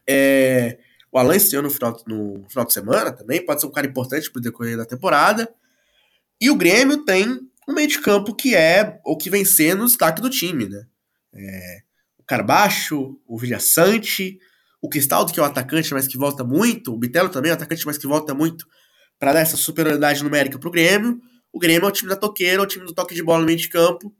É, 0.07 0.77
o 1.11 1.17
Alan 1.17 1.35
ano 1.53 1.63
no 1.63 1.69
final, 1.69 2.03
no 2.07 2.45
final 2.47 2.65
de 2.65 2.73
semana 2.73 3.11
também 3.11 3.43
pode 3.43 3.61
ser 3.61 3.67
um 3.67 3.71
cara 3.71 3.87
importante 3.87 4.31
para 4.31 4.39
o 4.39 4.43
decorrer 4.43 4.77
da 4.77 4.85
temporada. 4.85 5.49
E 6.39 6.49
o 6.49 6.55
Grêmio 6.55 7.03
tem 7.03 7.39
um 7.67 7.73
meio 7.73 7.87
de 7.87 7.99
campo 7.99 8.35
que 8.35 8.55
é 8.55 8.99
o 9.03 9.17
que 9.17 9.29
vem 9.29 9.43
sendo 9.43 9.83
o 9.83 9.87
destaque 9.87 10.21
do 10.21 10.29
time, 10.29 10.69
né? 10.69 10.85
É, 11.33 11.79
o 12.17 12.23
Carbacho, 12.23 13.19
o 13.25 13.37
Vilhaçante, 13.37 14.39
o 14.81 14.87
Cristaldo, 14.87 15.33
que 15.33 15.39
é 15.39 15.43
o 15.43 15.45
atacante, 15.45 15.93
mas 15.93 16.07
que 16.07 16.17
volta 16.17 16.43
muito, 16.43 16.93
o 16.93 16.97
Bitelo 16.97 17.29
também 17.29 17.49
é 17.49 17.53
um 17.53 17.57
atacante, 17.57 17.85
mas 17.85 17.97
que 17.97 18.07
volta 18.07 18.33
muito 18.33 18.65
para 19.19 19.33
dar 19.33 19.39
essa 19.39 19.57
superioridade 19.57 20.23
numérica 20.23 20.59
para 20.59 20.69
o 20.69 20.71
Grêmio. 20.71 21.19
O 21.51 21.59
Grêmio 21.59 21.85
é 21.85 21.89
o 21.89 21.91
time 21.91 22.09
da 22.09 22.15
toqueira, 22.15 22.61
é 22.61 22.63
o 22.63 22.67
time 22.67 22.85
do 22.85 22.93
toque 22.93 23.15
de 23.15 23.23
bola 23.23 23.39
no 23.39 23.45
meio 23.45 23.57
de 23.57 23.69
campo. 23.69 24.13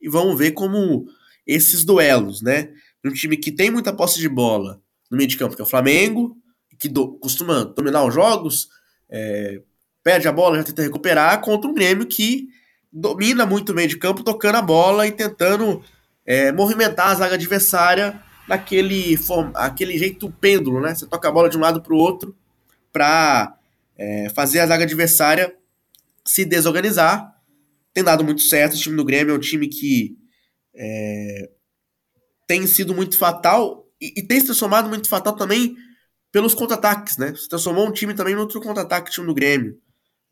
E 0.00 0.08
vamos 0.08 0.36
ver 0.38 0.52
como 0.52 1.06
esses 1.46 1.84
duelos, 1.84 2.42
né? 2.42 2.70
Um 3.04 3.12
time 3.12 3.36
que 3.36 3.52
tem 3.52 3.70
muita 3.70 3.92
posse 3.92 4.18
de 4.18 4.28
bola 4.28 4.80
no 5.10 5.16
meio 5.16 5.28
de 5.28 5.36
campo, 5.36 5.54
que 5.54 5.60
é 5.60 5.64
o 5.64 5.68
Flamengo, 5.68 6.36
que 6.78 6.88
do, 6.88 7.18
costuma 7.18 7.64
dominar 7.64 8.04
os 8.04 8.14
jogos, 8.14 8.68
é, 9.10 9.60
perde 10.02 10.28
a 10.28 10.32
bola, 10.32 10.56
já 10.58 10.64
tenta 10.64 10.82
recuperar, 10.82 11.40
contra 11.40 11.70
um 11.70 11.74
Grêmio 11.74 12.06
que 12.06 12.48
domina 12.92 13.44
muito 13.44 13.72
o 13.72 13.74
meio 13.74 13.88
de 13.88 13.98
campo, 13.98 14.22
tocando 14.22 14.56
a 14.56 14.62
bola 14.62 15.06
e 15.06 15.12
tentando 15.12 15.82
é, 16.24 16.52
movimentar 16.52 17.08
a 17.08 17.14
zaga 17.14 17.34
adversária 17.34 18.20
naquele 18.48 19.18
aquele 19.54 19.98
jeito 19.98 20.30
pêndulo, 20.40 20.80
né? 20.80 20.94
Você 20.94 21.06
toca 21.06 21.28
a 21.28 21.32
bola 21.32 21.48
de 21.48 21.56
um 21.56 21.60
lado 21.60 21.82
para 21.82 21.94
o 21.94 21.98
outro 21.98 22.36
para 22.92 23.56
é, 23.96 24.28
fazer 24.30 24.60
a 24.60 24.66
zaga 24.66 24.84
adversária 24.84 25.54
se 26.26 26.44
desorganizar. 26.44 27.32
Tem 27.92 28.02
dado 28.02 28.24
muito 28.24 28.42
certo. 28.42 28.74
O 28.74 28.78
time 28.78 28.96
do 28.96 29.04
Grêmio 29.04 29.34
é 29.34 29.36
um 29.36 29.40
time 29.40 29.68
que 29.68 30.16
é, 30.74 31.50
tem 32.46 32.66
sido 32.66 32.94
muito 32.94 33.16
fatal 33.16 33.86
e, 34.00 34.20
e, 34.20 34.22
tem 34.22 34.40
se 34.40 34.46
transformado 34.46 34.88
muito 34.88 35.08
fatal 35.08 35.36
também 35.36 35.76
pelos 36.32 36.54
contra-ataques, 36.54 37.16
né? 37.16 37.34
Se 37.34 37.48
transformou 37.48 37.86
um 37.86 37.92
time 37.92 38.12
também 38.12 38.34
no 38.34 38.40
outro 38.40 38.60
contra-ataque, 38.60 39.10
time 39.10 39.26
do 39.26 39.34
Grêmio. 39.34 39.78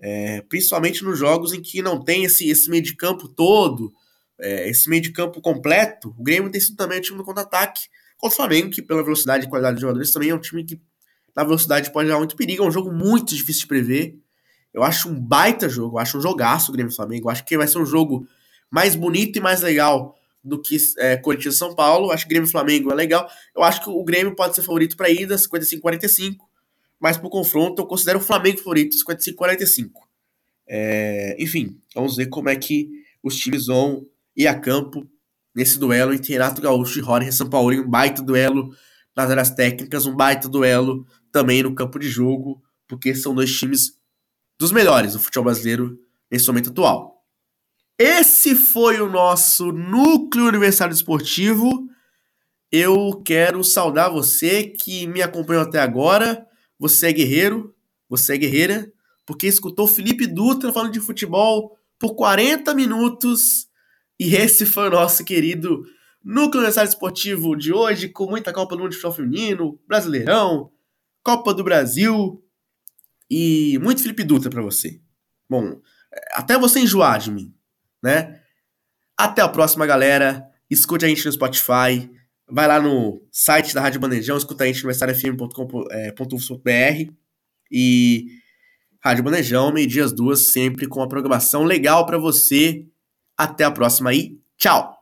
É, 0.01 0.43
principalmente 0.43 1.05
nos 1.05 1.17
jogos 1.17 1.53
em 1.53 1.63
que 1.63 1.81
não 1.81 2.03
tem 2.03 2.25
esse, 2.25 2.51
esse 2.51 2.69
meio 2.69 2.83
de 2.83 2.97
campo 2.97 3.29
todo, 3.29 3.93
é, 4.41 4.69
esse 4.69 4.91
meio 4.91 5.01
de 5.01 5.13
campo 5.13 5.41
completo. 5.41 6.13
O 6.19 6.23
Grêmio 6.23 6.51
tem 6.51 6.61
sido 6.61 6.77
também 6.77 6.99
o 6.99 7.03
time 7.03 7.19
do 7.19 7.25
contra-ataque 7.25 7.83
contra 8.19 8.35
o 8.35 8.37
Flamengo, 8.37 8.71
que 8.71 8.83
pela 8.83 9.03
velocidade 9.03 9.47
e 9.47 9.49
qualidade 9.49 9.77
de 9.77 9.83
jogadores 9.83 10.13
também 10.13 10.31
é 10.31 10.35
um 10.35 10.41
time 10.41 10.65
que 10.65 10.81
na 11.35 11.45
velocidade 11.45 11.93
pode 11.93 12.09
dar 12.09 12.19
muito 12.19 12.37
perigo. 12.37 12.65
É 12.65 12.67
um 12.67 12.73
jogo 12.73 12.93
muito 12.93 13.35
difícil 13.35 13.63
de 13.63 13.69
prever. 13.69 14.19
Eu 14.73 14.83
acho 14.83 15.09
um 15.09 15.21
baita 15.21 15.69
jogo, 15.69 15.97
eu 15.97 16.01
acho 16.01 16.19
um 16.19 16.21
jogaço 16.21 16.71
o 16.71 16.75
Grêmio 16.75 16.95
Flamengo. 16.95 17.27
Eu 17.27 17.31
acho 17.31 17.45
que 17.45 17.57
vai 17.57 17.69
ser 17.69 17.79
um 17.79 17.87
jogo 17.87 18.27
mais 18.71 18.95
bonito 18.95 19.39
e 19.39 19.41
mais 19.41 19.61
legal 19.61 20.17
do 20.43 20.61
que 20.61 20.77
é, 20.99 21.17
Corinthians 21.17 21.57
São 21.57 21.75
Paulo. 21.75 22.09
Eu 22.09 22.13
acho 22.13 22.25
que 22.25 22.31
Grêmio 22.31 22.49
Flamengo 22.49 22.91
é 22.91 22.95
legal. 22.95 23.29
Eu 23.55 23.63
acho 23.63 23.83
que 23.83 23.91
o 23.91 24.03
Grêmio 24.03 24.35
pode 24.35 24.55
ser 24.55 24.63
favorito 24.63 24.97
para 24.97 25.11
ida, 25.11 25.37
55-45. 25.37 26.37
Mas 26.99 27.17
pro 27.17 27.29
confronto, 27.29 27.83
eu 27.83 27.87
considero 27.87 28.19
o 28.19 28.23
Flamengo 28.23 28.59
favorito, 28.59 28.97
55-45. 28.97 29.91
É, 30.67 31.37
enfim, 31.39 31.79
vamos 31.95 32.17
ver 32.17 32.27
como 32.27 32.49
é 32.49 32.57
que 32.57 32.89
os 33.23 33.37
times 33.37 33.67
vão 33.67 34.07
ir 34.37 34.47
a 34.47 34.59
campo 34.59 35.07
nesse 35.55 35.79
duelo 35.79 36.15
entre 36.15 36.33
Renato 36.33 36.63
Gaúcho 36.63 36.99
e 36.99 37.03
Rony 37.03 37.31
São 37.33 37.51
Paulo. 37.51 37.75
Um 37.75 37.89
baita 37.89 38.23
duelo 38.23 38.75
nas 39.15 39.31
áreas 39.31 39.51
técnicas, 39.51 40.07
um 40.07 40.17
baita 40.17 40.49
duelo 40.49 41.07
também 41.31 41.63
no 41.63 41.75
campo 41.75 41.99
de 41.99 42.09
jogo, 42.09 42.63
porque 42.89 43.15
são 43.15 43.35
dois 43.35 43.53
times 43.53 43.99
dos 44.59 44.73
melhores 44.73 45.13
do 45.15 45.21
futebol 45.21 45.45
brasileiro 45.45 45.99
nesse 46.31 46.47
momento 46.47 46.71
atual. 46.71 47.13
Esse 47.99 48.55
foi 48.55 49.01
o 49.01 49.09
nosso 49.09 49.71
núcleo 49.71 50.47
universitário 50.47 50.95
esportivo. 50.95 51.87
Eu 52.71 53.23
quero 53.25 53.63
saudar 53.63 54.09
você 54.09 54.65
que 54.65 55.07
me 55.07 55.23
acompanhou 55.23 55.63
até 55.63 55.79
agora. 55.79 56.47
Você 56.79 57.09
é 57.09 57.13
guerreiro, 57.13 57.75
você 58.09 58.35
é 58.35 58.39
guerreira, 58.39 58.93
porque 59.27 59.47
escutou 59.47 59.87
Felipe 59.87 60.27
Dutra 60.27 60.73
falando 60.73 60.93
de 60.93 61.01
futebol 61.01 61.77
por 61.99 62.15
40 62.15 62.75
minutos. 62.75 63.69
E 64.19 64.35
esse 64.35 64.67
foi 64.67 64.89
o 64.89 64.91
nosso 64.91 65.25
querido 65.25 65.85
núcleo 66.25 66.61
universitário 66.61 66.89
esportivo 66.89 67.55
de 67.55 67.73
hoje, 67.73 68.09
com 68.09 68.27
muita 68.27 68.53
Copa 68.53 68.75
do 68.75 68.83
Mundo 68.83 68.91
de 68.91 68.97
Futebol 68.97 69.17
Feminino, 69.17 69.79
Brasileirão, 69.87 70.71
Copa 71.23 71.55
do 71.55 71.63
Brasil 71.63 72.42
e 73.35 73.79
muito 73.79 74.03
Felipe 74.03 74.25
Dutra 74.25 74.51
para 74.51 74.61
você. 74.61 75.01
Bom, 75.49 75.81
até 76.33 76.59
você 76.59 76.81
enjoar 76.81 77.19
de 77.19 77.31
mim, 77.31 77.55
né? 78.03 78.39
Até 79.17 79.41
a 79.41 79.49
próxima, 79.49 79.87
galera. 79.87 80.47
Escute 80.69 81.07
a 81.07 81.09
gente 81.09 81.25
no 81.25 81.33
Spotify. 81.33 82.11
Vai 82.47 82.69
lá 82.69 82.79
no 82.79 83.27
site 83.33 83.75
da 83.75 83.81
Rádio 83.81 84.01
Bandejão, 84.01 84.37
escuta 84.37 84.65
a 84.65 84.67
gente 84.67 84.85
no 84.85 84.91
estariafm.com.br 84.91 87.13
e 87.71 88.27
Rádio 89.03 89.25
Bandejão, 89.25 89.73
meio-dia 89.73 90.05
às 90.05 90.13
duas, 90.13 90.49
sempre 90.49 90.87
com 90.87 91.01
uma 91.01 91.09
programação 91.09 91.65
legal 91.65 92.05
para 92.05 92.19
você. 92.19 92.87
Até 93.35 93.65
a 93.65 93.71
próxima 93.71 94.11
aí. 94.11 94.39
Tchau! 94.59 95.02